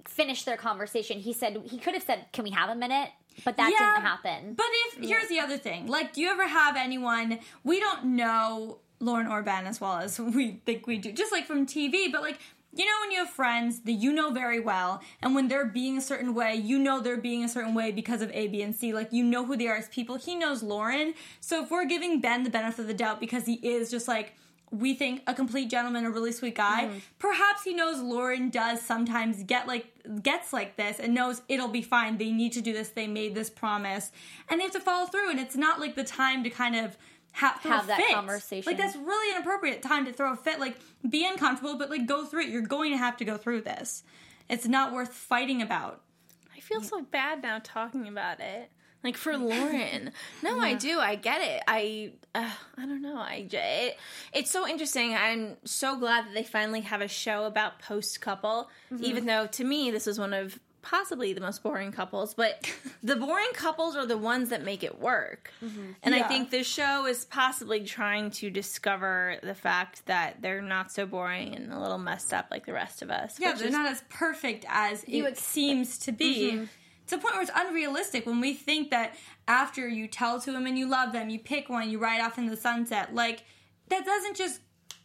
finish 0.08 0.44
their 0.44 0.58
conversation. 0.58 1.20
He 1.20 1.34
said 1.34 1.62
he 1.66 1.78
could 1.78 1.94
have 1.94 2.04
said, 2.04 2.26
"Can 2.34 2.44
we 2.44 2.50
have 2.52 2.70
a 2.70 2.76
minute?" 2.76 3.10
But 3.44 3.58
that 3.58 3.72
Yeah, 3.72 3.94
didn't 3.94 4.06
happen. 4.06 4.54
But 4.56 4.66
if 4.70 5.10
here's 5.10 5.28
the 5.30 5.40
other 5.40 5.58
thing, 5.58 5.88
like, 5.88 6.14
do 6.14 6.22
you 6.22 6.30
ever 6.30 6.48
have 6.48 6.76
anyone 6.76 7.40
we 7.64 7.80
don't 7.80 8.06
know 8.16 8.80
Lauren 9.00 9.28
or 9.28 9.42
Ben 9.44 9.68
as 9.68 9.82
well 9.82 9.98
as 9.98 10.20
we 10.20 10.62
think 10.66 10.88
we 10.88 10.98
do, 10.98 11.12
just 11.12 11.32
like 11.32 11.46
from 11.46 11.66
TV, 11.66 12.12
but 12.12 12.22
like. 12.22 12.40
You 12.76 12.86
know 12.86 12.92
when 13.02 13.12
you 13.12 13.20
have 13.20 13.30
friends 13.30 13.82
that 13.82 13.92
you 13.92 14.12
know 14.12 14.32
very 14.32 14.60
well, 14.60 15.04
and 15.22 15.36
when 15.36 15.48
they're 15.48 15.64
being 15.68 15.96
a 15.96 16.02
certain 16.02 16.34
way, 16.34 16.56
you 16.56 16.80
know 16.80 17.00
they're 17.02 17.18
being 17.18 17.44
a 17.44 17.48
certain 17.48 17.76
way 17.76 17.92
because 17.92 18.24
of 18.24 18.32
A, 18.34 18.48
B, 18.48 18.64
and 18.64 18.74
C. 18.74 18.94
Like 18.96 19.14
you 19.14 19.24
know 19.24 19.46
who 19.46 19.56
they 19.56 19.68
are 19.68 19.76
as 19.76 19.88
people. 19.90 20.16
He 20.16 20.34
knows 20.34 20.64
Lauren. 20.64 21.14
So 21.40 21.64
if 21.64 21.70
we're 21.70 21.86
giving 21.86 22.20
Ben 22.20 22.42
the 22.42 22.50
benefit 22.50 22.80
of 22.80 22.88
the 22.88 22.96
doubt 22.96 23.20
because 23.20 23.46
he 23.46 23.60
is 23.62 23.92
just 23.92 24.08
like 24.08 24.34
we 24.74 24.96
think 24.96 25.22
a 25.28 25.34
complete 25.34 25.70
gentleman, 25.70 26.04
a 26.04 26.10
really 26.10 26.32
sweet 26.32 26.56
guy, 26.56 26.86
mm-hmm. 26.86 26.98
perhaps 27.20 27.64
he 27.64 27.74
knows 27.76 28.02
Lauren 28.02 28.50
does 28.50 28.82
sometimes 28.82 29.44
get 29.44 29.68
like 29.68 29.88
gets 30.24 30.52
like 30.52 30.76
this 30.76 31.00
and 31.00 31.14
knows 31.14 31.44
it'll 31.48 31.68
be 31.68 31.84
fine. 31.84 32.18
They 32.18 32.32
need 32.32 32.54
to 32.54 32.62
do 32.62 32.74
this. 32.74 32.90
They 32.90 33.06
made 33.06 33.36
this 33.36 33.50
promise, 33.50 34.12
and 34.50 34.60
they 34.60 34.64
have 34.64 34.74
to 34.74 34.80
follow 34.80 35.06
through. 35.06 35.30
And 35.30 35.40
it's 35.40 35.56
not 35.56 35.80
like 35.80 35.96
the 35.96 36.04
time 36.04 36.44
to 36.44 36.50
kind 36.50 36.76
of 36.76 36.98
ha- 37.34 37.60
throw 37.62 37.72
Have 37.72 37.84
a 37.84 37.88
that 37.88 37.98
fit. 37.98 38.16
conversation. 38.16 38.70
Like 38.70 38.82
that's 38.82 38.96
really 38.96 39.36
inappropriate 39.36 39.84
time 39.84 40.06
to 40.06 40.14
throw 40.14 40.34
a 40.34 40.36
fit. 40.36 40.60
Like 40.60 40.78
be 41.08 41.26
uncomfortable, 41.26 41.78
but 41.78 41.92
like 41.92 42.08
go 42.08 42.26
through 42.26 42.42
it. 42.44 42.50
You're 42.50 42.64
going 42.64 42.92
to 42.92 42.98
have 42.98 43.18
to 43.18 43.26
go 43.26 43.38
through 43.38 43.62
this. 43.62 44.04
It's 44.50 44.68
not 44.68 44.92
worth 44.92 45.14
fighting 45.14 45.62
about. 45.62 46.02
I 46.56 46.60
feel 46.60 46.82
so 46.82 47.02
bad 47.02 47.44
now 47.44 47.60
talking 47.64 48.08
about 48.08 48.40
it. 48.40 48.72
Like 49.04 49.18
for 49.18 49.38
Lauren, 49.38 50.12
no, 50.42 50.60
I 50.60 50.76
do. 50.76 51.00
I 51.00 51.16
get 51.16 51.42
it. 51.42 51.62
I, 51.68 52.12
uh, 52.34 52.50
I 52.78 52.86
don't 52.86 53.02
know. 53.02 53.18
I 53.18 53.48
it, 53.52 53.98
it's 54.34 54.50
so 54.50 54.68
interesting. 54.68 55.14
I'm 55.14 55.58
so 55.66 55.98
glad 56.00 56.26
that 56.26 56.34
they 56.34 56.44
finally 56.44 56.82
have 56.82 57.02
a 57.02 57.08
show 57.08 57.46
about 57.46 57.80
post 57.80 58.22
couple. 58.22 58.70
Even 59.00 59.26
though 59.26 59.48
to 59.48 59.64
me, 59.64 59.92
this 59.92 60.06
was 60.06 60.20
one 60.20 60.34
of 60.34 60.58
possibly 60.84 61.34
the 61.34 61.42
most 61.42 61.64
boring 61.64 61.92
couples, 61.92 62.36
but 62.36 62.70
the 63.04 63.16
boring 63.16 63.52
couples 63.54 63.96
are 63.96 64.06
the 64.06 64.18
ones 64.18 64.50
that 64.50 64.64
make 64.64 64.84
it 64.84 65.00
work. 65.00 65.52
And 66.04 66.14
I 66.14 66.24
think 66.24 66.52
this 66.52 66.68
show 66.68 67.08
is 67.08 67.26
possibly 67.26 67.84
trying 67.84 68.30
to 68.32 68.52
discover 68.52 69.38
the 69.42 69.56
fact 69.56 70.06
that 70.06 70.42
they're 70.42 70.62
not 70.62 70.92
so 70.92 71.08
boring 71.08 71.56
and 71.56 71.74
a 71.74 71.80
little 71.80 71.98
messed 71.98 72.34
up 72.34 72.48
like 72.52 72.66
the 72.66 72.74
rest 72.74 73.02
of 73.02 73.10
us. 73.10 73.40
Yeah, 73.40 73.54
they're 73.54 73.68
is- 73.68 73.74
not 73.74 73.90
as 73.90 74.04
perfect 74.10 74.66
as 74.70 75.04
it 75.08 75.38
seems 75.38 75.98
to 76.00 76.12
be. 76.12 76.52
Mm-hmm. 76.52 76.66
To 77.08 77.16
the 77.18 77.22
point 77.22 77.36
where 77.36 77.44
it's 77.44 77.52
unrealistic 77.54 78.26
when 78.26 78.40
we 78.40 78.54
think 78.54 78.90
that 78.92 79.16
after 79.48 79.88
you 79.88 80.08
tell 80.08 80.40
two 80.40 80.54
women 80.54 80.78
you 80.78 80.88
love 80.88 81.12
them, 81.12 81.30
you 81.30 81.40
pick 81.40 81.70
one, 81.70 81.90
you 81.90 82.00
ride 82.00 82.22
off 82.22 82.38
in 82.38 82.48
the 82.48 82.58
sunset. 82.58 83.14
Like 83.14 83.44
that 83.90 84.06
doesn't 84.06 84.38
just 84.38 84.62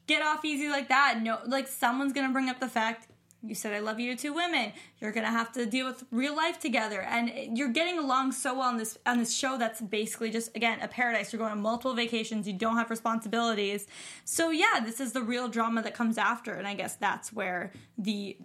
get 0.06 0.22
off 0.22 0.44
easy 0.44 0.68
like 0.68 0.88
that. 0.88 1.20
No, 1.22 1.38
like 1.46 1.68
someone's 1.68 2.12
gonna 2.12 2.32
bring 2.32 2.48
up 2.48 2.61
the 2.61 2.68
fact 2.68 3.08
you 3.42 3.54
said 3.54 3.72
I 3.72 3.78
love 3.78 4.00
you 4.00 4.14
to 4.14 4.20
two 4.20 4.32
women. 4.34 4.72
You're 5.00 5.12
gonna 5.12 5.30
have 5.30 5.52
to 5.52 5.64
deal 5.64 5.87
with 5.87 6.04
real 6.11 6.34
life 6.34 6.58
together, 6.58 7.02
and 7.02 7.56
you're 7.56 7.68
getting 7.68 7.98
along 7.98 8.32
so 8.32 8.54
well 8.54 8.68
on 8.68 8.78
this 8.78 8.98
on 9.06 9.18
this 9.18 9.37
show 9.37 9.56
that's 9.56 9.80
basically 9.80 10.30
just 10.30 10.54
again 10.56 10.80
a 10.80 10.88
paradise. 10.88 11.32
You're 11.32 11.38
going 11.38 11.52
on 11.52 11.61
multiple 11.61 11.94
vacations. 11.94 12.48
You 12.48 12.54
don't 12.54 12.76
have 12.76 12.90
responsibilities, 12.90 13.87
so 14.24 14.50
yeah, 14.50 14.80
this 14.82 15.00
is 15.00 15.12
the 15.12 15.22
real 15.22 15.48
drama 15.48 15.82
that 15.82 15.94
comes 15.94 16.18
after, 16.18 16.52
and 16.52 16.66
I 16.66 16.74
guess 16.74 16.96
that's 16.96 17.32
where 17.32 17.72
the 17.96 18.37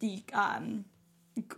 the 0.00 0.22
um 0.34 0.84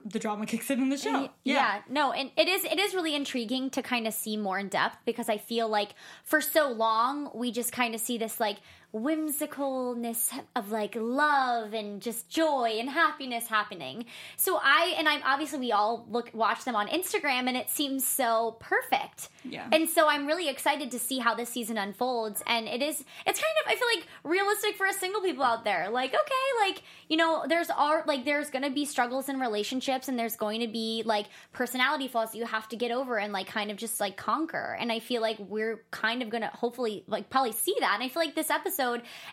the 0.05 0.19
drama 0.19 0.47
kicks 0.47 0.71
in 0.71 0.81
in 0.81 0.89
the 0.89 0.97
show. 0.97 1.29
yeah. 1.43 1.81
no 1.89 2.13
and 2.13 2.31
it 2.37 2.49
is 2.49 2.65
it 2.65 2.79
is 2.79 2.95
really 2.95 3.15
intriguing 3.15 3.71
to 3.71 3.83
kind 3.83 4.07
of 4.07 4.15
see 4.15 4.37
more 4.37 4.59
in 4.59 4.69
depth 4.69 4.99
because 5.05 5.29
i 5.29 5.37
feel 5.37 5.69
like 5.69 5.95
for 6.23 6.41
so 6.41 6.71
long 6.71 7.31
we 7.35 7.51
just 7.51 7.73
kind 7.73 7.95
of 7.95 8.01
see 8.01 8.17
this 8.17 8.39
like 8.39 8.59
whimsicalness 8.95 10.31
of 10.55 10.71
like 10.71 10.95
love 10.95 11.75
and 11.75 12.01
just 12.01 12.29
joy 12.29 12.77
and 12.79 12.89
happiness 12.89 13.49
happening. 13.49 14.05
So 14.37 14.61
i 14.63 14.95
and 14.97 15.09
i'm 15.09 15.21
obviously 15.25 15.59
we 15.59 15.73
all 15.73 16.07
look 16.09 16.31
watch 16.33 16.65
them 16.65 16.77
on 16.77 16.87
instagram 16.87 17.49
and 17.49 17.57
it 17.57 17.71
seems 17.71 18.07
so 18.07 18.57
perfect. 18.61 19.31
Yeah. 19.43 19.67
and 19.73 19.89
so 19.89 20.09
i'm 20.09 20.27
really 20.27 20.49
excited 20.49 20.93
to 20.93 20.99
see 20.99 21.19
how 21.19 21.35
this 21.35 21.49
season 21.49 21.77
unfolds 21.77 22.43
and 22.47 22.69
it 22.69 22.83
is 22.83 23.03
it's 23.27 23.41
kind 23.41 23.57
of 23.65 23.73
i 23.73 23.75
feel 23.75 23.89
like 23.97 24.07
realistic 24.23 24.77
for 24.77 24.87
us 24.87 24.97
single 24.97 25.21
people 25.23 25.45
out 25.45 25.65
there. 25.65 25.91
Like 25.91 26.11
okay 26.11 26.71
like 26.71 26.83
you 27.09 27.17
know 27.17 27.45
there's 27.49 27.71
art 27.71 28.07
like 28.07 28.25
there's 28.25 28.51
gonna 28.51 28.71
be 28.71 28.85
struggles 28.85 29.29
in 29.29 29.41
relationships 29.41 30.09
and 30.09 30.17
there's 30.17 30.37
going 30.37 30.61
to 30.61 30.69
be 30.69 31.03
like 31.05 31.27
personality 31.53 32.07
flaws 32.07 32.31
that 32.31 32.39
you 32.39 32.47
have 32.47 32.69
to 32.69 32.77
get 32.77 32.93
over 32.93 33.19
and 33.19 33.33
like 33.33 33.49
kind 33.49 33.73
of 33.73 33.77
just 33.77 33.99
like 33.99 34.17
conquer. 34.17 34.77
And 34.79 34.93
i 34.93 35.01
feel 35.01 35.21
like 35.21 35.39
we're 35.41 35.83
kind 35.91 36.23
of 36.23 36.31
gonna 36.31 36.51
hopefully 36.55 37.03
like 37.09 37.29
probably 37.29 37.53
see 37.53 37.75
that. 37.81 37.95
And 37.95 38.03
i 38.05 38.09
feel 38.09 38.23
like 38.23 38.37
this 38.37 38.51
episode 38.51 38.84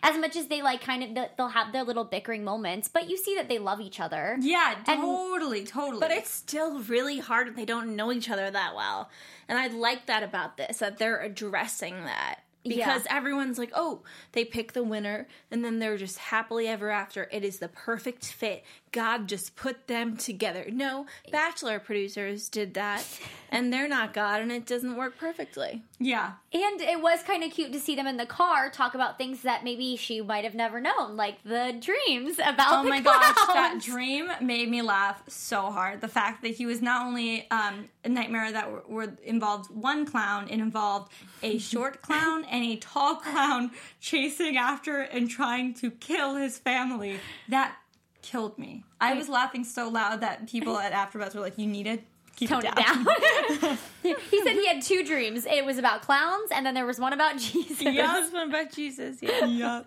as 0.02 0.18
much 0.18 0.36
as 0.36 0.46
they 0.46 0.62
like 0.62 0.80
kind 0.80 1.02
of 1.18 1.28
they'll 1.36 1.48
have 1.48 1.72
their 1.72 1.84
little 1.84 2.04
bickering 2.04 2.44
moments 2.44 2.88
but 2.88 3.08
you 3.08 3.16
see 3.16 3.34
that 3.36 3.48
they 3.48 3.58
love 3.58 3.80
each 3.80 4.00
other 4.00 4.36
yeah, 4.40 4.76
And- 4.86 5.00
totally, 5.00 5.64
totally. 5.64 6.00
But 6.00 6.10
it's 6.10 6.30
still 6.30 6.80
really 6.80 7.18
hard 7.18 7.46
that 7.48 7.56
they 7.56 7.64
don't 7.64 7.96
know 7.96 8.12
each 8.12 8.28
other 8.30 8.50
that 8.50 8.74
well. 8.74 9.10
And 9.48 9.58
I 9.58 9.68
like 9.68 10.06
that 10.06 10.22
about 10.22 10.56
this, 10.56 10.78
that 10.78 10.98
they're 10.98 11.20
addressing 11.20 12.04
that. 12.04 12.40
Because 12.64 13.02
everyone's 13.10 13.58
like, 13.58 13.72
oh, 13.74 14.02
they 14.32 14.44
pick 14.44 14.72
the 14.72 14.84
winner 14.84 15.26
and 15.50 15.64
then 15.64 15.78
they're 15.80 15.96
just 15.96 16.18
happily 16.18 16.68
ever 16.68 16.90
after. 16.90 17.28
It 17.32 17.44
is 17.44 17.58
the 17.58 17.68
perfect 17.68 18.24
fit. 18.24 18.62
God 18.92 19.26
just 19.28 19.56
put 19.56 19.86
them 19.88 20.16
together. 20.16 20.66
No, 20.70 21.06
Bachelor 21.30 21.78
producers 21.80 22.48
did 22.48 22.74
that 22.74 23.04
and 23.50 23.72
they're 23.72 23.88
not 23.88 24.12
God 24.14 24.42
and 24.42 24.52
it 24.52 24.66
doesn't 24.66 24.96
work 24.96 25.16
perfectly. 25.18 25.82
yeah, 25.98 26.32
And 26.52 26.80
it 26.80 27.00
was 27.00 27.22
kind 27.22 27.42
of 27.42 27.50
cute 27.50 27.72
to 27.72 27.80
see 27.80 27.96
them 27.96 28.06
in 28.06 28.16
the 28.18 28.26
car 28.26 28.70
talk 28.70 28.94
about 28.94 29.18
things 29.18 29.42
that 29.42 29.64
maybe 29.64 29.96
she 29.96 30.20
might 30.20 30.44
have 30.44 30.54
never 30.54 30.80
known, 30.80 31.16
like 31.16 31.42
the 31.42 31.74
dreams 31.80 32.38
about 32.38 32.80
Oh 32.80 32.82
the 32.84 32.90
my 32.90 33.00
gosh, 33.00 33.34
that 33.48 33.80
dream 33.84 34.30
made 34.40 34.68
me 34.70 34.82
laugh 34.82 35.22
so 35.28 35.70
hard. 35.70 36.00
The 36.00 36.08
fact 36.08 36.42
that 36.42 36.48
he 36.54 36.66
was 36.66 36.82
not 36.82 37.06
only 37.06 37.50
um, 37.50 37.86
a 38.04 38.08
nightmare 38.08 38.52
that 38.52 38.70
were, 38.70 38.82
were 38.86 39.16
involved 39.24 39.70
one 39.74 40.04
clown, 40.06 40.48
it 40.48 40.60
involved 40.60 41.12
a 41.42 41.58
short 41.72 42.02
clown 42.02 42.44
and 42.44 42.64
a 42.64 42.76
tall 42.76 43.16
clown 43.16 43.70
chasing 44.00 44.56
after 44.56 45.00
and 45.00 45.28
trying 45.30 45.74
to 45.74 45.90
kill 45.90 46.36
his 46.36 46.58
family. 46.58 47.18
That 47.48 47.74
killed 48.22 48.58
me. 48.58 48.84
I 49.00 49.14
was 49.14 49.28
laughing 49.28 49.64
so 49.64 49.88
loud 49.88 50.20
that 50.20 50.48
people 50.48 50.78
at 50.78 50.92
AfterBuzz 50.92 51.34
were 51.34 51.40
like, 51.40 51.58
"You 51.58 51.66
need 51.66 51.84
to 51.84 51.98
keep 52.36 52.48
Tone 52.48 52.64
it 52.64 52.72
it 52.72 52.76
down." 52.76 53.04
down. 53.04 53.78
he 54.02 54.42
said 54.42 54.52
he 54.52 54.66
had 54.66 54.82
two 54.82 55.04
dreams. 55.04 55.44
It 55.44 55.64
was 55.64 55.78
about 55.78 56.02
clowns, 56.02 56.50
and 56.52 56.64
then 56.64 56.74
there 56.74 56.86
was 56.86 56.98
one 56.98 57.12
about 57.12 57.38
Jesus. 57.38 57.82
Yeah, 57.82 58.12
this 58.14 58.32
one 58.32 58.48
about 58.48 58.72
Jesus. 58.72 59.18
Yeah. 59.20 59.44
yeah. 59.44 59.82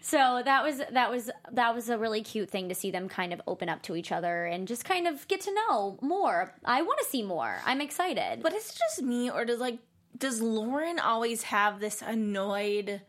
So 0.00 0.42
that 0.44 0.64
was 0.64 0.80
that 0.90 1.10
was 1.10 1.30
that 1.52 1.74
was 1.74 1.88
a 1.88 1.98
really 1.98 2.22
cute 2.22 2.50
thing 2.50 2.68
to 2.68 2.74
see 2.74 2.90
them 2.90 3.08
kind 3.08 3.32
of 3.32 3.40
open 3.46 3.68
up 3.68 3.82
to 3.82 3.96
each 3.96 4.12
other 4.12 4.46
and 4.46 4.66
just 4.66 4.84
kind 4.84 5.06
of 5.06 5.26
get 5.28 5.40
to 5.42 5.54
know 5.54 5.98
more. 6.00 6.54
I 6.64 6.82
want 6.82 6.98
to 7.00 7.04
see 7.06 7.22
more. 7.22 7.60
I'm 7.64 7.80
excited. 7.80 8.42
But 8.42 8.54
is 8.54 8.68
it 8.70 8.78
just 8.78 9.02
me, 9.02 9.30
or 9.30 9.44
does 9.44 9.60
like 9.60 9.78
does 10.16 10.40
Lauren 10.40 10.98
always 10.98 11.42
have 11.44 11.80
this 11.80 12.02
annoyed, 12.02 13.02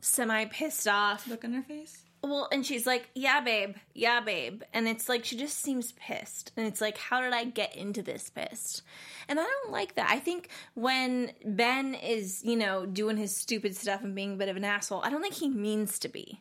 semi 0.00 0.44
pissed 0.46 0.88
off? 0.88 1.28
Look 1.28 1.44
on 1.44 1.52
her 1.52 1.62
face. 1.62 2.01
Well, 2.22 2.48
and 2.52 2.64
she's 2.64 2.86
like, 2.86 3.10
"Yeah, 3.14 3.40
babe, 3.40 3.74
yeah, 3.94 4.20
babe," 4.20 4.62
and 4.72 4.86
it's 4.86 5.08
like 5.08 5.24
she 5.24 5.36
just 5.36 5.58
seems 5.60 5.90
pissed, 5.92 6.52
and 6.56 6.66
it's 6.66 6.80
like, 6.80 6.96
"How 6.96 7.20
did 7.20 7.32
I 7.32 7.44
get 7.44 7.74
into 7.74 8.00
this 8.00 8.30
pissed?" 8.30 8.82
And 9.28 9.40
I 9.40 9.42
don't 9.42 9.72
like 9.72 9.96
that. 9.96 10.08
I 10.08 10.18
think 10.20 10.48
when 10.74 11.32
Ben 11.44 11.94
is, 11.94 12.42
you 12.44 12.54
know, 12.56 12.86
doing 12.86 13.16
his 13.16 13.36
stupid 13.36 13.76
stuff 13.76 14.02
and 14.04 14.14
being 14.14 14.34
a 14.34 14.36
bit 14.36 14.48
of 14.48 14.56
an 14.56 14.64
asshole, 14.64 15.02
I 15.04 15.10
don't 15.10 15.20
think 15.22 15.34
he 15.34 15.48
means 15.48 15.98
to 16.00 16.08
be. 16.08 16.40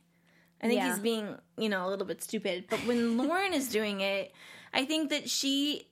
I 0.62 0.68
think 0.68 0.80
Yeah. 0.80 0.92
he's 0.92 1.00
being, 1.00 1.36
you 1.58 1.70
know, 1.70 1.88
a 1.88 1.90
little 1.90 2.06
bit 2.06 2.22
stupid. 2.22 2.66
But 2.70 2.80
when 2.86 3.18
Lauren 3.18 3.54
is 3.54 3.68
doing 3.68 4.02
it, 4.02 4.32
I 4.74 4.86
think 4.86 5.10
that 5.10 5.28
she, 5.30 5.88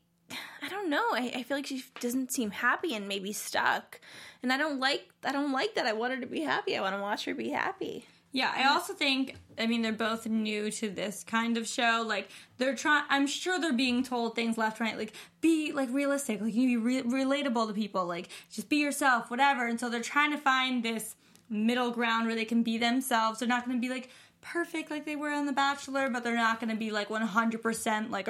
I 0.62 0.69
don't 0.69 0.89
know. 0.91 1.04
I, 1.13 1.32
I 1.38 1.43
feel 1.43 1.58
like 1.58 1.65
she 1.65 1.84
doesn't 1.99 2.32
seem 2.32 2.52
happy 2.52 2.93
and 2.93 3.08
maybe 3.08 3.34
stuck. 3.34 3.99
And 4.43 4.54
I 4.54 4.58
don't 4.58 4.80
like, 4.80 5.10
I 5.23 5.32
don't 5.32 5.52
like 5.52 5.73
that. 5.73 5.88
I 5.88 5.93
want 5.93 6.13
her 6.13 6.19
to 6.21 6.28
be 6.28 6.41
happy. 6.41 6.78
I 6.78 6.82
want 6.82 6.95
to 6.95 7.02
watch 7.02 7.25
her 7.25 7.34
be 7.34 7.49
happy. 7.49 8.06
Yeah, 8.31 8.53
I 8.55 8.69
also 8.69 8.93
think 8.93 9.35
I 9.57 9.65
mean 9.65 9.81
they're 9.81 9.91
both 9.91 10.27
new 10.27 10.69
to 10.71 10.89
this 10.89 11.23
kind 11.23 11.57
of 11.57 11.67
show. 11.67 12.03
Like 12.07 12.29
they're 12.57 12.75
trying. 12.75 13.03
I'm 13.09 13.25
sure 13.25 13.59
they're 13.59 13.73
being 13.73 14.03
told 14.03 14.35
things 14.35 14.57
left, 14.57 14.79
right. 14.79 14.97
Like 14.97 15.13
be 15.41 15.71
like 15.71 15.89
realistic. 15.91 16.41
Like 16.41 16.53
you 16.53 16.67
be 16.67 16.77
re- 16.77 17.03
relatable 17.03 17.67
to 17.67 17.73
people. 17.73 18.05
Like 18.05 18.29
just 18.51 18.69
be 18.69 18.77
yourself, 18.77 19.31
whatever. 19.31 19.65
And 19.65 19.79
so 19.79 19.89
they're 19.89 20.01
trying 20.01 20.31
to 20.31 20.37
find 20.37 20.83
this 20.83 21.15
middle 21.49 21.91
ground 21.91 22.27
where 22.27 22.35
they 22.35 22.45
can 22.45 22.61
be 22.61 22.77
themselves. 22.77 23.39
They're 23.39 23.47
not 23.47 23.65
going 23.65 23.77
to 23.77 23.81
be 23.81 23.91
like 23.91 24.09
perfect 24.41 24.89
like 24.89 25.06
they 25.06 25.15
were 25.15 25.30
on 25.30 25.45
The 25.45 25.54
Bachelor, 25.54 26.10
but 26.10 26.23
they're 26.23 26.36
not 26.36 26.60
going 26.60 26.69
to 26.69 26.75
be 26.75 26.91
like 26.91 27.10
100% 27.10 28.10
like 28.10 28.28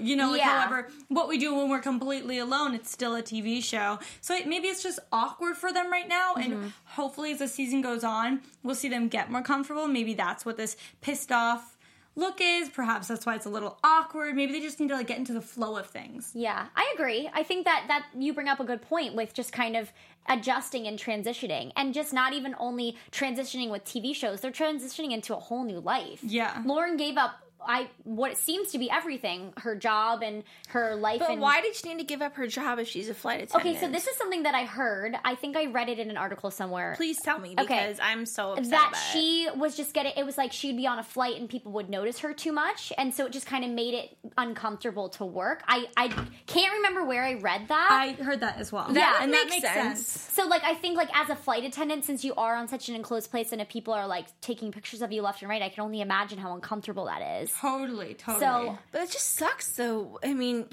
you 0.00 0.16
know. 0.16 0.30
Like 0.30 0.40
Yeah. 0.40 0.60
however, 0.60 0.88
what 1.08 1.28
we 1.28 1.38
do 1.38 1.54
when 1.54 1.68
we're 1.68 1.80
completely 1.80 2.38
alone, 2.38 2.74
it's 2.74 2.90
still 2.90 3.14
a 3.14 3.22
TV 3.22 3.62
show. 3.62 3.98
So 4.20 4.34
it, 4.34 4.46
maybe 4.46 4.68
it's 4.68 4.82
just 4.82 4.98
awkward 5.12 5.56
for 5.56 5.72
them 5.72 5.90
right 5.90 6.08
now, 6.08 6.34
and 6.34 6.52
mm-hmm. 6.52 6.66
hopefully 6.84 7.32
as 7.32 7.38
the 7.38 7.48
season 7.48 7.82
goes 7.82 8.04
on, 8.04 8.40
we'll 8.62 8.74
see 8.74 8.88
them 8.88 9.08
get 9.08 9.30
more 9.30 9.42
comfortable. 9.42 9.86
Maybe 9.88 10.14
that's 10.14 10.44
what 10.44 10.56
this 10.56 10.76
pissed 11.00 11.32
off 11.32 11.73
look 12.16 12.40
is. 12.40 12.68
Perhaps 12.68 13.08
that's 13.08 13.26
why 13.26 13.34
it's 13.34 13.46
a 13.46 13.50
little 13.50 13.78
awkward. 13.84 14.34
Maybe 14.34 14.52
they 14.52 14.60
just 14.60 14.80
need 14.80 14.88
to 14.88 14.94
like 14.94 15.06
get 15.06 15.18
into 15.18 15.32
the 15.32 15.40
flow 15.40 15.76
of 15.76 15.86
things. 15.86 16.30
Yeah, 16.34 16.66
I 16.76 16.92
agree. 16.94 17.30
I 17.32 17.42
think 17.42 17.64
that 17.64 17.84
that 17.88 18.06
you 18.16 18.32
bring 18.32 18.48
up 18.48 18.60
a 18.60 18.64
good 18.64 18.82
point 18.82 19.14
with 19.14 19.34
just 19.34 19.52
kind 19.52 19.76
of 19.76 19.92
adjusting 20.28 20.86
and 20.86 20.98
transitioning 20.98 21.70
and 21.76 21.92
just 21.92 22.12
not 22.12 22.32
even 22.32 22.54
only 22.58 22.96
transitioning 23.12 23.70
with 23.70 23.84
TV 23.84 24.14
shows, 24.14 24.40
they're 24.40 24.50
transitioning 24.50 25.12
into 25.12 25.36
a 25.36 25.40
whole 25.40 25.64
new 25.64 25.80
life. 25.80 26.20
Yeah. 26.22 26.62
Lauren 26.64 26.96
gave 26.96 27.16
up 27.16 27.43
I 27.66 27.88
what 28.04 28.30
it 28.32 28.38
seems 28.38 28.70
to 28.72 28.78
be 28.78 28.90
everything, 28.90 29.52
her 29.58 29.74
job 29.76 30.22
and 30.22 30.42
her 30.68 30.94
life 30.94 31.20
But 31.20 31.30
and 31.30 31.40
why 31.40 31.60
did 31.60 31.74
she 31.74 31.88
need 31.88 31.98
to 31.98 32.04
give 32.04 32.22
up 32.22 32.34
her 32.36 32.46
job 32.46 32.78
if 32.78 32.88
she's 32.88 33.08
a 33.08 33.14
flight 33.14 33.42
attendant? 33.42 33.76
Okay, 33.76 33.80
so 33.86 33.90
this 33.90 34.06
is 34.06 34.16
something 34.16 34.42
that 34.44 34.54
I 34.54 34.64
heard. 34.64 35.16
I 35.24 35.34
think 35.34 35.56
I 35.56 35.66
read 35.66 35.88
it 35.88 35.98
in 35.98 36.10
an 36.10 36.16
article 36.16 36.50
somewhere. 36.50 36.94
Please 36.96 37.20
tell 37.20 37.38
me 37.38 37.50
Okay. 37.58 37.62
because 37.66 37.98
I'm 38.00 38.26
so 38.26 38.52
upset 38.52 38.70
that 38.70 38.88
about 38.88 38.92
it. 38.94 39.12
she 39.12 39.48
was 39.56 39.76
just 39.76 39.92
getting 39.94 40.12
it 40.16 40.24
was 40.24 40.36
like 40.38 40.52
she'd 40.52 40.76
be 40.76 40.86
on 40.86 40.98
a 40.98 41.02
flight 41.02 41.40
and 41.40 41.48
people 41.48 41.72
would 41.72 41.88
notice 41.90 42.18
her 42.20 42.32
too 42.34 42.52
much 42.52 42.92
and 42.98 43.14
so 43.14 43.26
it 43.26 43.32
just 43.32 43.46
kind 43.46 43.64
of 43.64 43.70
made 43.70 43.94
it 43.94 44.16
uncomfortable 44.38 45.08
to 45.08 45.24
work 45.24 45.62
i 45.68 45.86
i 45.96 46.08
can't 46.46 46.72
remember 46.74 47.04
where 47.04 47.22
i 47.22 47.34
read 47.34 47.66
that 47.68 47.88
I 47.90 48.22
heard 48.22 48.40
that 48.40 48.58
as 48.58 48.70
well. 48.72 48.86
Yeah, 48.92 49.14
and 49.20 49.30
would 49.30 49.38
that 49.40 49.48
makes 49.48 49.66
sense. 49.66 50.06
sense. 50.06 50.32
so 50.34 50.46
like 50.46 50.62
i 50.64 50.74
think 50.74 50.96
like 50.96 51.08
as 51.16 51.30
a 51.30 51.36
flight 51.36 51.64
attendant 51.64 52.04
since 52.04 52.24
you 52.24 52.34
are 52.34 52.54
on 52.54 52.68
such 52.68 52.88
an 52.88 52.94
enclosed 52.94 53.30
place 53.30 53.52
and 53.52 53.60
if 53.60 53.68
people 53.68 53.94
are 53.94 54.06
like 54.06 54.26
taking 54.40 54.70
pictures 54.72 55.02
of 55.02 55.12
you 55.12 55.22
left 55.22 55.40
and 55.42 55.48
right 55.48 55.62
i 55.62 55.68
can 55.68 55.82
only 55.82 56.00
imagine 56.00 56.38
how 56.38 56.54
uncomfortable 56.54 57.06
that 57.06 57.42
is 57.42 57.50
Totally, 57.60 58.14
totally. 58.14 58.40
so 58.40 58.78
But 58.92 59.02
it 59.02 59.10
just 59.10 59.34
sucks. 59.36 59.68
though. 59.76 60.18
I 60.24 60.34
mean, 60.34 60.66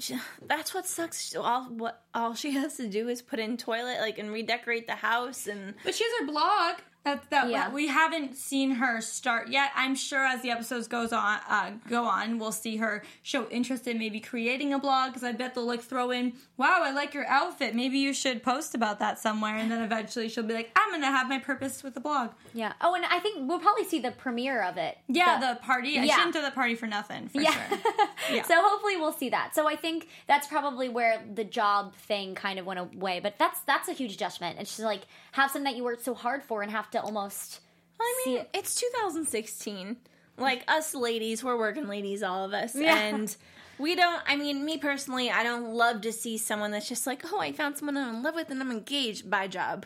that's 0.46 0.74
what 0.74 0.86
sucks. 0.86 1.34
All 1.36 1.64
what 1.64 2.02
all 2.14 2.34
she 2.34 2.50
has 2.60 2.76
to 2.76 2.88
do 2.88 3.08
is 3.08 3.22
put 3.22 3.38
in 3.38 3.56
toilet, 3.56 3.98
like, 4.00 4.18
and 4.18 4.30
redecorate 4.32 4.86
the 4.86 4.94
house, 4.94 5.46
and 5.46 5.74
but 5.84 5.94
she 5.94 6.04
has 6.04 6.12
her 6.20 6.26
blog. 6.26 6.76
That's 7.04 7.26
that. 7.28 7.50
Yeah. 7.50 7.68
We 7.70 7.88
haven't 7.88 8.36
seen 8.36 8.72
her 8.72 9.00
start 9.00 9.48
yet. 9.48 9.72
I'm 9.74 9.94
sure 9.96 10.24
as 10.24 10.40
the 10.42 10.50
episodes 10.50 10.86
goes 10.86 11.12
on, 11.12 11.40
uh, 11.48 11.72
go 11.88 12.04
on, 12.04 12.38
we'll 12.38 12.52
see 12.52 12.76
her 12.76 13.02
show 13.22 13.48
interest 13.48 13.88
in 13.88 13.98
maybe 13.98 14.20
creating 14.20 14.72
a 14.72 14.78
blog. 14.78 15.08
Because 15.10 15.24
I 15.24 15.32
bet 15.32 15.54
they'll 15.54 15.66
like 15.66 15.80
throw 15.82 16.10
in, 16.12 16.34
"Wow, 16.56 16.80
I 16.84 16.92
like 16.92 17.12
your 17.12 17.26
outfit. 17.26 17.74
Maybe 17.74 17.98
you 17.98 18.12
should 18.14 18.42
post 18.42 18.74
about 18.76 19.00
that 19.00 19.18
somewhere." 19.18 19.56
And 19.56 19.70
then 19.70 19.82
eventually 19.82 20.28
she'll 20.28 20.44
be 20.44 20.54
like, 20.54 20.70
"I'm 20.76 20.92
gonna 20.92 21.06
have 21.10 21.28
my 21.28 21.38
purpose 21.38 21.82
with 21.82 21.94
the 21.94 22.00
blog." 22.00 22.30
Yeah. 22.54 22.72
Oh, 22.80 22.94
and 22.94 23.04
I 23.04 23.18
think 23.18 23.48
we'll 23.48 23.58
probably 23.58 23.84
see 23.84 23.98
the 23.98 24.12
premiere 24.12 24.62
of 24.62 24.76
it. 24.76 24.96
Yeah, 25.08 25.40
the, 25.40 25.58
party. 25.60 25.98
I 25.98 26.04
Yeah. 26.04 26.14
shouldn't 26.14 26.34
throw 26.34 26.42
the 26.42 26.50
party 26.52 26.74
for 26.76 26.86
nothing. 26.86 27.28
For 27.28 27.40
Yeah. 27.40 27.50
sure. 27.68 27.78
Yeah. 28.30 28.44
So 28.44 28.54
hopefully 28.62 28.96
we'll 28.96 29.12
see 29.12 29.30
that. 29.30 29.52
So 29.52 29.66
I 29.68 29.74
think 29.74 30.08
that's 30.28 30.46
probably 30.46 30.88
where 30.88 31.20
the 31.34 31.42
job 31.42 31.92
thing 31.96 32.36
kind 32.36 32.60
of 32.60 32.64
went 32.64 32.78
away. 32.78 33.18
But 33.18 33.36
that's 33.36 33.58
that's 33.62 33.88
a 33.88 33.92
huge 33.92 34.12
adjustment. 34.14 34.60
It's 34.60 34.70
just 34.76 34.84
like 34.86 35.02
have 35.32 35.50
something 35.50 35.64
that 35.64 35.76
you 35.76 35.82
worked 35.82 36.04
so 36.04 36.14
hard 36.14 36.44
for 36.44 36.62
and 36.62 36.70
have 36.70 36.88
to 36.92 37.00
almost. 37.02 37.60
I 38.00 38.22
see 38.24 38.30
mean, 38.32 38.40
it. 38.40 38.50
it's 38.54 38.74
2016. 38.76 39.96
Like 40.38 40.64
us 40.66 40.94
ladies, 40.94 41.44
we're 41.44 41.58
working 41.58 41.86
ladies, 41.88 42.22
all 42.22 42.44
of 42.44 42.52
us, 42.54 42.74
Yeah. 42.74 42.96
and 42.96 43.34
we 43.78 43.94
don't. 43.94 44.22
I 44.26 44.36
mean, 44.36 44.64
me 44.64 44.78
personally, 44.78 45.30
I 45.30 45.42
don't 45.42 45.74
love 45.74 46.00
to 46.02 46.12
see 46.12 46.38
someone 46.38 46.70
that's 46.70 46.88
just 46.88 47.06
like, 47.06 47.22
oh, 47.32 47.38
I 47.38 47.52
found 47.52 47.76
someone 47.76 47.96
I'm 47.96 48.16
in 48.16 48.22
love 48.22 48.34
with 48.34 48.50
and 48.50 48.60
I'm 48.60 48.70
engaged 48.70 49.28
by 49.30 49.46
job. 49.46 49.84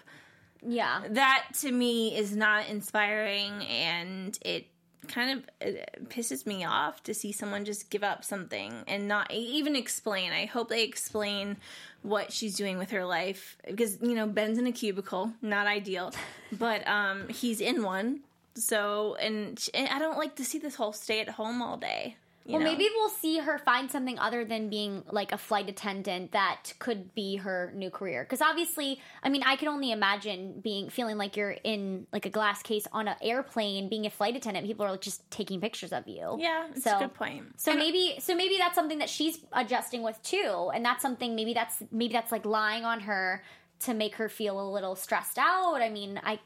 Yeah. 0.63 1.03
That 1.11 1.49
to 1.61 1.73
me 1.73 2.17
is 2.17 2.35
not 2.35 2.69
inspiring, 2.69 3.53
and 3.67 4.39
it 4.43 4.67
kind 5.09 5.39
of 5.39 5.51
it 5.61 6.09
pisses 6.09 6.47
me 6.47 6.65
off 6.65 7.03
to 7.05 7.15
see 7.15 7.33
someone 7.33 7.65
just 7.65 7.91
give 7.91 8.03
up 8.03 8.25
something 8.25 8.73
and 8.87 9.09
not 9.09 9.33
even 9.33 9.77
explain. 9.77 10.33
I 10.33 10.47
hope 10.47 10.69
they 10.69 10.85
explain 10.85 11.57
what 12.03 12.33
she's 12.33 12.57
doing 12.57 12.79
with 12.79 12.91
her 12.91 13.05
life 13.05 13.57
because 13.67 13.99
you 14.01 14.15
know 14.15 14.27
Ben's 14.27 14.59
in 14.59 14.67
a 14.67 14.73
cubicle, 14.73 15.33
not 15.43 15.67
ideal, 15.67 16.13
but 16.53 16.87
um 16.89 17.29
he's 17.29 17.61
in 17.61 17.83
one. 17.83 18.21
So 18.55 19.17
and, 19.17 19.63
and 19.75 19.89
I 19.89 19.99
don't 19.99 20.19
like 20.19 20.37
to 20.37 20.45
see 20.45 20.59
this 20.59 20.77
whole 20.77 20.93
stay 20.93 21.21
at 21.21 21.31
home 21.31 21.61
all 21.61 21.77
day. 21.77 22.17
Well, 22.49 22.61
know? 22.61 22.65
maybe 22.65 22.89
we'll 22.95 23.09
see 23.09 23.39
her 23.39 23.59
find 23.59 23.91
something 23.91 24.19
other 24.19 24.45
than 24.45 24.69
being 24.69 25.03
like 25.11 25.33
a 25.33 25.39
flight 25.39 25.69
attendant 25.69 26.33
that 26.33 26.75
could 26.79 27.15
be 27.15 27.37
her 27.37 27.73
new 27.75 27.91
career. 27.91 28.23
Because 28.25 28.41
obviously, 28.41 29.01
I 29.23 29.29
mean, 29.29 29.43
I 29.45 29.57
can 29.57 29.69
only 29.69 29.91
imagine 29.91 30.61
being 30.61 30.89
feeling 30.89 31.17
like 31.17 31.37
you're 31.37 31.57
in 31.65 32.07
like 32.13 32.27
a 32.27 32.31
glass 32.31 32.63
case 32.63 32.87
on 32.93 33.09
an 33.09 33.17
airplane, 33.21 33.89
being 33.89 34.07
a 34.07 34.11
flight 34.11 34.37
attendant. 34.37 34.67
People 34.67 34.87
are 34.87 34.93
like, 34.93 35.01
just 35.01 35.29
taking 35.31 35.61
pictures 35.61 35.93
of 35.93 36.07
you. 36.07 36.37
Yeah, 36.39 36.69
it's 36.71 36.85
So- 36.85 36.97
a 36.97 37.01
good 37.01 37.15
point. 37.15 37.61
So 37.61 37.75
maybe, 37.75 38.17
so 38.21 38.35
maybe 38.35 38.57
that's 38.59 38.75
something 38.75 38.99
that 38.99 39.11
she's 39.11 39.39
adjusting 39.53 40.03
with 40.03 40.21
too, 40.23 40.71
and 40.75 40.85
that's 40.85 41.03
something 41.03 41.35
maybe 41.35 41.55
that's 41.55 41.83
maybe 41.91 42.13
that's 42.13 42.33
like 42.33 42.45
lying 42.47 42.85
on 42.85 43.01
her 43.01 43.43
to 43.81 43.95
make 43.95 44.17
her 44.17 44.29
feel 44.29 44.61
a 44.61 44.69
little 44.71 44.95
stressed 44.95 45.39
out. 45.39 45.83
I 45.83 45.89
mean, 45.89 46.21
I 46.23 46.39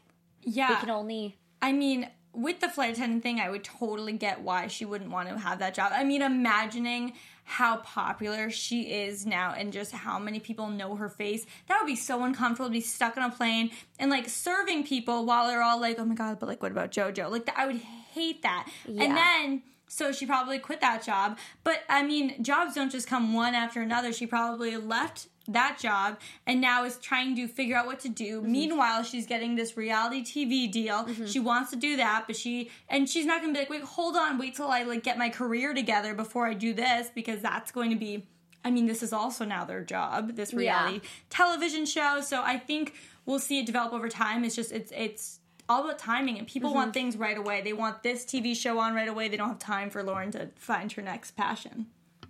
yeah. 0.43 0.69
we 0.69 0.75
can 0.77 0.89
only 0.89 1.37
I 1.61 1.73
mean, 1.73 2.09
with 2.33 2.59
the 2.59 2.69
flight 2.69 2.93
attendant 2.93 3.23
thing, 3.23 3.39
I 3.39 3.49
would 3.49 3.63
totally 3.63 4.13
get 4.13 4.41
why 4.41 4.67
she 4.67 4.85
wouldn't 4.85 5.11
want 5.11 5.29
to 5.29 5.37
have 5.37 5.59
that 5.59 5.73
job. 5.73 5.91
I 5.93 6.03
mean, 6.03 6.21
imagining 6.21 7.13
how 7.43 7.77
popular 7.77 8.49
she 8.49 8.83
is 8.83 9.25
now 9.25 9.53
and 9.57 9.73
just 9.73 9.91
how 9.91 10.17
many 10.17 10.39
people 10.39 10.69
know 10.69 10.95
her 10.95 11.09
face, 11.09 11.45
that 11.67 11.77
would 11.81 11.87
be 11.87 11.95
so 11.95 12.23
uncomfortable 12.23 12.69
to 12.69 12.73
be 12.73 12.81
stuck 12.81 13.17
on 13.17 13.23
a 13.23 13.33
plane 13.33 13.71
and 13.99 14.09
like 14.09 14.29
serving 14.29 14.85
people 14.85 15.25
while 15.25 15.47
they're 15.47 15.61
all 15.61 15.81
like, 15.81 15.99
oh 15.99 16.05
my 16.05 16.15
God, 16.15 16.39
but 16.39 16.47
like, 16.47 16.61
what 16.61 16.71
about 16.71 16.91
JoJo? 16.91 17.29
Like, 17.29 17.49
I 17.57 17.67
would 17.67 17.77
hate 17.77 18.43
that. 18.43 18.69
Yeah. 18.87 19.03
And 19.03 19.17
then. 19.17 19.63
So 19.91 20.13
she 20.13 20.25
probably 20.25 20.57
quit 20.57 20.79
that 20.79 21.03
job. 21.03 21.37
But 21.65 21.83
I 21.89 22.01
mean, 22.03 22.41
jobs 22.41 22.75
don't 22.75 22.89
just 22.89 23.07
come 23.07 23.33
one 23.33 23.53
after 23.53 23.81
another. 23.81 24.13
She 24.13 24.25
probably 24.25 24.77
left 24.77 25.27
that 25.49 25.79
job 25.79 26.17
and 26.47 26.61
now 26.61 26.85
is 26.85 26.97
trying 26.97 27.35
to 27.35 27.45
figure 27.45 27.75
out 27.75 27.87
what 27.87 27.99
to 27.99 28.09
do. 28.09 28.39
Mm-hmm. 28.39 28.51
Meanwhile, 28.51 29.03
she's 29.03 29.27
getting 29.27 29.55
this 29.55 29.75
reality 29.75 30.23
TV 30.23 30.71
deal. 30.71 31.07
She 31.25 31.39
wants 31.39 31.71
to 31.71 31.75
do 31.75 31.97
that, 31.97 32.23
but 32.25 32.37
she 32.37 32.71
and 32.87 33.09
she's 33.09 33.25
not 33.25 33.41
going 33.41 33.53
to 33.53 33.57
be 33.57 33.63
like, 33.63 33.69
"Wait, 33.69 33.83
hold 33.83 34.15
on, 34.15 34.37
wait 34.37 34.55
till 34.55 34.69
I 34.69 34.83
like 34.83 35.03
get 35.03 35.17
my 35.17 35.29
career 35.29 35.73
together 35.73 36.13
before 36.13 36.47
I 36.47 36.53
do 36.53 36.73
this 36.73 37.09
because 37.13 37.41
that's 37.41 37.71
going 37.71 37.89
to 37.89 37.97
be 37.97 38.25
I 38.63 38.71
mean, 38.71 38.85
this 38.85 39.03
is 39.03 39.11
also 39.11 39.43
now 39.43 39.65
their 39.65 39.83
job, 39.83 40.35
this 40.35 40.53
reality 40.53 41.01
television 41.29 41.85
show. 41.85 42.21
So 42.21 42.41
I 42.41 42.57
think 42.57 42.93
we'll 43.25 43.39
see 43.39 43.59
it 43.59 43.65
develop 43.65 43.91
over 43.91 44.07
time. 44.07 44.45
It's 44.45 44.55
just 44.55 44.71
it's 44.71 44.93
it's 44.95 45.40
all 45.69 45.83
about 45.85 45.99
timing 45.99 46.37
and 46.37 46.47
people 46.47 46.73
want 46.73 46.93
things 46.93 47.15
right 47.17 47.37
away. 47.37 47.61
They 47.61 47.73
want 47.73 48.03
this 48.03 48.25
TV 48.25 48.55
show 48.55 48.79
on 48.79 48.93
right 48.93 49.07
away. 49.07 49.27
They 49.29 49.37
don't 49.37 49.49
have 49.49 49.59
time 49.59 49.89
for 49.89 50.03
Lauren 50.03 50.31
to 50.31 50.49
find 50.55 50.91
her 50.93 51.01
next 51.01 51.31
passion. 51.31 51.87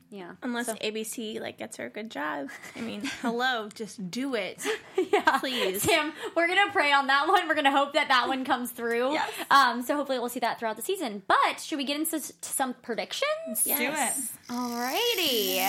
yeah. 0.09 0.31
Unless 0.43 0.69
ABC 0.69 1.39
like 1.39 1.57
gets 1.57 1.77
her 1.77 1.85
a 1.85 1.89
good 1.89 2.11
job. 2.11 2.49
I 2.75 2.81
mean, 2.81 3.01
hello, 3.21 3.69
just 3.73 4.11
do 4.11 4.35
it, 4.35 4.61
yeah. 5.11 5.37
please. 5.39 5.81
Sam, 5.83 6.11
we're 6.35 6.47
gonna 6.47 6.71
pray 6.71 6.91
on 6.91 7.07
that 7.07 7.27
one. 7.27 7.47
We're 7.47 7.55
gonna 7.55 7.71
hope 7.71 7.93
that 7.93 8.09
that 8.09 8.27
one 8.27 8.43
comes 8.43 8.71
through. 8.71 9.13
Yes. 9.13 9.29
Um, 9.49 9.81
so 9.83 9.95
hopefully 9.95 10.19
we'll 10.19 10.29
see 10.29 10.39
that 10.41 10.59
throughout 10.59 10.75
the 10.75 10.81
season. 10.81 11.23
But 11.27 11.59
should 11.61 11.77
we 11.77 11.85
get 11.85 11.97
into 11.97 12.17
s- 12.17 12.33
to 12.41 12.49
some 12.49 12.73
predictions? 12.81 13.65
Yes. 13.65 14.33
All 14.49 14.71
righty, 14.77 15.61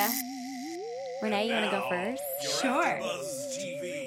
Renee, 1.23 1.47
you 1.47 1.53
want 1.53 1.67
to 1.67 1.71
go 1.71 1.89
first? 1.89 2.61
Sure. 2.61 4.02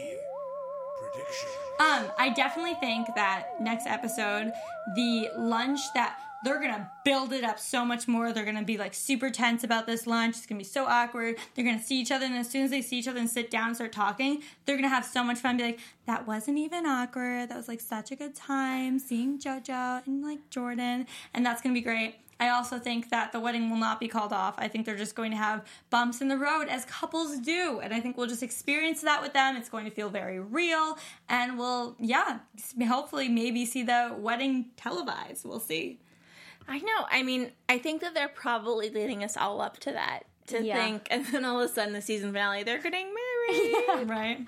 Um, 1.79 2.05
I 2.17 2.31
definitely 2.35 2.75
think 2.75 3.07
that 3.15 3.59
next 3.59 3.85
episode, 3.85 4.53
the 4.95 5.29
lunch 5.37 5.79
that 5.93 6.19
they're 6.45 6.59
gonna 6.59 6.89
build 7.03 7.33
it 7.33 7.43
up 7.43 7.59
so 7.59 7.83
much 7.83 8.07
more. 8.07 8.31
They're 8.31 8.45
gonna 8.45 8.63
be 8.63 8.77
like 8.77 8.93
super 8.93 9.29
tense 9.31 9.63
about 9.63 9.87
this 9.87 10.05
lunch. 10.05 10.37
It's 10.37 10.45
gonna 10.45 10.59
be 10.59 10.63
so 10.63 10.85
awkward. 10.85 11.37
They're 11.53 11.65
gonna 11.65 11.81
see 11.81 11.99
each 11.99 12.11
other, 12.11 12.25
and 12.25 12.35
as 12.35 12.49
soon 12.49 12.63
as 12.63 12.69
they 12.71 12.81
see 12.81 12.99
each 12.99 13.07
other 13.07 13.19
and 13.19 13.29
sit 13.29 13.49
down 13.49 13.67
and 13.67 13.75
start 13.75 13.91
talking, 13.91 14.43
they're 14.65 14.75
gonna 14.75 14.89
have 14.89 15.05
so 15.05 15.23
much 15.23 15.39
fun. 15.39 15.57
Be 15.57 15.63
like, 15.63 15.79
that 16.05 16.27
wasn't 16.27 16.59
even 16.59 16.85
awkward. 16.85 17.49
That 17.49 17.57
was 17.57 17.67
like 17.67 17.81
such 17.81 18.11
a 18.11 18.15
good 18.15 18.35
time 18.35 18.99
seeing 18.99 19.39
JoJo 19.39 20.05
and 20.05 20.23
like 20.23 20.49
Jordan, 20.49 21.07
and 21.33 21.45
that's 21.45 21.61
gonna 21.61 21.73
be 21.73 21.81
great. 21.81 22.15
I 22.39 22.49
also 22.49 22.79
think 22.79 23.09
that 23.11 23.31
the 23.31 23.39
wedding 23.39 23.69
will 23.69 23.77
not 23.77 23.99
be 23.99 24.07
called 24.09 24.33
off. 24.33 24.55
I 24.57 24.67
think 24.67 24.85
they're 24.85 24.97
just 24.97 25.15
going 25.15 25.31
to 25.31 25.37
have 25.37 25.63
bumps 25.89 26.19
in 26.21 26.27
the 26.27 26.37
road 26.37 26.67
as 26.67 26.83
couples 26.85 27.39
do. 27.39 27.79
And 27.81 27.93
I 27.93 28.01
think 28.01 28.17
we'll 28.17 28.27
just 28.27 28.43
experience 28.43 29.01
that 29.01 29.21
with 29.21 29.31
them. 29.31 29.55
It's 29.55 29.69
going 29.69 29.85
to 29.85 29.91
feel 29.91 30.09
very 30.09 30.39
real. 30.39 30.97
And 31.29 31.57
we'll, 31.57 31.95
yeah, 31.97 32.39
hopefully 32.87 33.29
maybe 33.29 33.65
see 33.65 33.83
the 33.83 34.13
wedding 34.17 34.65
televised. 34.75 35.45
We'll 35.45 35.61
see. 35.61 35.99
I 36.67 36.79
know. 36.79 37.05
I 37.09 37.23
mean, 37.23 37.51
I 37.69 37.77
think 37.77 38.01
that 38.01 38.13
they're 38.13 38.27
probably 38.27 38.89
leading 38.89 39.23
us 39.23 39.37
all 39.37 39.61
up 39.61 39.79
to 39.79 39.91
that. 39.93 40.23
To 40.47 40.61
Yeah. 40.63 40.75
think, 40.75 41.07
and 41.09 41.25
then 41.27 41.43
all 41.45 41.59
of 41.61 41.69
a 41.69 41.73
sudden, 41.73 41.93
the 41.93 42.01
season 42.01 42.31
finale, 42.31 42.63
they're 42.63 42.81
getting 42.81 43.07
married. 43.13 43.75
Right? 44.09 44.39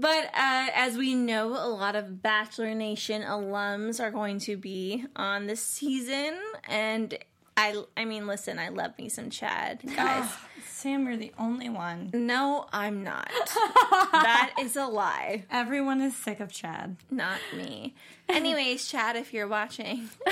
But 0.00 0.26
uh, 0.26 0.68
as 0.74 0.96
we 0.96 1.14
know, 1.16 1.48
a 1.48 1.66
lot 1.68 1.96
of 1.96 2.22
Bachelor 2.22 2.72
Nation 2.74 3.22
alums 3.22 4.00
are 4.00 4.12
going 4.12 4.38
to 4.40 4.56
be 4.56 5.04
on 5.16 5.46
this 5.48 5.60
season, 5.60 6.38
and 6.68 7.18
I, 7.56 7.82
I 7.96 8.04
mean, 8.04 8.28
listen, 8.28 8.60
I 8.60 8.68
love 8.68 8.96
me 8.96 9.08
some 9.08 9.30
Chad, 9.30 9.80
guys. 9.96 10.30
Sam, 10.64 11.06
you're 11.06 11.16
the 11.16 11.32
only 11.36 11.68
one. 11.68 12.10
no, 12.14 12.66
I'm 12.72 13.02
not. 13.02 13.28
that 14.12 14.54
is 14.60 14.76
a 14.76 14.86
lie. 14.86 15.44
Everyone 15.50 16.00
is 16.00 16.14
sick 16.14 16.38
of 16.38 16.52
Chad. 16.52 16.96
Not 17.10 17.40
me. 17.56 17.96
Anyways, 18.28 18.86
Chad, 18.86 19.16
if 19.16 19.34
you're 19.34 19.48
watching, 19.48 20.08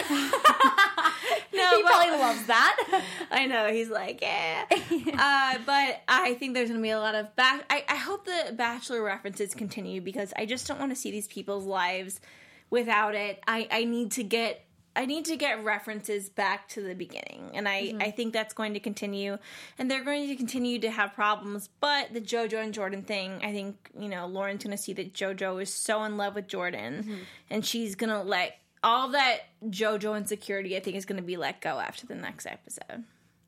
He 1.77 1.83
probably 1.83 2.11
loves 2.11 2.47
that. 2.47 3.03
I 3.31 3.47
know 3.47 3.70
he's 3.70 3.91
like, 3.91 4.20
yeah. 4.22 4.64
uh, 4.70 5.59
but 5.64 6.03
I 6.09 6.35
think 6.39 6.55
there's 6.55 6.68
going 6.68 6.81
to 6.81 6.83
be 6.83 6.91
a 6.91 6.99
lot 6.99 7.14
of 7.14 7.35
back. 7.37 7.64
I, 7.70 7.85
I 7.89 7.97
hope 7.97 8.24
the 8.24 8.53
Bachelor 8.53 9.03
references 9.03 9.55
continue 9.55 10.01
because 10.01 10.33
I 10.37 10.47
just 10.47 10.66
don't 10.66 10.79
want 10.79 10.93
to 10.93 10.97
see 10.97 11.11
these 11.11 11.29
people's 11.29 11.64
lives 11.64 12.20
without 12.70 13.14
it. 13.14 13.43
I, 13.47 13.68
I 13.70 13.85
need 13.85 14.12
to 14.12 14.22
get. 14.22 14.62
I 14.95 15.05
need 15.05 15.27
to 15.27 15.37
get 15.37 15.62
references 15.62 16.31
back 16.31 16.70
to 16.70 16.81
the 16.81 16.95
beginning, 16.95 17.51
and 17.53 17.68
I, 17.68 17.93
I 18.01 18.11
think 18.11 18.33
that's 18.33 18.55
going 18.55 18.72
to 18.72 18.81
continue, 18.81 19.37
and 19.79 19.91
they're 19.91 20.03
going 20.03 20.27
to 20.27 20.37
continue 20.37 20.79
to 20.79 20.91
have 20.91 21.12
problems. 21.12 21.68
But 21.81 22.14
the 22.14 22.20
JoJo 22.22 22.64
and 22.64 22.72
Jordan 22.72 23.03
thing, 23.03 23.41
I 23.45 23.53
think 23.53 23.91
you 24.01 24.09
know 24.09 24.27
Lauren's 24.27 24.64
going 24.64 24.74
to 24.74 24.83
see 24.83 24.95
that 24.95 25.12
JoJo 25.12 25.61
is 25.61 25.70
so 25.70 26.03
in 26.05 26.16
love 26.16 26.35
with 26.35 26.49
Jordan, 26.49 27.27
and 27.51 27.62
she's 27.62 27.95
going 27.95 28.09
to 28.09 28.22
let 28.22 28.57
all 28.87 29.09
that 29.09 29.41
JoJo 29.64 30.16
insecurity. 30.16 30.76
I 30.76 30.80
think 30.80 30.97
is 30.97 31.05
going 31.05 31.20
to 31.20 31.26
be 31.26 31.37
let 31.37 31.61
go 31.61 31.80
after 31.80 32.07
the 32.07 32.14
next 32.14 32.47
episode. 32.47 33.05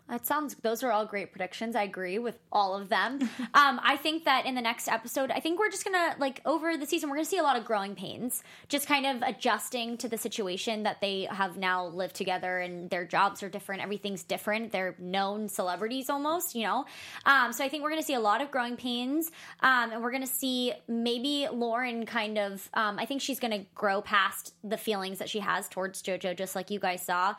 That 0.08 0.24
sounds. 0.24 0.54
Those 0.62 0.82
are 0.82 0.90
all 0.90 1.04
great 1.04 1.32
predictions. 1.32 1.76
I 1.76 1.82
agree 1.82 2.18
with 2.18 2.38
all 2.50 2.74
of 2.74 2.88
them. 2.88 3.20
um, 3.54 3.78
I 3.82 3.98
think 4.00 4.24
that 4.24 4.46
in 4.46 4.54
the 4.54 4.62
next 4.62 4.88
episode, 4.88 5.30
I 5.30 5.40
think 5.40 5.58
we're 5.58 5.70
just 5.70 5.84
gonna 5.84 6.16
like 6.18 6.40
over 6.46 6.78
the 6.78 6.86
season, 6.86 7.10
we're 7.10 7.16
gonna 7.16 7.26
see 7.26 7.36
a 7.36 7.42
lot 7.42 7.58
of 7.58 7.66
growing 7.66 7.94
pains, 7.94 8.42
just 8.68 8.86
kind 8.86 9.04
of 9.04 9.22
adjusting 9.28 9.98
to 9.98 10.08
the 10.08 10.16
situation 10.16 10.84
that 10.84 11.02
they 11.02 11.28
have 11.30 11.58
now 11.58 11.88
lived 11.88 12.16
together, 12.16 12.58
and 12.58 12.88
their 12.88 13.04
jobs 13.04 13.42
are 13.42 13.50
different. 13.50 13.82
Everything's 13.82 14.22
different. 14.22 14.72
They're 14.72 14.94
known 14.98 15.46
celebrities 15.48 16.08
almost, 16.08 16.54
you 16.54 16.62
know. 16.62 16.86
Um, 17.26 17.52
so 17.52 17.62
I 17.62 17.68
think 17.68 17.82
we're 17.82 17.90
gonna 17.90 18.02
see 18.02 18.14
a 18.14 18.20
lot 18.20 18.40
of 18.40 18.50
growing 18.50 18.76
pains, 18.76 19.30
um, 19.60 19.92
and 19.92 20.02
we're 20.02 20.12
gonna 20.12 20.26
see 20.26 20.72
maybe 20.88 21.48
Lauren 21.52 22.06
kind 22.06 22.38
of. 22.38 22.66
Um, 22.72 22.98
I 22.98 23.04
think 23.04 23.20
she's 23.20 23.40
gonna 23.40 23.64
grow 23.74 24.00
past 24.00 24.54
the 24.64 24.78
feelings 24.78 25.18
that 25.18 25.28
she 25.28 25.40
has 25.40 25.68
towards 25.68 26.02
JoJo, 26.02 26.34
just 26.34 26.56
like 26.56 26.70
you 26.70 26.80
guys 26.80 27.02
saw. 27.02 27.34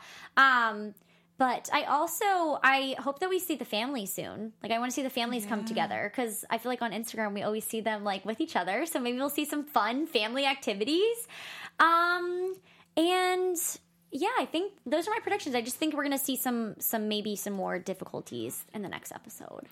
But 1.40 1.70
I 1.72 1.84
also 1.84 2.58
I 2.62 2.96
hope 2.98 3.20
that 3.20 3.30
we 3.30 3.38
see 3.38 3.56
the 3.56 3.64
family 3.64 4.04
soon. 4.04 4.52
Like 4.62 4.72
I 4.72 4.78
want 4.78 4.90
to 4.90 4.94
see 4.94 5.00
the 5.02 5.08
families 5.08 5.46
come 5.46 5.64
together 5.64 6.12
because 6.14 6.44
I 6.50 6.58
feel 6.58 6.70
like 6.70 6.82
on 6.82 6.92
Instagram 6.92 7.32
we 7.32 7.40
always 7.40 7.64
see 7.64 7.80
them 7.80 8.04
like 8.04 8.26
with 8.26 8.42
each 8.42 8.56
other. 8.56 8.84
So 8.84 9.00
maybe 9.00 9.16
we'll 9.16 9.30
see 9.30 9.46
some 9.46 9.64
fun 9.64 10.06
family 10.06 10.44
activities. 10.44 11.16
Um, 11.78 12.56
and 12.94 13.56
yeah, 14.12 14.36
I 14.38 14.44
think 14.44 14.74
those 14.84 15.08
are 15.08 15.12
my 15.12 15.20
predictions. 15.22 15.54
I 15.54 15.62
just 15.62 15.76
think 15.76 15.94
we're 15.94 16.02
gonna 16.02 16.18
see 16.18 16.36
some 16.36 16.74
some 16.78 17.08
maybe 17.08 17.34
some 17.36 17.54
more 17.54 17.78
difficulties 17.78 18.66
in 18.74 18.82
the 18.82 18.90
next 18.90 19.10
episode. 19.10 19.64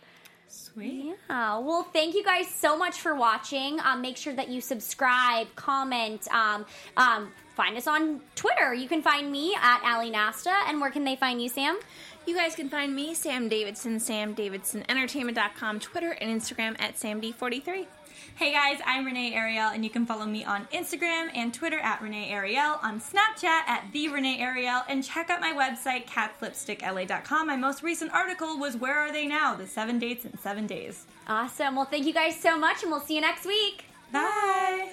Sweet. 0.49 1.17
Yeah. 1.29 1.59
Well, 1.59 1.83
thank 1.93 2.15
you 2.15 2.25
guys 2.25 2.49
so 2.49 2.77
much 2.77 3.01
for 3.01 3.15
watching. 3.15 3.79
Um, 3.81 4.01
make 4.01 4.17
sure 4.17 4.35
that 4.35 4.49
you 4.49 4.61
subscribe, 4.61 5.47
comment, 5.57 6.27
um, 6.29 6.65
um, 6.97 7.33
find 7.55 7.77
us 7.77 7.87
on 7.87 8.21
Twitter. 8.35 8.73
You 8.73 8.89
can 8.89 9.03
find 9.03 9.31
me 9.31 9.55
at 9.61 9.83
Ali 9.85 10.11
Nasta. 10.11 10.55
And 10.67 10.81
where 10.81 10.91
can 10.91 11.05
they 11.05 11.17
find 11.17 11.43
you, 11.43 11.49
Sam? 11.49 11.79
You 12.27 12.35
guys 12.35 12.55
can 12.55 12.69
find 12.69 12.95
me, 12.95 13.15
Sam 13.15 13.49
Davidson, 13.49 13.99
samdavidsonentertainment.com, 13.99 15.81
Twitter 15.81 16.13
and 16.13 16.41
Instagram 16.41 16.77
at 16.81 16.97
samd43. 16.97 17.87
Hey 18.37 18.53
guys, 18.53 18.81
I'm 18.87 19.05
Renee 19.05 19.35
Ariel, 19.35 19.71
and 19.71 19.83
you 19.85 19.91
can 19.91 20.07
follow 20.07 20.25
me 20.25 20.45
on 20.45 20.67
Instagram 20.73 21.29
and 21.35 21.53
Twitter 21.53 21.79
at 21.81 22.01
Renee 22.01 22.31
Ariel, 22.31 22.79
on 22.83 23.01
Snapchat 23.01 23.45
at 23.45 23.89
the 23.93 24.09
Renee 24.09 24.41
Ariel, 24.41 24.83
and 24.89 25.03
check 25.03 25.29
out 25.29 25.41
my 25.41 25.53
website, 25.53 26.07
catslipstickla.com. 26.07 27.47
My 27.49 27.57
most 27.57 27.83
recent 27.83 28.13
article 28.13 28.57
was 28.59 28.77
Where 28.77 28.97
Are 28.97 29.13
They 29.13 29.27
Now? 29.27 29.57
The 29.57 29.67
Seven 29.67 29.99
Dates 29.99 30.25
in 30.25 30.39
Seven 30.39 30.69
Days. 30.69 31.07
Awesome. 31.27 31.75
Well, 31.75 31.87
thank 31.87 32.07
you 32.07 32.15
guys 32.15 32.39
so 32.39 32.57
much, 32.57 32.83
and 32.83 32.93
we'll 32.93 33.01
see 33.01 33.17
you 33.17 33.21
next 33.21 33.45
week. 33.45 33.87
Bye. 34.13 34.93